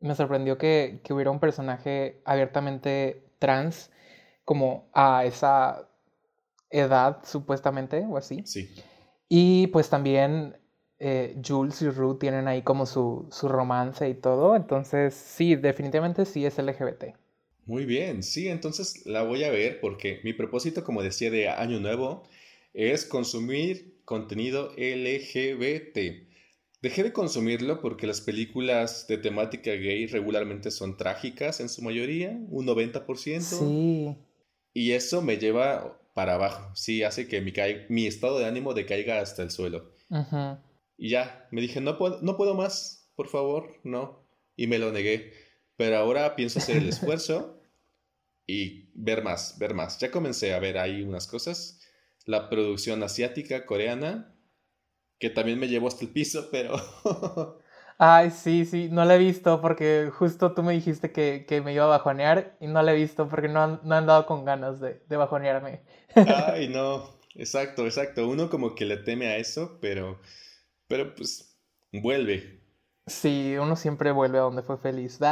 Me 0.00 0.14
sorprendió 0.14 0.58
que, 0.58 1.00
que 1.02 1.12
hubiera 1.12 1.30
un 1.30 1.40
personaje 1.40 2.20
abiertamente 2.24 3.24
trans, 3.38 3.90
como 4.44 4.90
a 4.92 5.24
esa 5.24 5.88
edad, 6.70 7.18
supuestamente, 7.24 8.04
o 8.08 8.16
así. 8.16 8.42
Sí. 8.44 8.74
Y 9.28 9.68
pues 9.68 9.88
también 9.88 10.56
eh, 10.98 11.36
Jules 11.44 11.82
y 11.82 11.90
Ruth 11.90 12.18
tienen 12.18 12.48
ahí 12.48 12.62
como 12.62 12.86
su, 12.86 13.28
su 13.30 13.48
romance 13.48 14.08
y 14.08 14.14
todo. 14.14 14.56
Entonces, 14.56 15.14
sí, 15.14 15.56
definitivamente 15.56 16.24
sí 16.24 16.44
es 16.44 16.58
LGBT. 16.58 17.14
Muy 17.66 17.86
bien, 17.86 18.22
sí, 18.22 18.48
entonces 18.48 19.06
la 19.06 19.22
voy 19.22 19.44
a 19.44 19.50
ver 19.50 19.80
porque 19.80 20.20
mi 20.22 20.34
propósito, 20.34 20.84
como 20.84 21.02
decía, 21.02 21.30
de 21.30 21.48
año 21.48 21.80
nuevo 21.80 22.24
es 22.74 23.06
consumir 23.06 24.00
contenido 24.04 24.72
LGBT. 24.76 25.98
Dejé 26.82 27.02
de 27.02 27.12
consumirlo 27.14 27.80
porque 27.80 28.06
las 28.06 28.20
películas 28.20 29.06
de 29.08 29.16
temática 29.16 29.70
gay 29.70 30.06
regularmente 30.06 30.70
son 30.70 30.98
trágicas 30.98 31.60
en 31.60 31.70
su 31.70 31.80
mayoría, 31.80 32.38
un 32.50 32.66
90%. 32.66 33.40
Sí. 33.40 34.16
Y 34.74 34.92
eso 34.92 35.22
me 35.22 35.38
lleva 35.38 35.98
para 36.14 36.34
abajo, 36.34 36.70
sí, 36.74 37.02
hace 37.02 37.26
que 37.26 37.40
mi, 37.40 37.52
mi 37.88 38.06
estado 38.06 38.38
de 38.38 38.46
ánimo 38.46 38.74
decaiga 38.74 39.20
hasta 39.20 39.42
el 39.42 39.50
suelo. 39.50 39.92
Y 40.96 41.10
ya, 41.10 41.48
me 41.50 41.60
dije, 41.60 41.80
no 41.80 41.96
puedo, 41.96 42.20
no 42.22 42.36
puedo 42.36 42.54
más, 42.54 43.10
por 43.16 43.28
favor, 43.28 43.80
no. 43.82 44.24
Y 44.56 44.66
me 44.66 44.78
lo 44.78 44.92
negué. 44.92 45.32
Pero 45.76 45.96
ahora 45.96 46.36
pienso 46.36 46.58
hacer 46.58 46.76
el 46.76 46.88
esfuerzo 46.90 47.60
y 48.46 48.90
ver 48.94 49.22
más, 49.22 49.58
ver 49.58 49.74
más. 49.74 49.98
Ya 49.98 50.10
comencé 50.10 50.54
a 50.54 50.60
ver 50.60 50.78
ahí 50.78 51.02
unas 51.02 51.26
cosas. 51.26 51.80
La 52.26 52.48
producción 52.48 53.02
asiática, 53.02 53.66
coreana, 53.66 54.36
que 55.18 55.30
también 55.30 55.58
me 55.58 55.68
llevó 55.68 55.88
hasta 55.88 56.04
el 56.04 56.10
piso, 56.10 56.48
pero... 56.50 56.76
Ay, 57.98 58.30
sí, 58.30 58.64
sí, 58.64 58.88
no 58.90 59.04
la 59.04 59.14
he 59.14 59.18
visto 59.18 59.60
porque 59.60 60.10
justo 60.12 60.52
tú 60.52 60.62
me 60.62 60.72
dijiste 60.72 61.12
que, 61.12 61.46
que 61.46 61.60
me 61.60 61.72
iba 61.72 61.84
a 61.84 61.88
bajonear 61.88 62.56
y 62.60 62.66
no 62.66 62.82
la 62.82 62.92
he 62.92 62.96
visto 62.96 63.28
porque 63.28 63.48
no 63.48 63.62
han, 63.62 63.80
no 63.84 63.94
han 63.94 64.06
dado 64.06 64.26
con 64.26 64.44
ganas 64.44 64.80
de, 64.80 65.02
de 65.08 65.16
bajonearme. 65.16 65.82
Ay, 66.14 66.68
no, 66.68 67.20
exacto, 67.34 67.84
exacto. 67.84 68.28
Uno 68.28 68.50
como 68.50 68.74
que 68.74 68.84
le 68.84 68.96
teme 68.96 69.28
a 69.28 69.36
eso, 69.36 69.78
pero, 69.80 70.18
pero 70.88 71.14
pues 71.14 71.56
vuelve. 71.92 72.60
Sí, 73.06 73.56
uno 73.60 73.76
siempre 73.76 74.10
vuelve 74.12 74.38
a 74.38 74.42
donde 74.42 74.62
fue 74.62 74.76
feliz. 74.78 75.20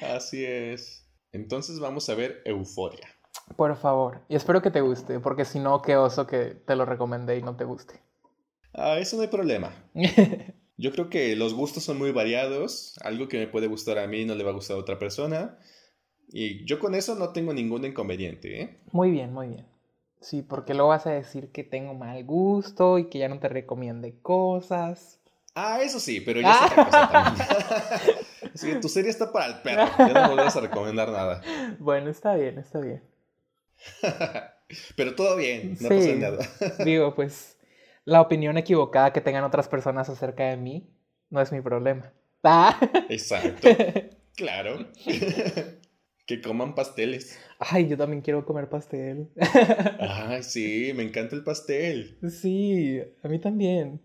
Así 0.00 0.44
es. 0.44 1.08
Entonces 1.32 1.80
vamos 1.80 2.08
a 2.08 2.14
ver 2.14 2.42
Euforia. 2.44 3.08
Por 3.56 3.74
favor. 3.76 4.20
Y 4.28 4.36
espero 4.36 4.60
que 4.60 4.70
te 4.70 4.80
guste, 4.80 5.20
porque 5.20 5.44
si 5.44 5.60
no, 5.60 5.82
qué 5.82 5.96
oso 5.96 6.26
que 6.26 6.54
te 6.54 6.76
lo 6.76 6.84
recomendé 6.84 7.38
y 7.38 7.42
no 7.42 7.56
te 7.56 7.64
guste. 7.64 8.00
Ah, 8.74 8.98
eso 8.98 9.16
no 9.16 9.22
hay 9.22 9.28
problema. 9.28 9.72
Yo 10.76 10.90
creo 10.92 11.08
que 11.08 11.36
los 11.36 11.54
gustos 11.54 11.84
son 11.84 11.98
muy 11.98 12.10
variados. 12.10 12.94
Algo 13.00 13.28
que 13.28 13.38
me 13.38 13.46
puede 13.46 13.68
gustar 13.68 13.98
a 13.98 14.06
mí 14.08 14.24
no 14.24 14.34
le 14.34 14.44
va 14.44 14.50
a 14.50 14.54
gustar 14.54 14.76
a 14.76 14.80
otra 14.80 14.98
persona. 14.98 15.56
Y 16.28 16.64
yo 16.64 16.80
con 16.80 16.96
eso 16.96 17.14
no 17.14 17.32
tengo 17.32 17.52
ningún 17.52 17.84
inconveniente, 17.84 18.60
¿eh? 18.60 18.80
Muy 18.90 19.12
bien, 19.12 19.32
muy 19.32 19.48
bien. 19.48 19.66
Sí, 20.20 20.42
porque 20.42 20.74
luego 20.74 20.88
vas 20.88 21.06
a 21.06 21.12
decir 21.12 21.52
que 21.52 21.62
tengo 21.62 21.94
mal 21.94 22.24
gusto 22.24 22.98
y 22.98 23.08
que 23.08 23.20
ya 23.20 23.28
no 23.28 23.38
te 23.38 23.48
recomiende 23.48 24.18
cosas. 24.20 25.20
Ah, 25.54 25.80
eso 25.80 26.00
sí, 26.00 26.20
pero 26.20 26.40
ya 26.40 26.52
es 26.52 26.72
otra 26.72 26.84
cosa 26.86 27.10
también. 27.12 27.46
Así 28.54 28.66
que 28.66 28.76
tu 28.76 28.88
serie 28.88 29.10
está 29.10 29.30
para 29.30 29.46
el 29.46 29.62
perro. 29.62 29.84
Ya 29.98 30.26
no 30.26 30.34
volvés 30.34 30.56
a 30.56 30.60
recomendar 30.60 31.10
nada. 31.10 31.40
Bueno, 31.78 32.10
está 32.10 32.34
bien, 32.34 32.58
está 32.58 32.80
bien. 32.80 33.02
pero 34.96 35.14
todo 35.14 35.36
bien, 35.36 35.76
no 35.80 35.88
pasa 35.88 36.14
nada. 36.14 36.38
Digo, 36.84 37.14
pues 37.14 37.56
la 38.04 38.20
opinión 38.20 38.58
equivocada 38.58 39.12
que 39.12 39.20
tengan 39.20 39.44
otras 39.44 39.68
personas 39.68 40.08
acerca 40.08 40.44
de 40.44 40.56
mí 40.56 40.88
no 41.30 41.40
es 41.40 41.52
mi 41.52 41.60
problema. 41.60 42.12
Exacto. 43.08 43.68
Claro. 44.36 44.86
que 46.26 46.40
coman 46.42 46.74
pasteles. 46.74 47.38
Ay, 47.58 47.88
yo 47.88 47.96
también 47.96 48.22
quiero 48.22 48.44
comer 48.44 48.68
pastel. 48.68 49.30
Ay, 50.00 50.42
sí, 50.42 50.92
me 50.94 51.02
encanta 51.02 51.36
el 51.36 51.44
pastel. 51.44 52.18
Sí, 52.30 53.00
a 53.22 53.28
mí 53.28 53.38
también. 53.38 54.00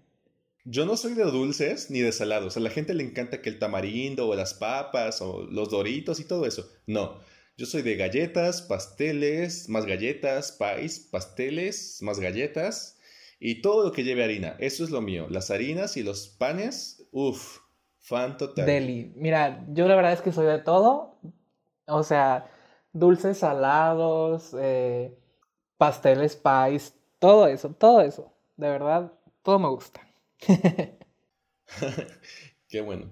Yo 0.65 0.85
no 0.85 0.95
soy 0.97 1.13
de 1.13 1.23
dulces 1.23 1.89
ni 1.89 1.99
de 1.99 2.11
salados. 2.11 2.55
A 2.55 2.59
la 2.59 2.69
gente 2.69 2.93
le 2.93 3.03
encanta 3.03 3.41
que 3.41 3.49
el 3.49 3.59
tamarindo 3.59 4.27
o 4.27 4.35
las 4.35 4.53
papas 4.53 5.21
o 5.21 5.43
los 5.43 5.69
doritos 5.69 6.19
y 6.19 6.25
todo 6.25 6.45
eso. 6.45 6.69
No, 6.85 7.19
yo 7.57 7.65
soy 7.65 7.81
de 7.81 7.95
galletas, 7.95 8.61
pasteles, 8.61 9.67
más 9.67 9.85
galletas, 9.85 10.51
pais, 10.51 10.99
pasteles, 10.99 12.01
más 12.01 12.19
galletas 12.19 12.98
y 13.39 13.61
todo 13.61 13.85
lo 13.85 13.91
que 13.91 14.03
lleve 14.03 14.23
harina. 14.23 14.55
Eso 14.59 14.83
es 14.83 14.89
lo 14.89 15.01
mío. 15.01 15.27
Las 15.29 15.49
harinas 15.49 15.95
y 15.97 16.03
los 16.03 16.27
panes, 16.27 17.07
uff, 17.11 17.59
fan 17.99 18.37
total. 18.37 18.65
Deli. 18.65 19.13
Mira, 19.15 19.65
yo 19.69 19.87
la 19.87 19.95
verdad 19.95 20.13
es 20.13 20.21
que 20.21 20.31
soy 20.31 20.45
de 20.45 20.59
todo. 20.59 21.19
O 21.87 22.03
sea, 22.03 22.51
dulces, 22.91 23.37
salados, 23.39 24.55
eh, 24.59 25.17
pasteles, 25.77 26.35
pais, 26.35 26.93
todo 27.17 27.47
eso, 27.47 27.69
todo 27.69 28.01
eso. 28.01 28.33
De 28.57 28.69
verdad, 28.69 29.13
todo 29.41 29.57
me 29.57 29.69
gusta. 29.69 30.01
Qué 32.67 32.81
bueno. 32.81 33.09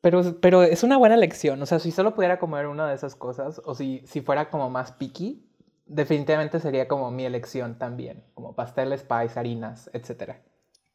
Pero, 0.00 0.40
pero 0.40 0.62
es 0.62 0.82
una 0.82 0.96
buena 0.96 1.18
lección. 1.18 1.60
O 1.60 1.66
sea, 1.66 1.78
si 1.78 1.90
solo 1.90 2.14
pudiera 2.14 2.38
comer 2.38 2.66
una 2.66 2.88
de 2.88 2.94
esas 2.94 3.14
cosas, 3.14 3.60
o 3.64 3.74
si, 3.74 4.02
si 4.06 4.22
fuera 4.22 4.48
como 4.48 4.70
más 4.70 4.92
picky, 4.92 5.49
definitivamente 5.90 6.60
sería 6.60 6.88
como 6.88 7.10
mi 7.10 7.24
elección 7.24 7.78
también, 7.78 8.24
como 8.34 8.54
pasteles, 8.54 9.02
pies, 9.02 9.36
harinas, 9.36 9.90
etc. 9.92 10.36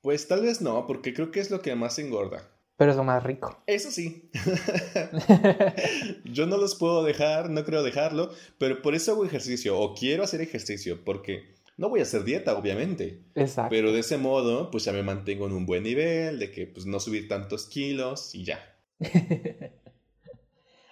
Pues 0.01 0.27
tal 0.27 0.41
vez 0.41 0.61
no, 0.61 0.87
porque 0.87 1.13
creo 1.13 1.31
que 1.31 1.41
es 1.41 1.51
lo 1.51 1.61
que 1.61 1.75
más 1.75 1.99
engorda. 1.99 2.49
Pero 2.77 2.91
es 2.91 2.97
lo 2.97 3.03
más 3.03 3.23
rico. 3.23 3.63
Eso 3.67 3.91
sí. 3.91 4.29
Yo 6.25 6.45
no 6.45 6.57
los 6.57 6.75
puedo 6.75 7.03
dejar, 7.03 7.49
no 7.49 7.63
creo 7.63 7.83
dejarlo, 7.83 8.31
pero 8.57 8.81
por 8.81 8.95
eso 8.95 9.11
hago 9.11 9.25
ejercicio 9.25 9.79
o 9.79 9.93
quiero 9.93 10.23
hacer 10.23 10.41
ejercicio, 10.41 11.03
porque 11.05 11.55
no 11.77 11.89
voy 11.89 12.01
a 12.01 12.03
hacer 12.03 12.23
dieta, 12.23 12.57
obviamente. 12.57 13.23
Exacto. 13.35 13.69
Pero 13.69 13.93
de 13.93 13.99
ese 13.99 14.17
modo, 14.17 14.71
pues 14.71 14.85
ya 14.85 14.91
me 14.91 15.03
mantengo 15.03 15.45
en 15.45 15.53
un 15.53 15.65
buen 15.65 15.83
nivel, 15.83 16.39
de 16.39 16.51
que 16.51 16.67
pues 16.67 16.85
no 16.85 16.99
subir 16.99 17.27
tantos 17.27 17.67
kilos 17.67 18.35
y 18.35 18.43
ya. 18.43 18.59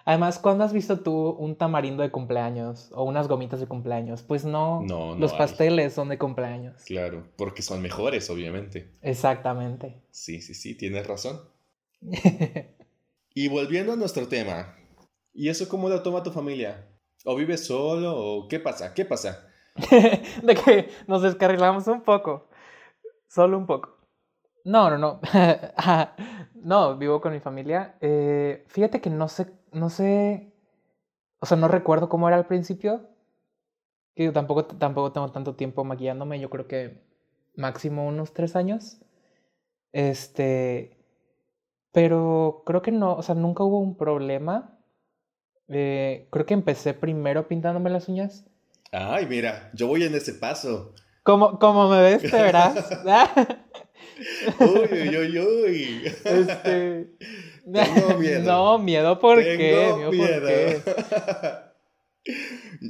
Además, 0.05 0.37
¿cuándo 0.37 0.65
has 0.65 0.73
visto 0.73 0.99
tú 0.99 1.29
un 1.29 1.55
tamarindo 1.55 2.03
de 2.03 2.11
cumpleaños 2.11 2.89
o 2.93 3.03
unas 3.03 3.27
gomitas 3.27 3.61
de 3.61 3.67
cumpleaños? 3.67 4.21
Pues 4.21 4.43
no, 4.43 4.81
no, 4.81 5.15
los 5.15 5.33
pasteles 5.33 5.93
son 5.93 6.09
de 6.09 6.17
cumpleaños. 6.17 6.83
Claro, 6.83 7.23
porque 7.37 7.61
son 7.61 7.81
mejores, 7.81 8.29
obviamente. 8.29 8.91
Exactamente. 9.01 10.01
Sí, 10.11 10.41
sí, 10.41 10.53
sí, 10.53 10.75
tienes 10.75 11.07
razón. 11.07 11.39
y 13.33 13.47
volviendo 13.47 13.93
a 13.93 13.95
nuestro 13.95 14.27
tema, 14.27 14.75
¿y 15.33 15.47
eso 15.47 15.69
cómo 15.69 15.87
lo 15.87 16.01
toma 16.01 16.21
tu 16.21 16.31
familia? 16.31 16.85
¿O 17.23 17.35
vives 17.35 17.65
solo? 17.65 18.13
¿O 18.13 18.47
qué 18.49 18.59
pasa? 18.59 18.93
¿Qué 18.93 19.05
pasa? 19.05 19.47
de 20.43 20.55
que 20.55 20.89
nos 21.07 21.21
descarrilamos 21.21 21.87
un 21.87 22.01
poco. 22.01 22.49
Solo 23.29 23.57
un 23.57 23.65
poco. 23.65 23.97
No, 24.65 24.89
no, 24.89 24.97
no. 24.97 25.19
no, 26.63 26.97
vivo 26.97 27.21
con 27.21 27.33
mi 27.33 27.39
familia. 27.39 27.95
Eh, 28.01 28.63
fíjate 28.67 29.01
que 29.01 29.09
no 29.09 29.27
sé, 29.27 29.51
no 29.71 29.89
sé, 29.89 30.53
o 31.39 31.45
sea, 31.45 31.57
no 31.57 31.67
recuerdo 31.67 32.09
cómo 32.09 32.27
era 32.27 32.37
al 32.37 32.47
principio. 32.47 33.09
Que 34.15 34.31
tampoco, 34.31 34.65
tampoco 34.65 35.11
tengo 35.11 35.31
tanto 35.31 35.55
tiempo 35.55 35.83
maquillándome. 35.83 36.39
Yo 36.39 36.49
creo 36.49 36.67
que 36.67 37.03
máximo 37.55 38.07
unos 38.07 38.33
tres 38.33 38.55
años. 38.55 38.99
Este, 39.91 40.97
pero 41.91 42.63
creo 42.65 42.81
que 42.81 42.91
no, 42.91 43.15
o 43.15 43.21
sea, 43.21 43.35
nunca 43.35 43.63
hubo 43.63 43.79
un 43.79 43.97
problema. 43.97 44.79
Eh, 45.67 46.27
creo 46.31 46.45
que 46.45 46.53
empecé 46.53 46.93
primero 46.93 47.47
pintándome 47.47 47.89
las 47.89 48.07
uñas. 48.07 48.45
Ay, 48.91 49.25
mira, 49.25 49.71
yo 49.73 49.87
voy 49.87 50.03
en 50.03 50.15
ese 50.15 50.33
paso. 50.33 50.93
Como, 51.23 51.57
como 51.57 51.89
me 51.89 52.01
ves, 52.01 52.21
te 52.21 52.41
verás. 52.41 52.75
uy, 54.59 54.89
uy, 54.91 55.17
uy, 55.17 55.39
uy. 55.39 56.01
Este... 56.23 57.07
Tengo 57.71 58.17
miedo. 58.19 58.43
No, 58.43 58.79
miedo 58.79 59.19
por 59.19 59.41
qué. 59.41 59.57
Miedo, 59.57 60.11
miedo. 60.11 60.47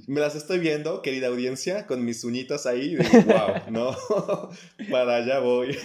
Me 0.08 0.22
las 0.22 0.36
estoy 0.36 0.60
viendo, 0.60 1.02
querida 1.02 1.28
audiencia, 1.28 1.88
con 1.88 2.06
mis 2.06 2.24
uñitas 2.24 2.68
ahí. 2.68 2.96
wow, 2.98 3.72
no, 3.72 3.96
para 4.92 5.16
allá 5.16 5.40
voy. 5.40 5.76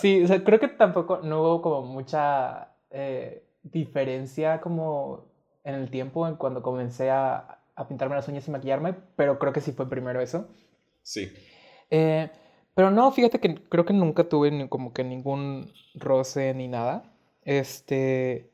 sí, 0.00 0.22
o 0.22 0.26
sea, 0.26 0.42
creo 0.42 0.58
que 0.58 0.68
tampoco 0.68 1.20
no 1.22 1.42
hubo 1.42 1.60
como 1.60 1.82
mucha 1.82 2.70
eh, 2.90 3.44
diferencia 3.62 4.62
como 4.62 5.26
en 5.64 5.74
el 5.74 5.90
tiempo 5.90 6.26
en 6.26 6.36
cuando 6.36 6.62
comencé 6.62 7.10
a, 7.10 7.58
a 7.76 7.88
pintarme 7.88 8.14
las 8.14 8.26
uñas 8.28 8.48
y 8.48 8.50
maquillarme, 8.50 8.94
pero 9.16 9.38
creo 9.38 9.52
que 9.52 9.60
sí 9.60 9.72
fue 9.72 9.88
primero 9.88 10.22
eso. 10.22 10.48
Sí. 11.02 11.30
Eh, 11.90 12.30
pero 12.74 12.90
no, 12.90 13.10
fíjate 13.12 13.40
que 13.40 13.54
creo 13.54 13.84
que 13.84 13.92
nunca 13.92 14.28
tuve 14.28 14.50
ni, 14.50 14.68
como 14.68 14.92
que 14.92 15.04
ningún 15.04 15.72
roce 15.94 16.54
ni 16.54 16.68
nada. 16.68 17.04
Este, 17.42 18.50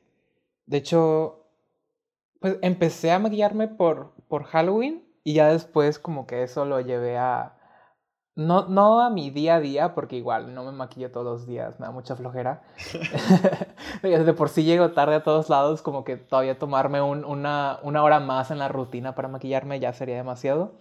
de 0.66 0.76
hecho, 0.76 1.46
pues 2.40 2.58
empecé 2.62 3.12
a 3.12 3.18
maquillarme 3.18 3.68
por, 3.68 4.12
por 4.28 4.44
Halloween 4.44 5.04
y 5.24 5.34
ya 5.34 5.48
después 5.48 5.98
como 5.98 6.26
que 6.26 6.42
eso 6.42 6.64
lo 6.64 6.80
llevé 6.80 7.18
a... 7.18 7.56
No, 8.36 8.66
no 8.68 9.00
a 9.00 9.10
mi 9.10 9.30
día 9.30 9.56
a 9.56 9.60
día, 9.60 9.94
porque 9.94 10.16
igual 10.16 10.54
no 10.54 10.64
me 10.64 10.72
maquillo 10.72 11.10
todos 11.10 11.26
los 11.26 11.46
días, 11.46 11.78
me 11.78 11.86
da 11.86 11.92
mucha 11.92 12.16
flojera. 12.16 12.62
de 14.02 14.32
por 14.32 14.48
sí 14.48 14.64
llego 14.64 14.92
tarde 14.92 15.16
a 15.16 15.22
todos 15.22 15.50
lados, 15.50 15.82
como 15.82 16.04
que 16.04 16.16
todavía 16.16 16.58
tomarme 16.58 17.02
una, 17.02 17.80
una 17.82 18.02
hora 18.02 18.20
más 18.20 18.50
en 18.50 18.58
la 18.58 18.68
rutina 18.68 19.14
para 19.14 19.28
maquillarme 19.28 19.80
ya 19.80 19.92
sería 19.92 20.16
demasiado. 20.16 20.72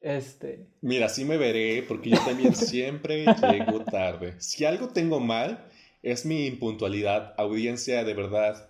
Este. 0.00 0.66
Mira, 0.80 1.08
sí 1.08 1.24
me 1.24 1.36
veré, 1.36 1.84
porque 1.86 2.10
yo 2.10 2.18
también 2.24 2.54
siempre 2.54 3.24
llego 3.52 3.84
tarde. 3.84 4.34
Si 4.38 4.64
algo 4.64 4.88
tengo 4.88 5.20
mal, 5.20 5.66
es 6.02 6.24
mi 6.24 6.46
impuntualidad. 6.46 7.34
Audiencia, 7.36 8.04
de 8.04 8.14
verdad, 8.14 8.68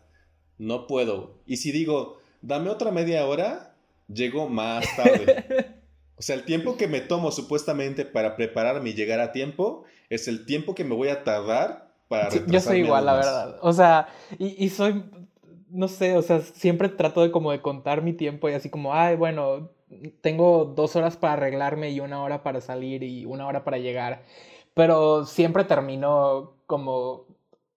no 0.58 0.86
puedo. 0.86 1.38
Y 1.46 1.58
si 1.58 1.72
digo, 1.72 2.18
dame 2.40 2.70
otra 2.70 2.90
media 2.90 3.26
hora, 3.26 3.74
llego 4.08 4.48
más 4.48 4.84
tarde. 4.96 5.76
O 6.18 6.22
sea, 6.22 6.34
el 6.34 6.44
tiempo 6.44 6.76
que 6.76 6.88
me 6.88 7.00
tomo 7.00 7.30
supuestamente 7.30 8.04
para 8.04 8.34
prepararme 8.34 8.90
y 8.90 8.94
llegar 8.94 9.20
a 9.20 9.30
tiempo 9.30 9.84
es 10.10 10.26
el 10.26 10.46
tiempo 10.46 10.74
que 10.74 10.82
me 10.82 10.96
voy 10.96 11.10
a 11.10 11.22
tardar 11.22 11.92
para 12.08 12.28
Yo 12.46 12.60
soy 12.60 12.80
igual, 12.80 13.06
la 13.06 13.14
verdad. 13.14 13.58
O 13.62 13.72
sea, 13.72 14.08
y, 14.36 14.64
y 14.64 14.68
soy, 14.70 15.04
no 15.70 15.86
sé, 15.86 16.16
o 16.16 16.22
sea, 16.22 16.40
siempre 16.40 16.88
trato 16.88 17.22
de 17.22 17.30
como 17.30 17.52
de 17.52 17.60
contar 17.62 18.02
mi 18.02 18.14
tiempo 18.14 18.48
y 18.48 18.54
así 18.54 18.68
como, 18.68 18.94
ay, 18.94 19.14
bueno, 19.14 19.70
tengo 20.20 20.64
dos 20.64 20.96
horas 20.96 21.16
para 21.16 21.34
arreglarme 21.34 21.90
y 21.90 22.00
una 22.00 22.22
hora 22.22 22.42
para 22.42 22.60
salir 22.60 23.02
y 23.02 23.24
una 23.24 23.46
hora 23.46 23.64
para 23.64 23.78
llegar. 23.78 24.22
Pero 24.74 25.24
siempre 25.26 25.64
termino 25.64 26.54
como 26.66 27.26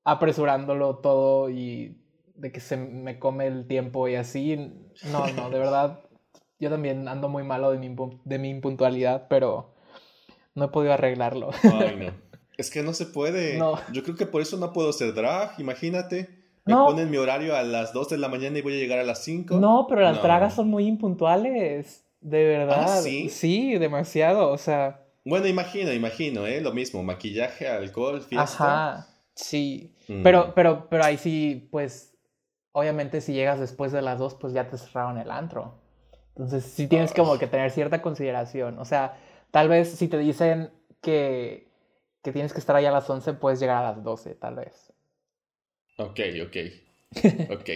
apresurándolo 0.03 0.97
todo 0.97 1.49
y 1.49 1.97
de 2.35 2.51
que 2.51 2.59
se 2.59 2.77
me 2.77 3.19
come 3.19 3.47
el 3.47 3.67
tiempo 3.67 4.07
y 4.07 4.15
así. 4.15 4.55
No, 5.11 5.27
no, 5.27 5.49
de 5.49 5.59
verdad. 5.59 6.01
Yo 6.59 6.69
también 6.69 7.07
ando 7.07 7.27
muy 7.27 7.43
malo 7.43 7.71
de 7.71 7.79
mi, 7.79 7.95
de 8.23 8.39
mi 8.39 8.49
impuntualidad, 8.49 9.27
pero 9.29 9.73
no 10.53 10.65
he 10.65 10.67
podido 10.67 10.93
arreglarlo. 10.93 11.49
Ay, 11.63 11.95
no. 11.97 12.31
Es 12.57 12.69
que 12.69 12.83
no 12.83 12.93
se 12.93 13.07
puede. 13.07 13.57
No. 13.57 13.79
Yo 13.91 14.03
creo 14.03 14.15
que 14.15 14.27
por 14.27 14.39
eso 14.39 14.55
no 14.57 14.71
puedo 14.71 14.93
ser 14.93 15.15
drag, 15.15 15.59
imagínate. 15.59 16.41
Me 16.65 16.75
ponen 16.75 17.09
mi 17.09 17.17
horario 17.17 17.55
a 17.55 17.63
las 17.63 17.91
2 17.91 18.09
de 18.09 18.17
la 18.19 18.27
mañana 18.27 18.59
y 18.59 18.61
voy 18.61 18.75
a 18.75 18.77
llegar 18.77 18.99
a 18.99 19.03
las 19.03 19.23
5. 19.23 19.59
No, 19.59 19.87
pero 19.89 20.01
las 20.01 20.21
dragas 20.21 20.53
son 20.53 20.67
muy 20.67 20.85
impuntuales. 20.85 22.00
De 22.21 22.43
verdad. 22.43 22.85
¿Ah, 22.87 23.01
sí? 23.01 23.29
Sí, 23.29 23.77
demasiado. 23.77 24.49
O 24.51 24.57
sea. 24.57 25.01
Bueno, 25.25 25.47
imagino, 25.47 25.91
imagino, 25.91 26.47
¿eh? 26.47 26.61
Lo 26.61 26.71
mismo, 26.71 27.03
maquillaje, 27.03 27.67
alcohol, 27.67 28.21
fiesta. 28.21 28.43
Ajá, 28.63 29.07
sí. 29.35 29.93
Mm. 30.07 30.23
Pero, 30.23 30.53
pero, 30.55 30.87
pero 30.89 31.03
ahí 31.03 31.17
sí, 31.17 31.67
pues, 31.71 32.15
obviamente 32.71 33.21
si 33.21 33.33
llegas 33.33 33.59
después 33.59 33.91
de 33.91 34.01
las 34.01 34.17
2, 34.17 34.35
pues 34.35 34.53
ya 34.53 34.67
te 34.67 34.77
cerraron 34.77 35.17
el 35.17 35.29
antro. 35.29 35.79
Entonces 36.29 36.63
sí 36.63 36.87
tienes 36.87 37.13
como 37.13 37.37
que 37.37 37.47
tener 37.47 37.71
cierta 37.71 38.01
consideración. 38.01 38.79
O 38.79 38.85
sea, 38.85 39.19
tal 39.51 39.67
vez 39.67 39.91
si 39.91 40.07
te 40.07 40.17
dicen 40.17 40.71
que, 41.01 41.67
que 42.23 42.31
tienes 42.31 42.53
que 42.53 42.59
estar 42.59 42.75
ahí 42.75 42.85
a 42.85 42.91
las 42.91 43.09
11, 43.09 43.33
puedes 43.33 43.59
llegar 43.59 43.77
a 43.83 43.91
las 43.91 44.03
12, 44.03 44.35
tal 44.35 44.55
vez. 44.55 44.93
Ok, 45.97 46.19
ok. 46.43 46.57
ok. 47.51 47.69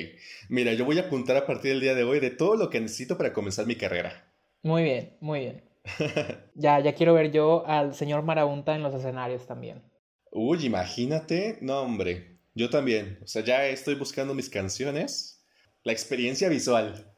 Mira, 0.49 0.73
yo 0.73 0.85
voy 0.85 0.97
a 0.97 1.03
apuntar 1.03 1.35
a 1.35 1.45
partir 1.45 1.71
del 1.71 1.81
día 1.81 1.95
de 1.95 2.03
hoy 2.03 2.19
de 2.19 2.31
todo 2.31 2.55
lo 2.55 2.69
que 2.69 2.79
necesito 2.79 3.17
para 3.17 3.33
comenzar 3.33 3.65
mi 3.67 3.75
carrera. 3.75 4.24
Muy 4.66 4.82
bien, 4.82 5.16
muy 5.20 5.41
bien. 5.41 5.63
ya, 6.55 6.80
ya 6.80 6.95
quiero 6.95 7.13
ver 7.13 7.32
yo 7.32 7.63
al 7.68 7.93
señor 7.93 8.24
Marabunta 8.24 8.74
en 8.74 8.82
los 8.82 8.95
escenarios 8.95 9.45
también. 9.45 9.84
Uy, 10.32 10.66
imagínate. 10.66 11.59
No, 11.61 11.82
hombre. 11.82 12.39
Yo 12.55 12.72
también. 12.72 13.20
O 13.22 13.28
sea, 13.28 13.43
ya 13.43 13.68
estoy 13.68 13.93
buscando 13.93 14.34
mis 14.34 14.49
canciones. 14.49 15.45
La 15.84 15.91
experiencia 15.91 16.49
visual. 16.49 17.13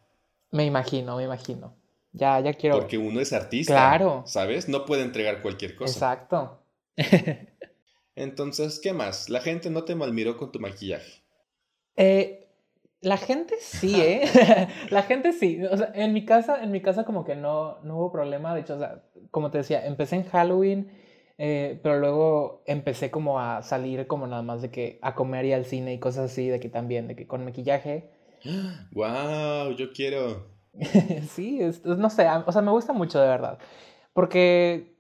Me 0.52 0.66
imagino, 0.66 1.16
me 1.16 1.24
imagino. 1.24 1.74
Ya, 2.12 2.38
ya 2.42 2.54
quiero. 2.54 2.80
Porque 2.80 2.98
uno 2.98 3.22
es 3.22 3.32
artista. 3.32 3.76
Claro. 3.76 4.24
¿Sabes? 4.26 4.68
No 4.68 4.86
puede 4.86 5.04
entregar 5.04 5.42
cualquier 5.42 5.78
cosa. 5.78 5.94
Exacto. 5.94 6.66
Entonces, 8.18 8.78
¿qué 8.84 8.92
más? 8.92 9.30
La 9.30 9.40
gente 9.40 9.70
no 9.70 9.86
te 9.86 9.96
malmiró 9.96 10.36
con 10.36 10.52
tu 10.52 10.60
maquillaje. 10.60 11.24
Eh, 11.96 12.37
la 13.08 13.18
gente 13.18 13.56
sí, 13.60 14.00
¿eh? 14.02 14.22
la 14.90 15.04
gente 15.04 15.32
sí. 15.32 15.64
O 15.64 15.78
sea, 15.78 15.92
en 15.96 16.14
mi 16.14 16.26
casa, 16.26 16.62
en 16.62 16.72
mi 16.72 16.82
casa 16.82 17.06
como 17.06 17.24
que 17.24 17.36
no, 17.36 17.80
no 17.84 17.98
hubo 17.98 18.12
problema. 18.12 18.54
De 18.54 18.62
hecho, 18.62 18.76
o 18.76 18.80
sea, 18.80 19.04
como 19.32 19.50
te 19.50 19.60
decía, 19.60 19.86
empecé 19.86 20.18
en 20.18 20.24
Halloween, 20.26 20.92
eh, 21.38 21.80
pero 21.82 22.00
luego 22.00 22.64
empecé 22.66 23.10
como 23.10 23.40
a 23.40 23.62
salir 23.62 24.08
como 24.08 24.28
nada 24.28 24.42
más 24.42 24.62
de 24.62 24.72
que 24.72 25.00
a 25.02 25.16
comer 25.16 25.46
y 25.46 25.54
al 25.54 25.66
cine 25.66 25.94
y 25.94 26.00
cosas 26.00 26.32
así, 26.32 26.50
de 26.50 26.60
que 26.60 26.70
también, 26.70 27.08
de 27.08 27.16
que 27.16 27.28
con 27.28 27.46
maquillaje. 27.46 28.10
¡Wow! 28.92 29.72
Yo 29.76 29.92
quiero. 29.94 30.48
sí, 31.30 31.60
no 31.86 32.10
sé, 32.10 32.28
o 32.46 32.52
sea, 32.52 32.62
me 32.62 32.72
gusta 32.72 32.94
mucho 32.94 33.20
de 33.20 33.28
verdad. 33.28 33.58
Porque, 34.14 34.98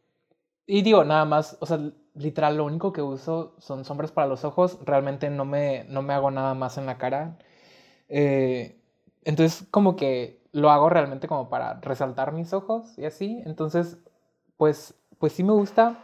y 0.66 0.82
digo, 0.82 1.04
nada 1.04 1.26
más, 1.26 1.58
o 1.60 1.66
sea, 1.66 1.80
literal, 2.16 2.58
lo 2.58 2.66
único 2.66 2.94
que 2.94 3.02
uso 3.02 3.56
son 3.60 3.86
sombras 3.86 4.12
para 4.12 4.28
los 4.28 4.46
ojos. 4.46 4.80
Realmente 4.86 5.30
no 5.30 5.46
me, 5.46 5.86
no 5.90 6.02
me 6.02 6.14
hago 6.14 6.32
nada 6.32 6.54
más 6.54 6.78
en 6.78 6.86
la 6.86 6.98
cara. 6.98 7.38
Eh, 8.10 8.80
entonces, 9.24 9.68
como 9.72 9.96
que 9.96 10.42
lo 10.52 10.72
hago 10.72 10.90
realmente 10.90 11.28
como 11.28 11.50
para 11.50 11.80
resaltar 11.82 12.32
mis 12.34 12.54
ojos 12.54 12.98
y 12.98 13.06
así. 13.06 13.42
Entonces, 13.46 13.98
pues, 14.58 14.96
pues 15.20 15.34
sí 15.34 15.44
me 15.44 15.54
gusta. 15.54 16.00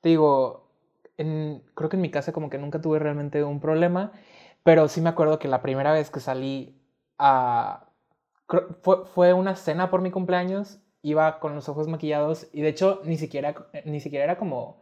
Te 0.00 0.10
digo, 0.10 0.68
creo 1.16 1.88
que 1.88 1.96
en 1.96 2.02
mi 2.02 2.10
casa 2.10 2.32
como 2.32 2.50
que 2.50 2.58
nunca 2.58 2.80
tuve 2.80 2.98
realmente 2.98 3.44
un 3.44 3.60
problema. 3.60 4.12
Pero 4.64 4.88
sí 4.88 5.00
me 5.00 5.10
acuerdo 5.10 5.38
que 5.38 5.48
la 5.48 5.62
primera 5.62 5.92
vez 5.92 6.10
que 6.10 6.20
salí 6.20 6.80
a... 7.18 7.84
Fue, 8.82 9.04
fue 9.06 9.32
una 9.34 9.56
cena 9.56 9.90
por 9.90 10.00
mi 10.00 10.10
cumpleaños. 10.10 10.78
Iba 11.02 11.38
con 11.38 11.54
los 11.54 11.68
ojos 11.68 11.86
maquillados 11.88 12.48
y 12.52 12.60
de 12.62 12.68
hecho 12.68 13.00
ni 13.04 13.16
siquiera, 13.18 13.54
ni 13.84 14.00
siquiera 14.00 14.24
era 14.24 14.36
como 14.38 14.80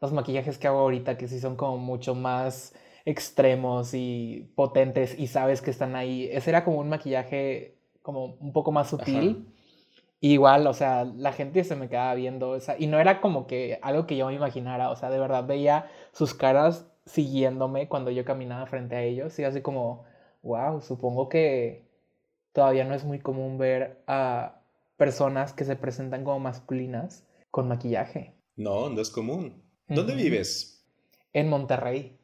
los 0.00 0.12
maquillajes 0.12 0.58
que 0.58 0.68
hago 0.68 0.78
ahorita, 0.78 1.18
que 1.18 1.26
sí 1.26 1.40
son 1.40 1.56
como 1.56 1.78
mucho 1.78 2.14
más 2.14 2.74
extremos 3.06 3.94
y 3.94 4.50
potentes 4.56 5.18
y 5.18 5.28
sabes 5.28 5.62
que 5.62 5.70
están 5.70 5.96
ahí. 5.96 6.28
Ese 6.30 6.50
era 6.50 6.64
como 6.64 6.80
un 6.80 6.90
maquillaje 6.90 7.78
como 8.02 8.36
un 8.40 8.52
poco 8.52 8.72
más 8.72 8.90
sutil. 8.90 9.46
igual, 10.20 10.66
o 10.66 10.74
sea, 10.74 11.04
la 11.04 11.32
gente 11.32 11.64
se 11.64 11.76
me 11.76 11.88
quedaba 11.88 12.14
viendo, 12.14 12.50
o 12.50 12.60
sea, 12.60 12.76
y 12.78 12.88
no 12.88 12.98
era 12.98 13.20
como 13.20 13.46
que 13.46 13.78
algo 13.82 14.06
que 14.06 14.16
yo 14.16 14.26
me 14.26 14.34
imaginara, 14.34 14.90
o 14.90 14.96
sea, 14.96 15.10
de 15.10 15.20
verdad 15.20 15.46
veía 15.46 15.88
sus 16.12 16.34
caras 16.34 16.86
siguiéndome 17.04 17.88
cuando 17.88 18.10
yo 18.10 18.24
caminaba 18.24 18.66
frente 18.66 18.96
a 18.96 19.02
ellos 19.02 19.38
y 19.38 19.44
así 19.44 19.60
como, 19.62 20.04
wow, 20.42 20.80
supongo 20.80 21.28
que 21.28 21.86
todavía 22.52 22.84
no 22.84 22.94
es 22.94 23.04
muy 23.04 23.20
común 23.20 23.56
ver 23.58 24.02
a 24.08 24.62
personas 24.96 25.52
que 25.52 25.64
se 25.64 25.76
presentan 25.76 26.24
como 26.24 26.40
masculinas 26.40 27.24
con 27.52 27.68
maquillaje. 27.68 28.34
No, 28.56 28.88
no 28.88 29.00
es 29.00 29.10
común. 29.10 29.62
¿Dónde 29.86 30.16
vives? 30.16 30.84
En 31.32 31.48
Monterrey. 31.48 32.18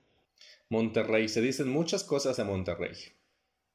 Monterrey, 0.73 1.29
se 1.29 1.43
dicen 1.43 1.69
muchas 1.69 2.03
cosas 2.03 2.39
de 2.39 2.45
Monterrey. 2.45 2.95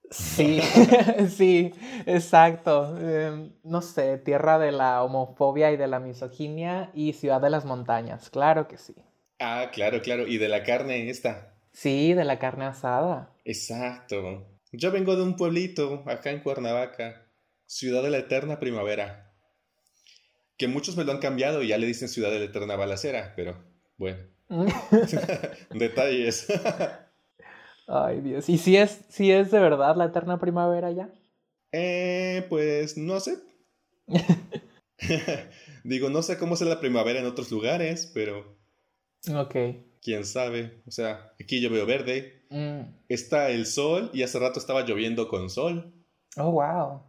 Sí, 0.10 0.60
sí, 1.30 1.72
exacto. 2.08 2.98
Em, 2.98 3.52
no 3.64 3.84
sé, 3.84 4.18
tierra 4.18 4.58
de 4.58 4.72
la 4.72 5.04
homofobia 5.04 5.72
y 5.72 5.78
de 5.78 5.86
la 5.86 6.00
misoginia 6.00 6.90
y 6.96 7.14
ciudad 7.14 7.40
de 7.40 7.52
las 7.52 7.66
montañas, 7.66 8.32
claro 8.32 8.68
que 8.68 8.80
sí. 8.80 8.96
Ah, 9.38 9.70
claro, 9.72 10.02
claro. 10.02 10.26
¿Y 10.26 10.40
de 10.40 10.50
la 10.50 10.64
carne 10.64 11.08
esta? 11.12 11.54
Sí, 11.72 12.16
de 12.16 12.26
la 12.26 12.40
carne 12.40 12.66
asada. 12.66 13.32
Exacto. 13.46 14.48
Yo 14.72 14.92
vengo 14.92 15.16
de 15.16 15.22
un 15.22 15.36
pueblito, 15.36 16.04
acá 16.08 16.32
en 16.32 16.40
Cuernavaca, 16.40 17.28
ciudad 17.68 18.02
de 18.02 18.10
la 18.10 18.18
eterna 18.18 18.60
primavera. 18.60 19.36
Que 20.58 20.68
muchos 20.68 20.98
me 20.98 21.04
lo 21.04 21.12
han 21.12 21.20
cambiado 21.20 21.62
y 21.62 21.68
ya 21.68 21.78
le 21.78 21.86
dicen 21.86 22.10
ciudad 22.10 22.32
de 22.32 22.40
la 22.40 22.46
eterna 22.46 22.76
balacera, 22.76 23.34
pero 23.36 23.64
bueno. 23.98 24.37
Detalles. 25.72 26.48
Ay, 27.88 28.22
Dios. 28.22 28.50
¿Y 28.50 28.58
si 28.58 28.78
es, 28.78 29.02
si 29.10 29.32
es 29.32 29.52
de 29.52 29.60
verdad 29.60 29.96
la 29.96 30.06
eterna 30.06 30.40
primavera 30.40 30.92
ya? 30.92 31.10
Eh, 31.72 32.46
pues 32.50 32.98
no 32.98 33.20
sé. 33.20 33.38
Digo, 35.84 36.10
no 36.10 36.22
sé 36.22 36.38
cómo 36.38 36.56
es 36.56 36.62
la 36.62 36.80
primavera 36.80 37.20
en 37.20 37.26
otros 37.26 37.52
lugares, 37.52 38.12
pero 38.14 38.58
Ok. 39.34 39.56
Quién 40.02 40.26
sabe. 40.26 40.82
O 40.88 40.92
sea, 40.92 41.34
aquí 41.40 41.62
yo 41.62 41.70
veo 41.70 41.86
verde. 41.86 42.46
Mm. 42.50 42.82
Está 43.10 43.50
el 43.50 43.66
sol 43.66 44.10
y 44.14 44.24
hace 44.24 44.40
rato 44.40 44.60
estaba 44.60 44.84
lloviendo 44.86 45.28
con 45.28 45.50
sol. 45.50 45.94
Oh, 46.38 46.52
wow. 46.52 47.02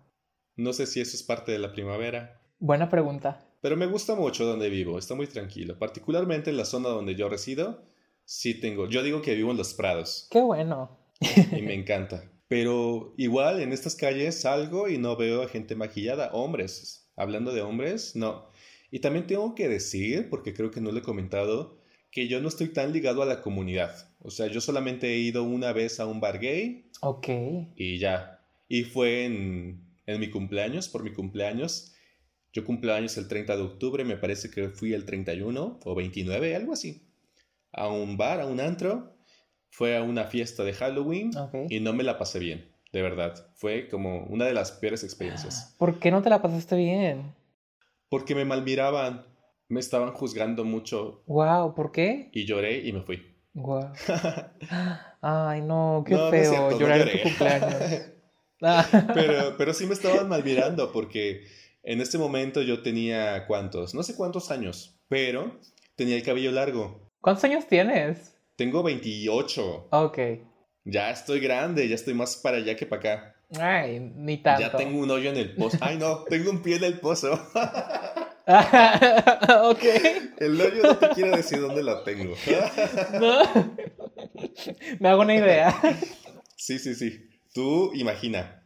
No 0.57 0.72
sé 0.72 0.86
si 0.86 1.01
eso 1.01 1.16
es 1.16 1.22
parte 1.22 1.53
de 1.53 1.59
la 1.59 1.72
primavera. 1.72 2.41
Buena 2.59 2.89
pregunta. 2.89 3.41
Pero 3.61 3.76
me 3.76 3.86
gusta 3.86 4.14
mucho 4.14 4.44
donde 4.44 4.70
vivo, 4.70 4.98
está 4.98 5.14
muy 5.14 5.26
tranquilo. 5.26 5.78
Particularmente 5.78 6.50
en 6.50 6.56
la 6.56 6.64
zona 6.64 6.90
donde 6.90 7.14
yo 7.14 7.28
resido, 7.28 7.82
sí 8.24 8.54
tengo. 8.54 8.88
Yo 8.88 9.02
digo 9.02 9.22
que 9.22 9.34
vivo 9.34 9.50
en 9.50 9.56
los 9.56 9.74
prados. 9.74 10.28
Qué 10.30 10.40
bueno. 10.40 10.98
Y 11.20 11.62
me 11.62 11.74
encanta. 11.74 12.30
Pero 12.46 13.14
igual 13.16 13.61
en 13.61 13.72
estas 13.72 13.94
calles 13.94 14.40
salgo 14.40 14.88
y 14.88 14.98
no 14.98 15.16
veo 15.16 15.42
a 15.42 15.48
gente 15.48 15.74
maquillada. 15.74 16.30
Hombres. 16.32 17.11
Hablando 17.16 17.52
de 17.52 17.62
hombres, 17.62 18.14
no. 18.14 18.46
Y 18.90 19.00
también 19.00 19.26
tengo 19.26 19.54
que 19.54 19.68
decir, 19.68 20.30
porque 20.30 20.54
creo 20.54 20.70
que 20.70 20.80
no 20.80 20.92
lo 20.92 20.98
he 20.98 21.02
comentado, 21.02 21.78
que 22.11 22.28
yo 22.28 22.40
no 22.40 22.48
estoy 22.48 22.68
tan 22.68 22.92
ligado 22.92 23.22
a 23.22 23.26
la 23.26 23.42
comunidad. 23.42 24.09
O 24.20 24.30
sea, 24.30 24.46
yo 24.46 24.61
solamente 24.61 25.09
he 25.09 25.18
ido 25.18 25.42
una 25.42 25.72
vez 25.72 26.00
a 26.00 26.06
un 26.06 26.20
bar 26.20 26.38
gay. 26.38 26.88
Ok. 27.00 27.28
Y 27.76 27.98
ya. 27.98 28.40
Y 28.68 28.84
fue 28.84 29.24
en, 29.24 29.84
en 30.06 30.20
mi 30.20 30.30
cumpleaños, 30.30 30.88
por 30.88 31.02
mi 31.02 31.12
cumpleaños. 31.12 31.92
Yo 32.59 32.64
cumpleaños 32.64 33.16
el 33.18 33.28
30 33.28 33.56
de 33.56 33.62
octubre, 33.62 34.04
me 34.04 34.16
parece 34.16 34.50
que 34.50 34.68
fui 34.70 34.92
el 34.92 35.04
31 35.04 35.78
o 35.84 35.94
29, 35.94 36.56
algo 36.56 36.72
así. 36.72 37.06
A 37.70 37.86
un 37.86 38.16
bar, 38.16 38.40
a 38.40 38.46
un 38.46 38.59
antro. 38.59 39.14
Fue 39.70 39.96
a 39.96 40.02
una 40.02 40.24
fiesta 40.24 40.64
de 40.64 40.72
Halloween 40.72 41.30
y 41.70 41.78
no 41.78 41.92
me 41.92 42.02
la 42.02 42.18
pasé 42.18 42.40
bien, 42.40 42.68
de 42.92 43.00
verdad. 43.00 43.46
Fue 43.54 43.86
como 43.86 44.24
una 44.24 44.44
de 44.44 44.54
las 44.54 44.72
peores 44.72 45.04
experiencias. 45.04 45.76
¿Por 45.78 46.00
qué 46.00 46.11
no 46.11 46.20
te 46.20 46.30
la 46.30 46.42
pasaste 46.42 46.74
bien? 46.74 47.32
Porque 48.09 48.34
me 48.34 48.44
malmiraban 48.44 49.24
me 49.68 49.78
estaban 49.78 50.11
juzgando 50.12 50.64
mucho. 50.64 51.22
Wow, 51.26 51.76
¿por 51.76 51.92
qué? 51.92 52.28
Y 52.32 52.44
lloré 52.44 52.84
y 52.84 52.92
me 52.92 53.02
fui. 53.02 53.36
Wow. 53.54 53.92
Ay, 55.20 55.61
no, 55.61 56.02
qué 56.04 56.16
feo 56.16 56.76
llorar 56.76 57.02
en 57.02 57.18
tu 57.18 57.22
cumpleaños. 57.22 58.02
pero, 59.14 59.56
pero 59.56 59.72
sí 59.72 59.86
me 59.86 59.94
estaban 59.94 60.28
malvirando 60.28 60.90
porque 60.90 61.46
en 61.89 62.03
este 62.03 62.18
momento 62.18 62.61
yo 62.61 62.82
tenía 62.82 63.47
cuántos, 63.47 63.95
no 63.95 64.03
sé 64.03 64.14
cuántos 64.14 64.51
años, 64.51 65.01
pero 65.09 65.59
tenía 65.97 66.16
el 66.16 66.22
cabello 66.22 66.53
largo. 66.53 67.09
¿Cuántos 67.22 67.45
años 67.45 67.66
tienes? 67.66 68.36
Tengo 68.57 68.82
28. 68.82 69.89
Ok. 69.91 70.18
Ya 70.84 71.11
estoy 71.11 71.41
grande, 71.41 71.89
ya 71.89 71.95
estoy 71.95 72.12
más 72.12 72.36
para 72.36 72.59
allá 72.59 72.76
que 72.76 72.84
para 72.84 73.01
acá. 73.01 73.36
Ay, 73.59 74.01
ni 74.01 74.36
tanto. 74.36 74.61
Ya 74.61 74.76
tengo 74.76 74.99
un 74.99 75.11
hoyo 75.11 75.30
en 75.30 75.39
el 75.39 75.55
pozo. 75.55 75.78
Ay, 75.80 75.97
no, 75.97 76.24
tengo 76.24 76.51
un 76.51 76.61
pie 76.61 76.76
en 76.76 76.84
el 76.84 77.01
pozo. 77.01 77.32
ok. 78.47 79.84
El 80.36 80.61
hoyo 80.61 80.82
no 80.82 80.99
te 80.99 81.09
quiere 81.09 81.39
decir 81.39 81.59
dónde 81.59 81.82
la 81.82 82.05
tengo. 82.05 82.34
no. 83.18 83.43
Me 85.01 85.09
hago 85.09 85.22
una 85.22 85.34
idea. 85.34 85.74
Sí, 86.55 86.78
sí, 86.78 86.95
sí. 86.95 87.30
Tú 87.55 87.93
imagina. 87.95 88.57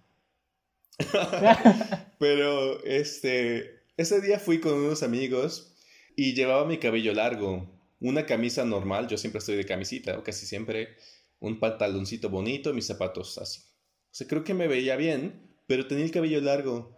Pero 2.18 2.82
este, 2.84 3.82
ese 3.96 4.20
día 4.20 4.38
fui 4.38 4.60
con 4.60 4.74
unos 4.74 5.02
amigos 5.02 5.74
y 6.16 6.34
llevaba 6.34 6.66
mi 6.66 6.78
cabello 6.78 7.14
largo, 7.14 7.68
una 8.00 8.26
camisa 8.26 8.64
normal, 8.64 9.08
yo 9.08 9.16
siempre 9.16 9.38
estoy 9.38 9.56
de 9.56 9.66
camisita, 9.66 10.18
o 10.18 10.22
casi 10.22 10.46
siempre, 10.46 10.96
un 11.40 11.58
pantaloncito 11.58 12.28
bonito, 12.28 12.74
mis 12.74 12.86
zapatos 12.86 13.38
así. 13.38 13.60
O 13.60 14.14
sea, 14.14 14.26
creo 14.26 14.44
que 14.44 14.54
me 14.54 14.68
veía 14.68 14.96
bien, 14.96 15.56
pero 15.66 15.86
tenía 15.86 16.04
el 16.04 16.10
cabello 16.10 16.40
largo 16.40 16.96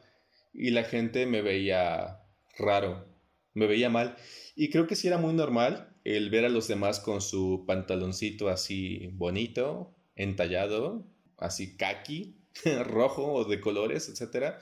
y 0.53 0.71
la 0.71 0.85
gente 0.85 1.27
me 1.27 1.43
veía 1.43 2.21
raro, 2.59 3.07
me 3.55 3.67
veía 3.67 3.89
mal. 3.91 4.17
Y 4.57 4.71
creo 4.71 4.87
que 4.87 4.97
sí 4.97 5.07
era 5.07 5.19
muy 5.19 5.35
normal 5.35 5.95
el 6.05 6.31
ver 6.31 6.45
a 6.45 6.49
los 6.49 6.69
demás 6.69 7.01
con 7.01 7.21
su 7.21 7.65
pantaloncito 7.67 8.49
así 8.49 9.11
bonito, 9.15 9.95
entallado, 10.17 11.07
así 11.39 11.77
kaki, 11.77 12.37
rojo 12.85 13.33
o 13.33 13.45
de 13.45 13.61
colores, 13.61 14.09
etc. 14.09 14.55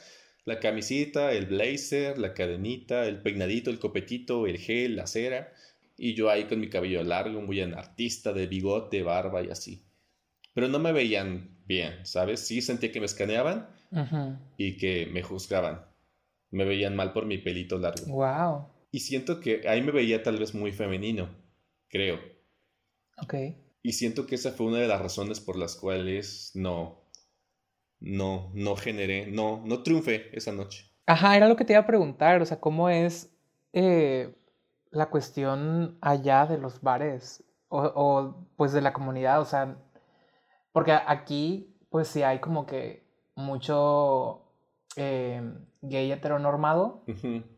La 0.45 0.59
camisita, 0.59 1.32
el 1.32 1.47
blazer, 1.47 2.18
la 2.18 2.34
cadenita, 2.34 3.07
el 3.07 3.22
peinadito, 3.22 3.70
el 3.70 3.78
copetito, 3.78 4.47
el 4.47 4.59
gel, 4.59 4.97
la 4.97 5.07
cera. 5.07 5.53
Y 5.97 6.14
yo 6.14 6.30
ahí 6.30 6.45
con 6.45 6.61
mi 6.61 6.68
cabello 6.68 7.03
largo, 7.05 7.40
muy 7.43 7.61
artista, 7.61 8.32
de 8.32 8.47
bigote, 8.47 9.03
barba 9.03 9.43
y 9.43 9.51
así. 9.51 9.84
Pero 10.55 10.68
no 10.68 10.78
me 10.78 10.93
veían 10.93 11.59
bien, 11.66 12.05
¿sabes? 12.05 12.40
Sí 12.40 12.61
sentía 12.61 12.90
que 12.90 13.01
me 13.01 13.07
escaneaban 13.07 13.68
y 14.57 14.76
que 14.76 15.07
me 15.07 15.22
juzgaban. 15.22 15.86
Me 16.51 16.64
veían 16.64 16.97
mal 16.97 17.12
por 17.12 17.26
mi 17.26 17.38
pelito 17.38 17.78
largo. 17.78 18.07
Wow. 18.07 18.68
Y 18.90 19.01
siento 19.01 19.40
que 19.40 19.66
ahí 19.68 19.80
me 19.80 19.93
veía 19.93 20.22
tal 20.22 20.38
vez 20.38 20.55
muy 20.55 20.72
femenino, 20.72 21.30
creo. 21.88 22.20
Ok. 23.18 23.34
Y 23.82 23.93
siento 23.93 24.26
que 24.26 24.34
esa 24.34 24.53
fue 24.53 24.66
una 24.66 24.78
de 24.78 24.88
las 24.88 25.01
razones 25.01 25.40
por 25.40 25.57
las 25.57 25.76
cuales 25.76 26.53
no, 26.55 27.02
no, 28.03 28.51
no 28.55 28.77
generé, 28.77 29.27
no, 29.27 29.63
no 29.65 29.83
triunfé 29.83 30.29
esa 30.37 30.53
noche. 30.53 30.91
Ajá, 31.07 31.37
era 31.37 31.49
lo 31.49 31.57
que 31.57 31.65
te 31.65 31.73
iba 31.73 31.81
a 31.81 31.87
preguntar, 31.87 32.43
o 32.43 32.47
sea, 32.47 32.61
¿cómo 32.61 32.89
es 32.89 33.35
eh, 33.73 34.35
la 34.91 35.07
cuestión 35.07 35.99
allá 36.01 36.47
de 36.47 36.59
los 36.59 36.81
bares? 36.81 37.45
O, 37.69 37.81
o, 37.81 38.47
pues 38.57 38.73
de 38.73 38.83
la 38.83 38.93
comunidad, 38.93 39.41
o 39.41 39.47
sea, 39.47 39.77
porque 40.73 40.93
aquí 40.93 41.75
pues 41.89 42.09
sí 42.09 42.23
hay 42.23 42.39
como 42.39 42.67
que 42.67 43.03
mucho 43.35 44.43
eh, 44.97 45.43
gay 45.81 46.13
heteronormado, 46.13 47.03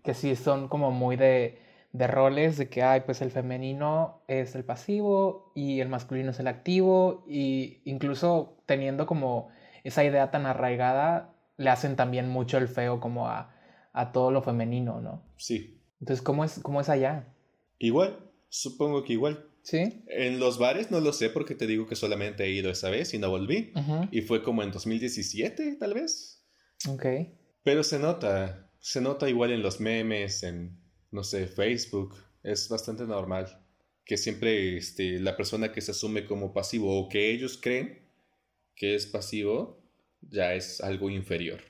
que 0.02 0.14
sí 0.14 0.36
son 0.36 0.68
como 0.68 0.92
muy 0.92 1.16
de 1.16 1.58
de 1.94 2.08
roles 2.08 2.58
de 2.58 2.68
que 2.68 2.82
hay 2.82 3.02
pues 3.02 3.22
el 3.22 3.30
femenino 3.30 4.20
es 4.26 4.56
el 4.56 4.64
pasivo 4.64 5.52
y 5.54 5.80
el 5.80 5.88
masculino 5.88 6.32
es 6.32 6.40
el 6.40 6.48
activo 6.48 7.22
y 7.28 7.82
incluso 7.84 8.56
teniendo 8.66 9.06
como 9.06 9.48
esa 9.84 10.04
idea 10.04 10.30
tan 10.30 10.46
arraigada 10.46 11.34
le 11.56 11.70
hacen 11.70 11.94
también 11.94 12.28
mucho 12.28 12.58
el 12.58 12.66
feo 12.68 12.98
como 12.98 13.28
a, 13.28 13.54
a 13.92 14.10
todo 14.10 14.32
lo 14.32 14.42
femenino, 14.42 15.00
¿no? 15.00 15.22
Sí. 15.36 15.80
Entonces, 16.00 16.22
¿cómo 16.22 16.44
es, 16.44 16.58
cómo 16.62 16.80
es 16.80 16.88
allá? 16.88 17.32
Igual, 17.78 18.18
supongo 18.48 19.04
que 19.04 19.12
igual. 19.12 19.48
¿Sí? 19.62 20.04
En 20.08 20.40
los 20.40 20.58
bares 20.58 20.90
no 20.90 21.00
lo 21.00 21.12
sé 21.12 21.30
porque 21.30 21.54
te 21.54 21.66
digo 21.66 21.86
que 21.86 21.96
solamente 21.96 22.44
he 22.44 22.50
ido 22.50 22.70
esa 22.70 22.90
vez 22.90 23.14
y 23.14 23.18
no 23.18 23.30
volví. 23.30 23.72
Y 24.10 24.20
fue 24.20 24.42
como 24.42 24.62
en 24.62 24.72
2017, 24.72 25.76
tal 25.76 25.94
vez. 25.94 26.44
Ok. 26.88 27.06
Pero 27.62 27.82
se 27.82 27.98
nota, 27.98 28.70
se 28.80 29.00
nota 29.00 29.28
igual 29.30 29.52
en 29.52 29.62
los 29.62 29.80
memes, 29.80 30.42
en 30.42 30.78
no 31.10 31.24
sé, 31.24 31.46
Facebook, 31.46 32.14
es 32.42 32.68
bastante 32.68 33.04
normal 33.04 33.64
que 34.04 34.16
siempre 34.16 34.76
este, 34.76 35.18
la 35.18 35.36
persona 35.36 35.72
que 35.72 35.80
se 35.80 35.92
asume 35.92 36.26
como 36.26 36.52
pasivo 36.52 37.00
o 37.00 37.08
que 37.08 37.30
ellos 37.30 37.58
creen 37.60 38.03
que 38.74 38.94
es 38.94 39.06
pasivo 39.06 39.80
ya 40.30 40.54
es 40.54 40.80
algo 40.80 41.10
inferior. 41.10 41.60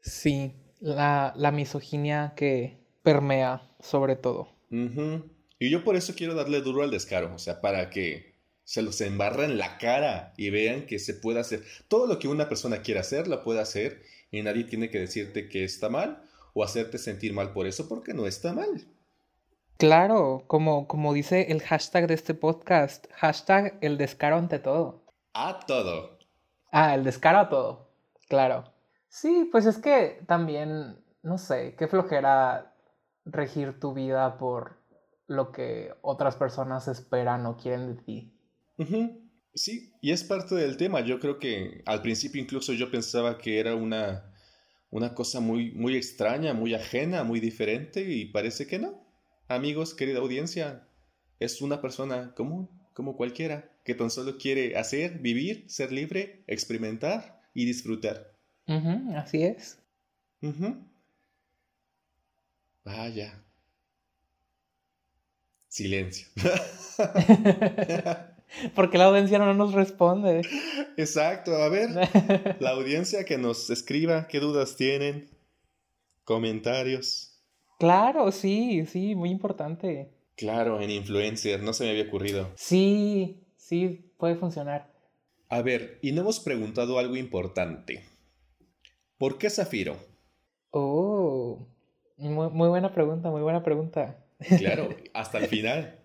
Sí, 0.00 0.52
la, 0.80 1.32
la, 1.36 1.52
misoginia 1.52 2.34
que 2.36 2.78
permea 3.02 3.62
sobre 3.80 4.16
todo. 4.16 4.48
Y 4.70 5.70
yo 5.70 5.84
por 5.84 5.96
eso 5.96 6.14
quiero 6.16 6.34
darle 6.34 6.60
duro 6.60 6.82
al 6.82 6.90
descaro, 6.90 7.32
o 7.34 7.38
sea, 7.38 7.60
para 7.60 7.90
que 7.90 8.34
se 8.64 8.82
los 8.82 9.00
embarra 9.00 9.44
en 9.44 9.58
la 9.58 9.78
cara 9.78 10.32
y 10.36 10.50
vean 10.50 10.86
que 10.86 10.98
se 10.98 11.14
puede 11.14 11.40
hacer. 11.40 11.62
Todo 11.88 12.06
lo 12.06 12.18
que 12.18 12.28
una 12.28 12.48
persona 12.48 12.82
quiera 12.82 13.02
hacer, 13.02 13.28
lo 13.28 13.44
puede 13.44 13.60
hacer 13.60 14.02
y 14.30 14.42
nadie 14.42 14.64
tiene 14.64 14.90
que 14.90 14.98
decirte 14.98 15.48
que 15.48 15.64
está 15.64 15.88
mal 15.88 16.22
o 16.54 16.64
hacerte 16.64 16.98
sentir 16.98 17.32
mal 17.34 17.52
por 17.52 17.66
eso 17.66 17.88
porque 17.88 18.14
no 18.14 18.26
está 18.26 18.52
mal. 18.52 18.86
Claro, 19.76 20.44
como, 20.46 20.88
como 20.88 21.12
dice 21.12 21.46
el 21.50 21.60
hashtag 21.60 22.06
de 22.06 22.14
este 22.14 22.34
podcast, 22.34 23.06
hashtag 23.12 23.76
el 23.80 23.98
descaro 23.98 24.36
ante 24.36 24.58
todo. 24.58 25.03
A 25.34 25.60
todo. 25.66 26.18
Ah, 26.72 26.94
el 26.94 27.04
descaro 27.04 27.38
a 27.38 27.48
todo, 27.48 27.90
claro. 28.28 28.64
Sí, 29.08 29.48
pues 29.52 29.66
es 29.66 29.78
que 29.78 30.22
también, 30.26 30.96
no 31.22 31.38
sé, 31.38 31.74
qué 31.78 31.86
flojera 31.86 32.74
regir 33.24 33.78
tu 33.78 33.94
vida 33.94 34.38
por 34.38 34.78
lo 35.26 35.52
que 35.52 35.92
otras 36.02 36.36
personas 36.36 36.88
esperan 36.88 37.46
o 37.46 37.56
quieren 37.56 37.94
de 37.94 38.02
ti. 38.02 38.32
Sí, 39.54 39.92
y 40.00 40.10
es 40.10 40.24
parte 40.24 40.54
del 40.54 40.76
tema. 40.76 41.00
Yo 41.00 41.20
creo 41.20 41.38
que 41.38 41.82
al 41.86 42.02
principio 42.02 42.42
incluso 42.42 42.72
yo 42.72 42.90
pensaba 42.90 43.38
que 43.38 43.60
era 43.60 43.74
una 43.74 44.34
una 44.94 45.12
cosa 45.12 45.40
muy, 45.40 45.72
muy 45.72 45.96
extraña, 45.96 46.54
muy 46.54 46.72
ajena, 46.72 47.24
muy 47.24 47.40
diferente 47.40 48.02
y 48.02 48.26
parece 48.26 48.68
que 48.68 48.78
no. 48.78 49.04
Amigos, 49.48 49.92
querida 49.92 50.20
audiencia, 50.20 50.86
es 51.40 51.60
una 51.60 51.80
persona 51.80 52.32
común, 52.36 52.70
como 52.92 53.16
cualquiera, 53.16 53.73
que 53.84 53.94
tan 53.94 54.10
solo 54.10 54.38
quiere 54.38 54.76
hacer, 54.76 55.18
vivir, 55.18 55.64
ser 55.68 55.92
libre, 55.92 56.42
experimentar 56.46 57.42
y 57.52 57.66
disfrutar. 57.66 58.34
así 59.16 59.44
es. 59.44 59.78
Vaya. 62.84 63.40
Silencio. 65.68 66.26
Porque 68.74 68.98
la 68.98 69.06
audiencia 69.06 69.38
no 69.38 69.52
nos 69.54 69.74
responde. 69.74 70.42
Exacto, 70.96 71.56
a 71.56 71.68
ver, 71.68 71.90
la 72.60 72.70
audiencia 72.70 73.24
que 73.24 73.36
nos 73.36 73.68
escriba 73.70 74.28
qué 74.28 74.38
dudas 74.38 74.76
tienen, 74.76 75.28
comentarios. 76.22 77.42
Claro, 77.78 78.30
sí, 78.30 78.86
sí, 78.86 79.14
muy 79.16 79.30
importante. 79.30 80.12
Claro, 80.36 80.80
en 80.80 80.90
influencer, 80.90 81.62
no 81.62 81.72
se 81.72 81.84
me 81.84 81.90
había 81.90 82.04
ocurrido. 82.04 82.50
Sí, 82.54 83.43
sí, 83.64 84.12
puede 84.18 84.36
funcionar. 84.36 84.92
A 85.48 85.62
ver, 85.62 85.98
y 86.02 86.12
no 86.12 86.20
hemos 86.20 86.40
preguntado 86.40 86.98
algo 86.98 87.16
importante. 87.16 88.04
¿Por 89.18 89.38
qué 89.38 89.48
Zafiro? 89.48 89.96
Oh, 90.70 91.66
muy, 92.18 92.50
muy 92.50 92.68
buena 92.68 92.92
pregunta, 92.92 93.30
muy 93.30 93.42
buena 93.42 93.62
pregunta. 93.62 94.24
Claro, 94.58 94.88
hasta 95.14 95.38
el 95.38 95.46
final. 95.46 95.98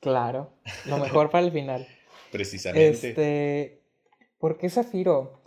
Claro, 0.00 0.52
lo 0.86 0.98
mejor 0.98 1.30
para 1.30 1.44
el 1.44 1.52
final. 1.52 1.86
Precisamente. 2.32 3.08
Este, 3.08 3.82
¿por 4.38 4.58
qué 4.58 4.70
Zafiro? 4.70 5.42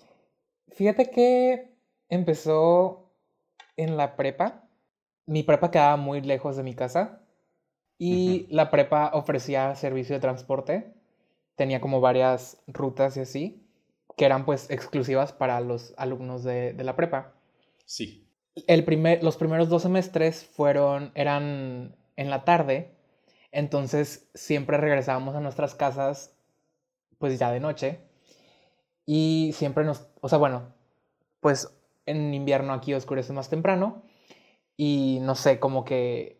Fíjate 0.70 1.10
que 1.10 1.72
empezó 2.10 3.12
en 3.78 3.98
la 3.98 4.16
prepa. 4.16 4.68
Mi 5.26 5.44
prepa 5.44 5.72
quedaba 5.72 5.98
muy 5.98 6.22
lejos 6.22 6.58
de 6.58 6.64
mi 6.64 6.76
casa 6.76 7.22
y 7.98 8.48
la 8.50 8.72
prepa 8.72 9.12
ofrecía 9.14 9.76
servicio 9.76 10.16
de 10.16 10.20
transporte. 10.22 11.01
Tenía 11.62 11.80
como 11.80 12.02
varias 12.02 12.58
rutas 12.66 13.18
y 13.18 13.20
así, 13.20 13.64
que 14.18 14.26
eran 14.26 14.46
pues 14.46 14.72
exclusivas 14.72 15.32
para 15.32 15.62
los 15.62 15.94
alumnos 15.96 16.44
de, 16.44 16.74
de 16.74 16.84
la 16.84 16.96
prepa. 16.96 17.36
Sí. 17.86 18.28
El 18.66 18.84
primer, 18.84 19.24
los 19.24 19.38
primeros 19.38 19.70
dos 19.70 19.84
semestres 19.84 20.44
fueron, 20.44 21.12
eran 21.14 21.96
en 22.16 22.30
la 22.32 22.44
tarde 22.46 22.96
entonces 23.52 24.30
siempre 24.34 24.78
regresábamos 24.78 25.36
a 25.36 25.42
nuestras 25.42 25.76
casas 25.76 26.34
pues 27.18 27.38
ya 27.38 27.52
de 27.52 27.60
noche 27.60 28.00
y 29.06 29.52
siempre 29.54 29.84
nos, 29.84 30.08
o 30.22 30.30
sea, 30.30 30.38
bueno, 30.38 30.74
pues 31.42 31.72
en 32.06 32.34
invierno 32.34 32.74
aquí 32.74 32.94
oscurece 32.94 33.34
más 33.34 33.50
temprano 33.50 34.04
y 34.78 35.20
no 35.22 35.36
sé, 35.36 35.60
como 35.60 35.84
que 35.84 36.40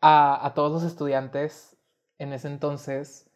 a, 0.00 0.52
todos 0.54 0.72
los 0.72 0.90
estudiantes 0.90 1.76
en 2.18 2.32
ese 2.32 2.48
entonces, 2.48 3.27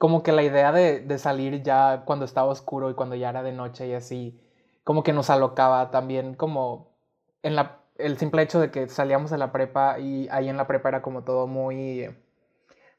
como 0.00 0.22
que 0.22 0.32
la 0.32 0.42
idea 0.42 0.72
de, 0.72 1.00
de, 1.00 1.18
salir 1.18 1.62
ya 1.62 2.04
cuando 2.06 2.24
estaba 2.24 2.48
oscuro 2.48 2.88
y 2.88 2.94
cuando 2.94 3.16
ya 3.16 3.28
era 3.28 3.42
de 3.42 3.52
noche 3.52 3.86
y 3.86 3.92
así, 3.92 4.40
como 4.82 5.02
que 5.02 5.12
nos 5.12 5.28
alocaba 5.28 5.90
también 5.90 6.34
como 6.34 6.96
en 7.42 7.54
la, 7.54 7.80
el 7.96 8.16
simple 8.16 8.40
hecho 8.40 8.60
de 8.60 8.70
que 8.70 8.88
salíamos 8.88 9.30
de 9.30 9.36
la 9.36 9.52
prepa 9.52 9.98
y 9.98 10.26
ahí 10.30 10.48
en 10.48 10.56
la 10.56 10.66
prepa 10.66 10.88
era 10.88 11.02
como 11.02 11.22
todo 11.22 11.46
muy 11.46 12.08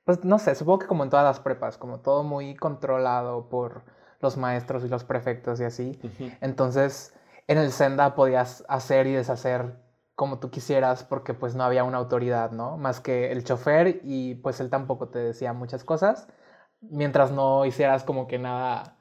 pues 0.06 0.24
no 0.24 0.38
sé, 0.38 0.54
supongo 0.54 0.80
que 0.80 0.88
como 0.88 1.04
en 1.04 1.10
todas 1.10 1.26
las 1.26 1.40
prepas, 1.40 1.80
como 1.80 2.02
todo 2.02 2.24
muy 2.24 2.56
controlado 2.56 3.50
por 3.50 3.84
los 4.20 4.38
maestros 4.38 4.84
y 4.84 4.88
los 4.88 5.04
prefectos 5.04 5.60
y 5.60 5.64
así. 5.64 6.00
Entonces, 6.42 7.16
en 7.48 7.58
el 7.58 7.72
Senda 7.72 8.14
podías 8.14 8.64
hacer 8.68 9.08
y 9.08 9.14
deshacer 9.14 9.76
como 10.16 10.38
tú 10.40 10.52
quisieras 10.52 11.04
porque 11.04 11.34
pues 11.34 11.56
no 11.56 11.64
había 11.64 11.84
una 11.84 11.98
autoridad, 11.98 12.52
¿no? 12.52 12.78
Más 12.78 13.00
que 13.00 13.32
el 13.32 13.44
chofer 13.44 14.02
y 14.04 14.36
pues 14.36 14.60
él 14.60 14.70
tampoco 14.70 15.10
te 15.10 15.20
decía 15.20 15.54
muchas 15.54 15.84
cosas, 15.84 16.28
mientras 16.82 17.32
no 17.32 17.66
hicieras 17.66 18.04
como 18.04 18.28
que 18.28 18.40
nada, 18.40 18.98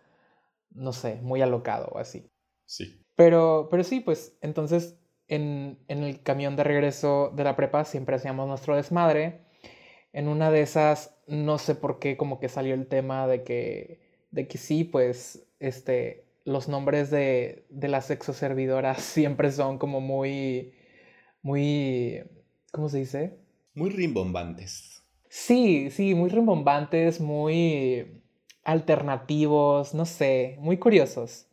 no 0.71 0.93
sé, 0.93 1.17
muy 1.23 1.43
alocado 1.43 1.89
o 1.93 1.99
así. 1.99 2.31
Sí. 2.67 3.03
Pero, 3.17 3.69
pero 3.71 3.85
sí, 3.85 4.01
pues 4.01 4.37
entonces 4.41 4.99
en, 5.29 5.79
en 5.89 6.03
el 6.03 6.23
camión 6.23 6.57
de 6.57 6.65
regreso 6.65 7.33
de 7.35 7.45
la 7.45 7.57
prepa 7.57 7.85
siempre 7.85 8.17
hacíamos 8.17 8.49
nuestro 8.49 8.77
desmadre 8.77 9.43
en 10.13 10.29
una 10.29 10.51
de 10.51 10.63
esas, 10.63 11.17
no 11.27 11.59
sé 11.59 11.75
por 11.75 11.99
qué, 11.99 12.17
como 12.17 12.41
que 12.41 12.49
salió 12.49 12.75
el 12.75 12.87
tema 12.89 13.27
de 13.27 13.45
que, 13.45 14.01
de 14.31 14.49
que 14.49 14.59
sí, 14.59 14.85
pues, 14.85 15.47
este, 15.61 16.25
los 16.45 16.69
nombres 16.69 17.11
de, 17.11 17.67
de 17.71 17.89
las 17.89 18.07
sexoservidoras 18.07 19.01
siempre 19.03 19.53
son 19.53 19.79
como 19.79 20.01
muy, 20.01 20.73
muy, 21.43 22.23
¿cómo 22.73 22.89
se 22.89 22.99
dice? 22.99 23.39
Muy 23.75 23.91
rimbombantes. 23.91 24.90
Sí, 25.31 25.91
sí, 25.91 26.17
muy 26.17 26.29
rimbombantes, 26.29 27.21
muy 27.21 28.21
alternativos, 28.65 29.95
no 29.95 30.05
sé, 30.05 30.57
muy 30.59 30.77
curiosos. 30.79 31.47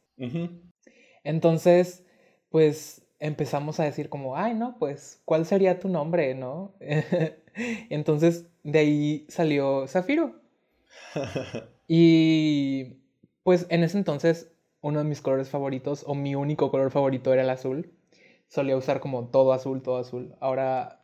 Entonces, 1.24 2.04
pues 2.50 3.06
empezamos 3.20 3.80
a 3.80 3.84
decir 3.84 4.10
como, 4.10 4.36
ay, 4.36 4.56
no, 4.56 4.78
pues, 4.80 5.22
¿cuál 5.26 5.46
sería 5.46 5.80
tu 5.80 5.90
nombre, 5.90 6.34
no? 6.34 6.74
Entonces, 7.90 8.48
de 8.64 8.80
ahí 8.80 9.26
salió 9.30 9.88
Zafiro. 9.88 10.42
y 11.88 12.98
pues 13.44 13.68
en 13.70 13.84
ese 13.84 14.00
entonces, 14.00 14.52
uno 14.82 15.00
de 15.00 15.06
mis 15.06 15.22
colores 15.22 15.50
favoritos, 15.52 16.04
o 16.08 16.16
mi 16.16 16.34
único 16.34 16.72
color 16.72 16.90
favorito 16.90 17.32
era 17.32 17.44
el 17.44 17.50
azul. 17.52 17.92
Solía 18.48 18.76
usar 18.76 19.02
como 19.02 19.28
todo 19.28 19.54
azul, 19.54 19.84
todo 19.84 19.98
azul. 19.98 20.36
Ahora, 20.40 20.97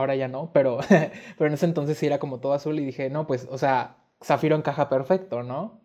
ahora 0.00 0.16
ya 0.16 0.28
no, 0.28 0.52
pero, 0.52 0.78
pero 1.38 1.48
en 1.48 1.54
ese 1.54 1.66
entonces 1.66 1.98
sí 1.98 2.06
era 2.06 2.18
como 2.18 2.40
todo 2.40 2.52
azul 2.54 2.78
y 2.78 2.84
dije, 2.84 3.10
no, 3.10 3.26
pues, 3.26 3.46
o 3.50 3.58
sea, 3.58 3.98
Zafiro 4.22 4.56
encaja 4.56 4.88
perfecto, 4.88 5.42
¿no? 5.42 5.80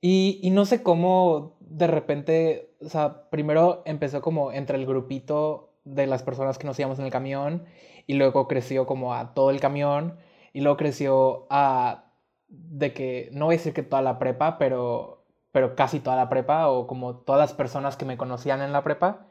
Y, 0.00 0.40
y 0.42 0.50
no 0.50 0.64
sé 0.66 0.82
cómo 0.82 1.56
de 1.60 1.86
repente, 1.86 2.74
o 2.80 2.88
sea, 2.88 3.30
primero 3.30 3.82
empezó 3.86 4.22
como 4.22 4.52
entre 4.52 4.78
el 4.78 4.86
grupito 4.86 5.74
de 5.84 6.06
las 6.06 6.22
personas 6.22 6.58
que 6.58 6.66
nos 6.66 6.78
íbamos 6.78 6.98
en 6.98 7.06
el 7.06 7.10
camión 7.10 7.64
y 8.06 8.14
luego 8.14 8.48
creció 8.48 8.86
como 8.86 9.14
a 9.14 9.34
todo 9.34 9.50
el 9.50 9.60
camión 9.60 10.18
y 10.52 10.60
luego 10.60 10.76
creció 10.76 11.46
a 11.50 12.12
de 12.48 12.92
que 12.92 13.30
no 13.32 13.46
voy 13.46 13.54
a 13.54 13.58
decir 13.58 13.72
que 13.72 13.82
toda 13.82 14.02
la 14.02 14.18
prepa, 14.18 14.58
pero 14.58 15.24
pero 15.52 15.74
casi 15.74 16.00
toda 16.00 16.16
la 16.16 16.28
prepa 16.28 16.68
o 16.68 16.86
como 16.86 17.16
todas 17.16 17.40
las 17.40 17.52
personas 17.54 17.96
que 17.96 18.04
me 18.04 18.16
conocían 18.16 18.62
en 18.62 18.72
la 18.72 18.84
prepa. 18.84 19.26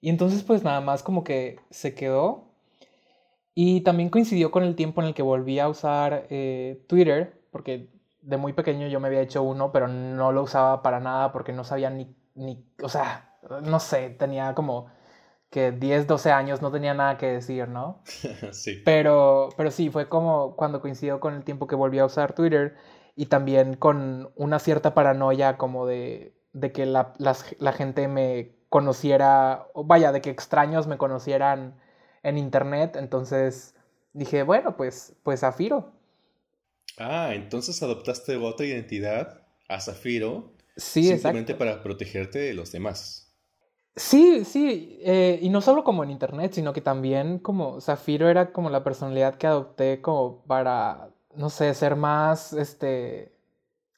Y 0.00 0.10
entonces 0.10 0.42
pues 0.42 0.62
nada 0.64 0.80
más 0.80 1.02
como 1.02 1.24
que 1.24 1.60
se 1.70 1.94
quedó. 1.94 2.45
Y 3.58 3.80
también 3.80 4.10
coincidió 4.10 4.50
con 4.50 4.64
el 4.64 4.76
tiempo 4.76 5.00
en 5.00 5.08
el 5.08 5.14
que 5.14 5.22
volví 5.22 5.58
a 5.58 5.70
usar 5.70 6.26
eh, 6.28 6.84
Twitter, 6.88 7.40
porque 7.50 7.88
de 8.20 8.36
muy 8.36 8.52
pequeño 8.52 8.86
yo 8.88 9.00
me 9.00 9.08
había 9.08 9.22
hecho 9.22 9.42
uno, 9.42 9.72
pero 9.72 9.88
no 9.88 10.30
lo 10.30 10.42
usaba 10.42 10.82
para 10.82 11.00
nada 11.00 11.32
porque 11.32 11.54
no 11.54 11.64
sabía 11.64 11.88
ni, 11.88 12.14
ni 12.34 12.62
o 12.82 12.90
sea, 12.90 13.38
no 13.62 13.80
sé, 13.80 14.10
tenía 14.10 14.54
como 14.54 14.88
que 15.48 15.72
10, 15.72 16.06
12 16.06 16.32
años, 16.32 16.60
no 16.60 16.70
tenía 16.70 16.92
nada 16.92 17.16
que 17.16 17.28
decir, 17.28 17.66
¿no? 17.66 18.02
sí. 18.52 18.82
Pero, 18.84 19.48
pero 19.56 19.70
sí, 19.70 19.88
fue 19.88 20.06
como 20.06 20.54
cuando 20.54 20.82
coincidió 20.82 21.18
con 21.18 21.32
el 21.32 21.42
tiempo 21.42 21.66
que 21.66 21.76
volví 21.76 21.98
a 21.98 22.04
usar 22.04 22.34
Twitter 22.34 22.76
y 23.14 23.26
también 23.26 23.74
con 23.74 24.32
una 24.36 24.58
cierta 24.58 24.92
paranoia 24.92 25.56
como 25.56 25.86
de, 25.86 26.36
de 26.52 26.72
que 26.72 26.84
la, 26.84 27.14
la 27.16 27.72
gente 27.72 28.06
me 28.06 28.54
conociera, 28.68 29.66
vaya, 29.74 30.12
de 30.12 30.20
que 30.20 30.28
extraños 30.28 30.86
me 30.86 30.98
conocieran 30.98 31.76
en 32.26 32.38
internet, 32.38 32.96
entonces 32.96 33.74
dije, 34.12 34.42
bueno, 34.42 34.76
pues, 34.76 35.14
pues 35.22 35.40
Zafiro. 35.40 35.92
Ah, 36.98 37.30
entonces 37.34 37.82
adoptaste 37.82 38.36
otra 38.36 38.66
identidad 38.66 39.42
a 39.68 39.80
Zafiro. 39.80 40.52
Sí, 40.76 41.06
simplemente 41.06 41.54
para 41.54 41.82
protegerte 41.82 42.38
de 42.38 42.54
los 42.54 42.72
demás. 42.72 43.32
Sí, 43.94 44.44
sí, 44.44 44.98
eh, 45.02 45.38
y 45.40 45.48
no 45.48 45.60
solo 45.60 45.84
como 45.84 46.04
en 46.04 46.10
internet, 46.10 46.52
sino 46.52 46.72
que 46.72 46.82
también 46.82 47.38
como 47.38 47.80
Zafiro 47.80 48.28
era 48.28 48.52
como 48.52 48.70
la 48.70 48.84
personalidad 48.84 49.36
que 49.36 49.46
adopté 49.46 50.02
como 50.02 50.42
para, 50.44 51.10
no 51.34 51.48
sé, 51.48 51.72
ser 51.74 51.96
más, 51.96 52.52
este, 52.52 53.32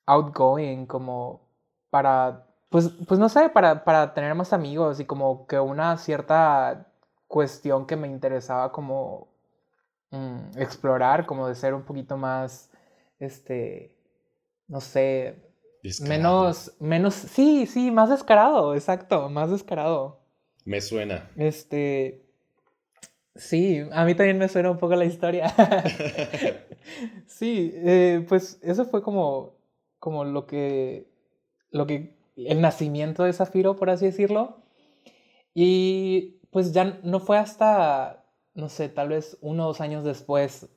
outgoing, 0.06 0.86
como 0.86 1.48
para, 1.90 2.46
pues, 2.68 2.90
pues 3.08 3.18
no 3.18 3.28
sé, 3.28 3.48
para, 3.50 3.84
para 3.84 4.14
tener 4.14 4.34
más 4.34 4.52
amigos 4.52 5.00
y 5.00 5.04
como 5.06 5.46
que 5.46 5.58
una 5.58 5.96
cierta 5.96 6.87
cuestión 7.28 7.86
que 7.86 7.96
me 7.96 8.08
interesaba 8.08 8.72
como 8.72 9.28
mm, 10.10 10.58
explorar, 10.58 11.26
como 11.26 11.46
de 11.46 11.54
ser 11.54 11.74
un 11.74 11.84
poquito 11.84 12.16
más 12.16 12.70
este, 13.20 13.94
no 14.66 14.80
sé, 14.80 15.36
menos, 16.00 16.72
menos, 16.80 17.14
sí, 17.14 17.66
sí, 17.66 17.90
más 17.90 18.10
descarado, 18.10 18.74
exacto, 18.74 19.28
más 19.28 19.50
descarado. 19.50 20.20
Me 20.64 20.80
suena. 20.80 21.30
Este, 21.36 22.26
sí, 23.34 23.82
a 23.92 24.04
mí 24.04 24.14
también 24.14 24.38
me 24.38 24.48
suena 24.48 24.70
un 24.70 24.78
poco 24.78 24.96
la 24.96 25.04
historia. 25.04 25.48
sí, 27.26 27.72
eh, 27.74 28.24
pues 28.28 28.58
eso 28.62 28.84
fue 28.84 29.02
como, 29.02 29.56
como 29.98 30.24
lo 30.24 30.46
que, 30.46 31.08
lo 31.70 31.86
que, 31.86 32.16
el 32.36 32.60
nacimiento 32.60 33.24
de 33.24 33.32
Zafiro, 33.32 33.76
por 33.76 33.90
así 33.90 34.06
decirlo. 34.06 34.62
Y 35.54 36.37
pues 36.50 36.72
ya 36.72 36.98
no 37.02 37.20
fue 37.20 37.38
hasta, 37.38 38.24
no 38.54 38.68
sé, 38.68 38.88
tal 38.88 39.08
vez 39.10 39.38
uno 39.40 39.64
o 39.64 39.66
dos 39.68 39.80
años 39.80 40.04
después, 40.04 40.68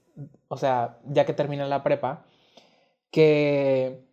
o 0.47 0.57
sea, 0.57 0.99
ya 1.05 1.25
que 1.25 1.33
terminé 1.33 1.65
la 1.67 1.83
prepa, 1.83 2.25
que 3.11 4.03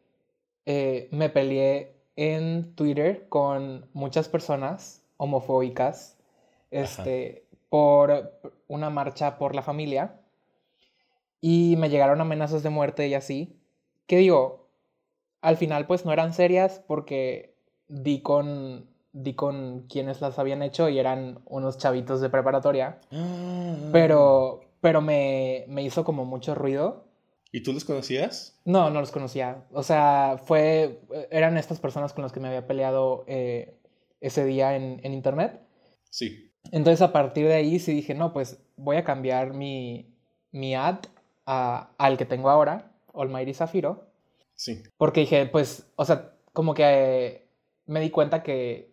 eh, 0.67 1.09
me 1.13 1.31
peleé 1.31 1.97
en 2.17 2.75
Twitter 2.75 3.29
con 3.29 3.89
muchas 3.93 4.29
personas 4.29 5.03
homofóbicas 5.17 6.19
este, 6.71 7.45
por 7.69 8.41
una 8.67 8.91
marcha 8.91 9.39
por 9.39 9.55
la 9.55 9.63
familia 9.63 10.21
y 11.41 11.77
me 11.79 11.89
llegaron 11.89 12.21
amenazas 12.21 12.63
de 12.63 12.71
muerte 12.71 13.07
y 13.09 13.15
así. 13.15 13.57
Que 14.07 14.17
digo, 14.17 14.69
al 15.41 15.57
final 15.57 15.87
pues 15.87 16.05
no 16.05 16.13
eran 16.13 16.33
serias 16.33 16.83
porque 16.87 17.55
di 17.89 18.21
con, 18.21 18.89
di 19.23 19.35
con 19.35 19.87
quienes 19.89 20.21
las 20.21 20.39
habían 20.39 20.63
hecho 20.63 20.89
y 20.89 20.99
eran 20.99 21.41
unos 21.47 21.79
chavitos 21.79 22.21
de 22.21 22.31
preparatoria. 22.31 23.01
Ah. 23.13 23.77
Pero, 23.93 24.61
pero 24.81 25.01
me, 25.01 25.65
me 25.69 25.83
hizo 25.83 26.05
como 26.05 26.25
mucho 26.25 26.55
ruido 26.55 27.09
¿Y 27.51 27.63
tú 27.63 27.73
los 27.73 27.85
conocías? 27.85 28.59
No, 28.65 28.91
no 28.91 29.01
los 29.01 29.11
conocía. 29.11 29.65
O 29.73 29.83
sea, 29.83 30.41
fue. 30.45 31.01
Eran 31.31 31.57
estas 31.57 31.81
personas 31.81 32.13
con 32.13 32.23
las 32.23 32.33
que 32.33 32.41
me 32.41 32.49
había 32.49 32.67
peleado 32.67 33.25
eh, 33.27 33.75
ese 34.21 34.45
día 34.45 34.77
en, 34.77 35.01
internet. 35.13 35.61
Sí. 36.11 36.53
Entonces, 36.73 37.01
a 37.01 37.13
partir 37.13 37.47
de 37.47 37.55
ahí 37.55 37.79
sí 37.79 37.95
dije, 37.95 38.15
no, 38.15 38.33
pues 38.33 38.59
voy 38.77 38.97
a 38.97 39.05
cambiar 39.05 39.55
mi, 39.55 40.15
mi 40.53 40.75
ad 40.75 40.99
al 41.47 42.19
que 42.19 42.27
tengo 42.27 42.51
ahora, 42.51 42.93
Almighty 43.15 43.55
Zafiro. 43.55 44.11
Sí. 44.55 44.83
Porque 44.99 45.21
dije, 45.21 45.47
pues, 45.47 45.87
o 45.97 46.05
sea, 46.05 46.35
como 46.53 46.75
que 46.75 47.49
me 47.87 48.01
di 48.01 48.11
cuenta 48.11 48.43
que 48.43 48.88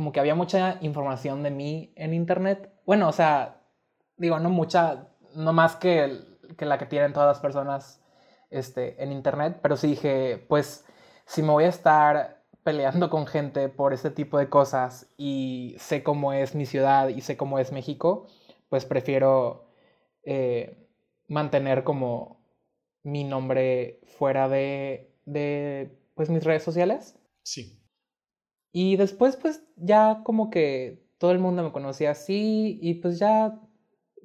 como 0.00 0.12
que 0.12 0.20
había 0.20 0.34
mucha 0.34 0.78
información 0.80 1.42
de 1.42 1.50
mí 1.50 1.92
en 1.94 2.14
internet. 2.14 2.72
Bueno, 2.86 3.06
o 3.06 3.12
sea, 3.12 3.60
digo, 4.16 4.38
no 4.38 4.48
mucha, 4.48 5.10
no 5.34 5.52
más 5.52 5.76
que 5.76 6.24
la 6.58 6.78
que 6.78 6.86
tienen 6.86 7.12
todas 7.12 7.28
las 7.28 7.38
personas 7.38 8.02
este, 8.48 9.02
en 9.02 9.12
internet, 9.12 9.58
pero 9.60 9.76
sí 9.76 9.88
dije, 9.88 10.42
pues 10.48 10.86
si 11.26 11.42
me 11.42 11.50
voy 11.50 11.64
a 11.64 11.68
estar 11.68 12.42
peleando 12.62 13.10
con 13.10 13.26
gente 13.26 13.68
por 13.68 13.92
este 13.92 14.10
tipo 14.10 14.38
de 14.38 14.48
cosas 14.48 15.06
y 15.18 15.76
sé 15.78 16.02
cómo 16.02 16.32
es 16.32 16.54
mi 16.54 16.64
ciudad 16.64 17.08
y 17.08 17.20
sé 17.20 17.36
cómo 17.36 17.58
es 17.58 17.70
México, 17.70 18.26
pues 18.70 18.86
prefiero 18.86 19.66
eh, 20.22 20.88
mantener 21.28 21.84
como 21.84 22.40
mi 23.02 23.24
nombre 23.24 24.00
fuera 24.16 24.48
de, 24.48 25.14
de 25.26 25.94
pues 26.14 26.30
mis 26.30 26.42
redes 26.42 26.62
sociales. 26.62 27.18
Sí. 27.42 27.79
Y 28.72 28.96
después 28.96 29.36
pues 29.36 29.62
ya 29.76 30.22
como 30.24 30.50
que 30.50 31.02
todo 31.18 31.32
el 31.32 31.38
mundo 31.38 31.62
me 31.62 31.72
conocía 31.72 32.12
así 32.12 32.78
y 32.80 32.94
pues 32.94 33.18
ya 33.18 33.60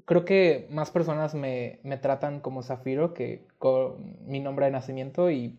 creo 0.06 0.24
que 0.24 0.68
más 0.70 0.92
personas 0.92 1.34
me, 1.34 1.80
me, 1.84 1.98
tratan 1.98 2.40
como 2.40 2.64
Zafiro 2.64 3.14
que 3.14 3.48
con 3.58 4.18
mi 4.28 4.40
nombre 4.40 4.66
de 4.66 4.72
nacimiento 4.72 5.32
y 5.32 5.58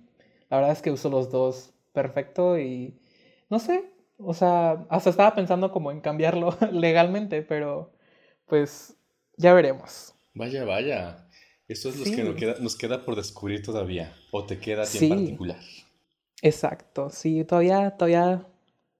la 0.48 0.58
verdad 0.58 0.72
es 0.72 0.82
que 0.82 0.92
uso 0.92 1.10
los 1.10 1.30
dos 1.30 1.74
perfecto 1.92 2.58
y 2.58 2.94
no 3.50 3.58
sé, 3.58 3.84
o 4.18 4.34
sea, 4.34 4.86
hasta 4.88 5.10
estaba 5.10 5.34
pensando 5.34 5.72
como 5.72 5.90
en 5.90 6.00
cambiarlo 6.00 6.56
legalmente, 6.72 7.42
pero 7.42 7.92
pues 8.46 8.96
ya 9.36 9.52
veremos. 9.52 10.14
Vaya, 10.34 10.64
vaya. 10.64 11.28
Eso 11.68 11.88
es 11.88 11.98
lo 11.98 12.04
que 12.04 12.22
nos 12.22 12.36
queda, 12.36 12.54
nos 12.60 12.76
queda, 12.76 13.04
por 13.04 13.16
descubrir 13.16 13.62
todavía. 13.62 14.14
¿O 14.30 14.44
te 14.44 14.58
queda 14.58 14.84
a 14.84 14.86
ti 14.86 14.98
en 15.02 15.08
particular? 15.08 15.58
Exacto, 16.42 17.10
sí, 17.10 17.44
todavía, 17.44 17.96
todavía 17.96 18.46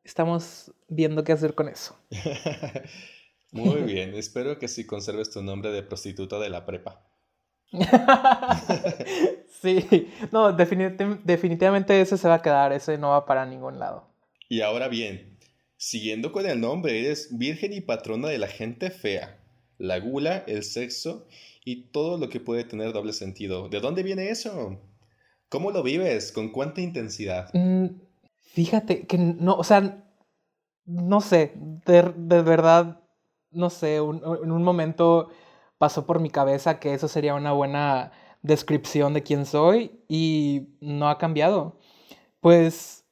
estamos 0.06 0.72
viendo 0.88 1.24
qué 1.24 1.32
hacer 1.32 1.54
con 1.54 1.68
eso. 1.68 1.98
Muy 3.52 3.82
bien, 3.82 4.14
espero 4.14 4.58
que 4.58 4.68
sí 4.68 4.86
conserves 4.86 5.30
tu 5.30 5.42
nombre 5.42 5.70
de 5.70 5.82
prostituta 5.82 6.38
de 6.38 6.50
la 6.50 6.66
prepa. 6.66 7.04
sí, 9.60 10.08
no, 10.30 10.52
definitivamente 10.52 12.00
ese 12.00 12.16
se 12.16 12.28
va 12.28 12.34
a 12.34 12.42
quedar, 12.42 12.72
ese 12.72 12.96
no 12.98 13.10
va 13.10 13.26
para 13.26 13.44
ningún 13.46 13.78
lado. 13.78 14.08
Y 14.48 14.60
ahora 14.60 14.88
bien, 14.88 15.38
siguiendo 15.76 16.32
con 16.32 16.46
el 16.46 16.60
nombre, 16.60 17.00
eres 17.00 17.36
virgen 17.36 17.72
y 17.72 17.80
patrona 17.80 18.28
de 18.28 18.38
la 18.38 18.48
gente 18.48 18.90
fea, 18.90 19.40
la 19.78 19.98
gula, 19.98 20.44
el 20.46 20.62
sexo 20.62 21.26
y 21.64 21.88
todo 21.90 22.18
lo 22.18 22.28
que 22.28 22.40
puede 22.40 22.64
tener 22.64 22.92
doble 22.92 23.12
sentido. 23.12 23.68
¿De 23.68 23.80
dónde 23.80 24.02
viene 24.02 24.30
eso? 24.30 24.80
¿Cómo 25.48 25.70
lo 25.70 25.82
vives? 25.82 26.32
¿Con 26.32 26.50
cuánta 26.50 26.80
intensidad? 26.80 27.50
Mm, 27.52 27.86
fíjate 28.56 29.06
que 29.06 29.18
no, 29.18 29.54
o 29.54 29.64
sea, 29.64 30.02
no 30.86 31.20
sé, 31.20 31.52
de 31.56 32.42
verdad 32.42 33.02
no 33.50 33.68
sé, 33.68 33.96
en 33.96 34.52
un 34.52 34.62
momento 34.64 35.28
pasó 35.76 36.06
por 36.06 36.20
mi 36.20 36.30
cabeza 36.30 36.80
que 36.80 36.94
eso 36.94 37.06
sería 37.06 37.34
una 37.34 37.52
buena 37.52 38.12
descripción 38.40 39.12
de 39.12 39.22
quién 39.22 39.44
soy 39.44 40.00
y 40.08 40.68
no 40.80 41.10
ha 41.10 41.18
cambiado. 41.18 41.78
Pues, 42.40 43.04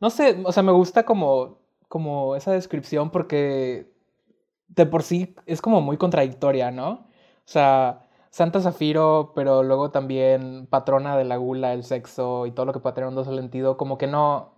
no 0.00 0.10
sé, 0.10 0.42
o 0.44 0.50
sea, 0.50 0.64
me 0.64 0.72
gusta 0.72 1.04
como, 1.04 1.60
como 1.88 2.34
esa 2.34 2.50
descripción 2.50 3.10
porque 3.10 3.92
de 4.68 4.86
por 4.86 5.04
sí 5.04 5.36
es 5.46 5.62
como 5.62 5.80
muy 5.80 5.98
contradictoria, 5.98 6.72
¿no? 6.72 6.90
O 6.90 7.48
sea, 7.48 8.08
Santa 8.32 8.62
Zafiro, 8.62 9.32
pero 9.34 9.62
luego 9.62 9.90
también 9.90 10.66
patrona 10.66 11.18
de 11.18 11.24
la 11.24 11.36
gula, 11.36 11.74
el 11.74 11.84
sexo 11.84 12.46
y 12.46 12.50
todo 12.52 12.64
lo 12.64 12.72
que 12.72 12.80
puede 12.80 12.94
tener 12.94 13.08
un 13.08 13.14
doble 13.14 13.38
sentido, 13.38 13.76
como 13.76 13.98
que 13.98 14.06
no, 14.06 14.54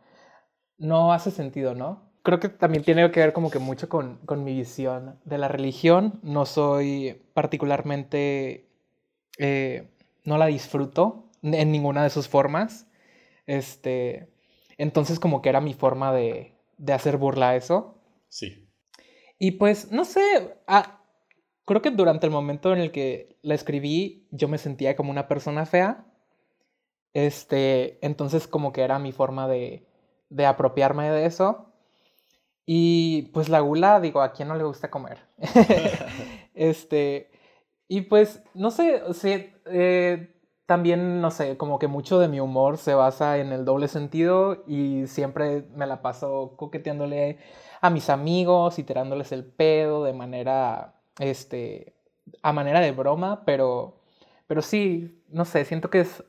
no 0.79 1.13
hace 1.13 1.33
sentido, 1.33 1.75
¿no? 1.75 2.09
Creo 2.23 2.39
que 2.39 2.49
también 2.49 2.85
tiene 2.85 3.11
que 3.11 3.19
ver 3.19 3.33
como 3.33 3.51
que 3.51 3.59
mucho 3.59 3.89
con, 3.89 4.19
con 4.27 4.45
mi 4.45 4.55
visión 4.55 5.19
de 5.25 5.39
la 5.39 5.49
religión. 5.49 6.21
No 6.23 6.47
soy 6.47 7.21
particularmente, 7.35 8.69
eh, 9.39 9.91
no 10.25 10.39
la 10.39 10.47
disfruto 10.47 11.25
en 11.43 11.73
ninguna 11.73 12.05
de 12.05 12.11
sus 12.11 12.29
formas. 12.29 12.87
Este, 13.47 14.33
entonces 14.79 15.19
como 15.19 15.43
que 15.43 15.49
era 15.49 15.61
mi 15.61 15.75
forma 15.75 16.13
de, 16.13 16.55
de 16.79 16.93
hacer 16.93 17.17
burla 17.17 17.51
a 17.51 17.57
eso. 17.57 17.99
Sí. 18.29 18.69
Y 19.37 19.51
pues, 19.53 19.91
no 19.91 20.05
sé, 20.05 20.57
ah, 20.69 21.04
creo 21.65 21.83
que 21.83 21.91
durante 21.91 22.27
el 22.27 22.33
momento 22.33 22.73
en 22.73 22.81
el 22.81 22.93
que 22.93 23.37
la 23.43 23.55
escribí, 23.55 24.27
yo 24.31 24.49
me 24.49 24.59
sentía 24.59 24.97
como 24.97 25.11
una 25.11 25.29
persona 25.29 25.67
fea. 25.67 26.07
Este, 27.13 28.05
entonces 28.05 28.49
como 28.49 28.73
que 28.73 28.83
era 28.83 28.99
mi 28.99 29.13
forma 29.13 29.47
de, 29.49 29.87
de 30.31 30.47
apropiarme 30.47 31.11
de 31.11 31.27
eso. 31.27 31.73
Y 32.67 33.23
pues 33.35 33.49
la 33.49 33.61
gula, 33.61 34.01
digo, 34.01 34.23
¿a 34.23 34.33
quién 34.33 34.49
no 34.49 34.57
le 34.57 34.65
gusta 34.65 34.91
comer? 34.91 35.19
este, 36.55 37.31
y 37.89 38.03
pues, 38.03 38.43
no 38.55 38.71
sé, 38.71 39.03
o 39.03 39.13
eh, 39.67 40.35
también, 40.67 41.21
no 41.21 41.31
sé, 41.31 41.57
como 41.59 41.79
que 41.79 41.89
mucho 41.89 42.19
de 42.19 42.29
mi 42.29 42.41
humor 42.41 42.79
se 42.79 42.95
basa 42.95 43.39
en 43.39 43.53
el 43.53 43.65
doble 43.65 43.89
sentido 43.89 44.65
y 44.67 45.07
siempre 45.07 45.65
me 45.75 45.87
la 45.87 46.01
paso 46.01 46.55
coqueteándole 46.57 47.39
a 47.83 47.91
mis 47.91 48.09
amigos 48.09 48.79
y 48.79 48.85
tirándoles 48.85 49.33
el 49.33 49.45
pedo 49.45 50.05
de 50.05 50.15
manera, 50.15 50.95
este, 51.19 51.95
a 52.43 52.53
manera 52.53 52.81
de 52.81 52.93
broma, 52.93 53.45
pero, 53.45 54.01
pero 54.47 54.63
sí, 54.63 55.23
no 55.29 55.45
sé, 55.45 55.65
siento 55.65 55.91
que 55.91 56.01
es 56.01 56.25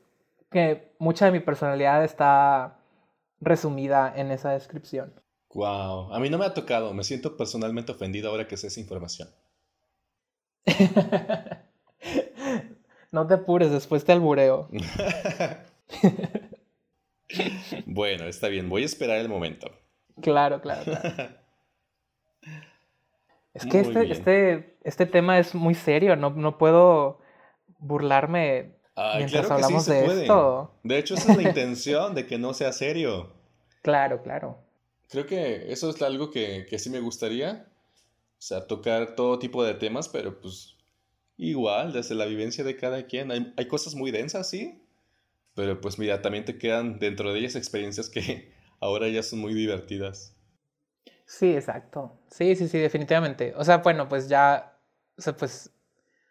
que 0.50 0.92
mucha 0.98 1.26
de 1.26 1.32
mi 1.32 1.40
personalidad 1.40 2.04
está 2.04 2.78
resumida 3.40 4.12
en 4.16 4.30
esa 4.30 4.52
descripción. 4.52 5.12
Wow, 5.54 6.12
a 6.12 6.20
mí 6.20 6.28
no 6.28 6.38
me 6.38 6.46
ha 6.46 6.54
tocado, 6.54 6.92
me 6.92 7.04
siento 7.04 7.36
personalmente 7.36 7.92
ofendido 7.92 8.30
ahora 8.30 8.46
que 8.46 8.56
sé 8.56 8.68
esa 8.68 8.80
información. 8.80 9.28
no 13.12 13.26
te 13.26 13.34
apures, 13.34 13.70
después 13.70 14.04
te 14.04 14.12
albureo. 14.12 14.68
bueno, 17.86 18.26
está 18.26 18.48
bien, 18.48 18.68
voy 18.68 18.82
a 18.82 18.86
esperar 18.86 19.18
el 19.18 19.28
momento. 19.28 19.70
Claro, 20.20 20.60
claro, 20.60 20.84
claro. 20.84 21.34
Es 23.56 23.64
que 23.64 23.80
este, 23.80 24.12
este, 24.12 24.76
este 24.84 25.06
tema 25.06 25.38
es 25.38 25.54
muy 25.54 25.74
serio, 25.74 26.14
no, 26.14 26.30
no 26.30 26.58
puedo 26.58 27.20
burlarme 27.78 28.76
mientras 29.16 29.50
hablamos 29.50 29.86
de 29.86 30.04
esto. 30.04 30.74
De 30.82 30.98
hecho, 30.98 31.14
esa 31.14 31.32
es 31.32 31.38
la 31.38 31.42
intención 31.48 32.14
de 32.14 32.26
que 32.26 32.36
no 32.36 32.52
sea 32.52 32.72
serio. 32.72 33.32
Claro, 33.80 34.22
claro. 34.22 34.58
Creo 35.08 35.26
que 35.26 35.72
eso 35.72 35.88
es 35.88 36.02
algo 36.02 36.30
que, 36.30 36.66
que 36.68 36.78
sí 36.78 36.90
me 36.90 37.00
gustaría. 37.00 37.66
O 38.38 38.42
sea, 38.42 38.66
tocar 38.66 39.14
todo 39.16 39.38
tipo 39.38 39.64
de 39.64 39.72
temas, 39.72 40.08
pero 40.10 40.38
pues 40.38 40.76
igual, 41.38 41.94
desde 41.94 42.14
la 42.14 42.26
vivencia 42.26 42.62
de 42.62 42.76
cada 42.76 43.06
quien. 43.06 43.30
Hay, 43.30 43.54
hay 43.56 43.68
cosas 43.68 43.94
muy 43.94 44.10
densas, 44.10 44.50
sí. 44.50 44.82
Pero 45.54 45.80
pues 45.80 45.98
mira, 45.98 46.20
también 46.20 46.44
te 46.44 46.58
quedan 46.58 46.98
dentro 46.98 47.32
de 47.32 47.38
ellas 47.38 47.56
experiencias 47.56 48.10
que 48.10 48.52
ahora 48.80 49.08
ya 49.08 49.22
son 49.22 49.38
muy 49.38 49.54
divertidas. 49.54 50.35
Sí, 51.26 51.54
exacto. 51.54 52.18
Sí, 52.30 52.54
sí, 52.54 52.68
sí, 52.68 52.78
definitivamente. 52.78 53.52
O 53.56 53.64
sea, 53.64 53.78
bueno, 53.78 54.08
pues 54.08 54.28
ya, 54.28 54.78
o 55.18 55.22
sea, 55.22 55.36
pues 55.36 55.72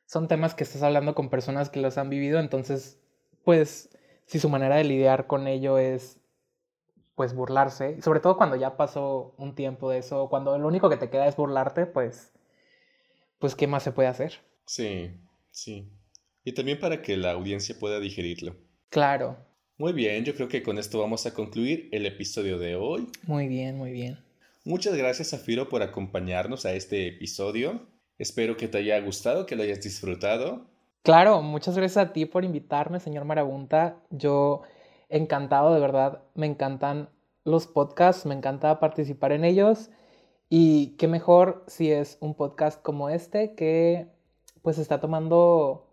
son 0.06 0.28
temas 0.28 0.56
que 0.56 0.64
estás 0.64 0.84
hablando 0.84 1.14
con 1.14 1.30
personas 1.30 1.70
que 1.70 1.82
los 1.82 1.98
han 1.98 2.10
vivido, 2.10 2.40
entonces, 2.40 3.00
pues, 3.44 3.90
si 4.26 4.40
su 4.40 4.50
manera 4.50 4.78
de 4.78 4.86
lidiar 4.86 5.28
con 5.28 5.48
ello 5.48 5.78
es, 5.78 6.20
pues, 7.16 7.34
burlarse, 7.36 8.02
sobre 8.02 8.20
todo 8.20 8.38
cuando 8.38 8.56
ya 8.56 8.78
pasó 8.78 9.36
un 9.38 9.56
tiempo 9.56 9.90
de 9.90 10.00
eso, 10.00 10.30
cuando 10.30 10.58
lo 10.58 10.68
único 10.68 10.90
que 10.90 10.98
te 10.98 11.10
queda 11.10 11.28
es 11.28 11.36
burlarte, 11.36 11.86
pues, 11.86 12.32
pues, 13.40 13.56
¿qué 13.56 13.68
más 13.68 13.84
se 13.84 13.92
puede 13.92 14.08
hacer? 14.08 14.40
Sí, 14.66 15.12
sí. 15.52 15.92
Y 16.44 16.54
también 16.54 16.80
para 16.80 17.02
que 17.02 17.18
la 17.18 17.32
audiencia 17.32 17.76
pueda 17.78 18.00
digerirlo. 18.00 18.56
Claro. 18.90 19.38
Muy 19.78 19.92
bien, 19.92 20.24
yo 20.24 20.36
creo 20.36 20.48
que 20.48 20.64
con 20.64 20.78
esto 20.78 21.00
vamos 21.00 21.26
a 21.26 21.34
concluir 21.34 21.90
el 21.92 22.06
episodio 22.06 22.58
de 22.58 22.76
hoy. 22.76 23.10
Muy 23.24 23.48
bien, 23.48 23.78
muy 23.78 23.92
bien. 23.92 24.20
Muchas 24.68 24.96
gracias, 24.98 25.30
Zafiro, 25.30 25.70
por 25.70 25.84
acompañarnos 25.84 26.66
a 26.66 26.74
este 26.74 27.08
episodio. 27.08 27.82
Espero 28.18 28.58
que 28.58 28.68
te 28.68 28.80
haya 28.80 29.00
gustado, 29.00 29.46
que 29.46 29.56
lo 29.56 29.62
hayas 29.62 29.80
disfrutado. 29.80 30.66
Claro, 31.04 31.44
muchas 31.44 31.78
gracias 31.78 32.04
a 32.04 32.14
ti 32.14 32.26
por 32.26 32.44
invitarme, 32.44 33.00
señor 33.00 33.26
Marabunta. 33.26 33.98
Yo 34.10 34.64
encantado, 35.08 35.72
de 35.72 35.80
verdad, 35.80 36.24
me 36.34 36.48
encantan 36.48 37.10
los 37.44 37.68
podcasts, 37.68 38.26
me 38.26 38.34
encanta 38.34 38.80
participar 38.80 39.34
en 39.34 39.46
ellos. 39.46 39.92
Y 40.50 40.96
qué 40.98 41.08
mejor 41.08 41.64
si 41.68 41.92
es 41.92 42.18
un 42.20 42.34
podcast 42.34 42.82
como 42.82 43.10
este 43.10 43.54
que 43.54 44.08
pues 44.64 44.80
está 44.80 45.00
tomando 45.00 45.92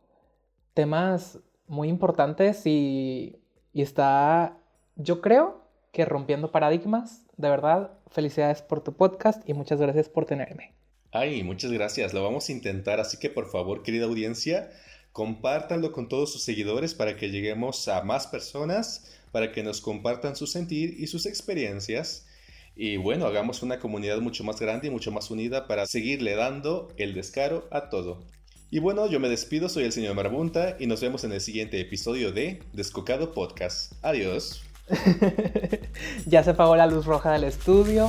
temas 0.72 1.40
muy 1.66 1.90
importantes 1.90 2.66
y, 2.66 3.38
y 3.74 3.82
está, 3.82 4.56
yo 4.96 5.20
creo 5.20 5.60
que 5.92 6.06
rompiendo 6.06 6.50
paradigmas 6.50 7.26
de 7.36 7.50
verdad, 7.50 7.98
felicidades 8.12 8.62
por 8.62 8.82
tu 8.82 8.92
podcast 8.92 9.48
y 9.48 9.54
muchas 9.54 9.80
gracias 9.80 10.08
por 10.08 10.26
tenerme. 10.26 10.72
Ay, 11.10 11.42
muchas 11.42 11.70
gracias. 11.72 12.14
Lo 12.14 12.22
vamos 12.22 12.48
a 12.48 12.52
intentar, 12.52 13.00
así 13.00 13.18
que 13.18 13.28
por 13.28 13.50
favor, 13.50 13.82
querida 13.82 14.06
audiencia, 14.06 14.70
compártanlo 15.12 15.92
con 15.92 16.08
todos 16.08 16.32
sus 16.32 16.42
seguidores 16.42 16.94
para 16.94 17.16
que 17.16 17.30
lleguemos 17.30 17.86
a 17.88 18.02
más 18.02 18.26
personas, 18.26 19.12
para 19.30 19.52
que 19.52 19.62
nos 19.62 19.80
compartan 19.80 20.36
su 20.36 20.46
sentir 20.46 20.96
y 20.98 21.06
sus 21.06 21.26
experiencias. 21.26 22.26
Y 22.74 22.96
bueno, 22.96 23.26
hagamos 23.26 23.62
una 23.62 23.78
comunidad 23.78 24.18
mucho 24.20 24.44
más 24.44 24.58
grande 24.58 24.88
y 24.88 24.90
mucho 24.90 25.12
más 25.12 25.30
unida 25.30 25.66
para 25.66 25.86
seguirle 25.86 26.34
dando 26.34 26.88
el 26.96 27.12
descaro 27.12 27.68
a 27.70 27.90
todo. 27.90 28.24
Y 28.70 28.78
bueno, 28.78 29.06
yo 29.06 29.20
me 29.20 29.28
despido, 29.28 29.68
soy 29.68 29.84
el 29.84 29.92
señor 29.92 30.14
Marabunta 30.14 30.78
y 30.80 30.86
nos 30.86 31.02
vemos 31.02 31.24
en 31.24 31.32
el 31.32 31.42
siguiente 31.42 31.78
episodio 31.78 32.32
de 32.32 32.62
Descocado 32.72 33.32
Podcast. 33.32 33.92
Adiós. 34.00 34.71
ya 36.26 36.42
se 36.42 36.50
apagó 36.50 36.76
la 36.76 36.86
luz 36.86 37.06
roja 37.06 37.32
del 37.32 37.44
estudio. 37.44 38.08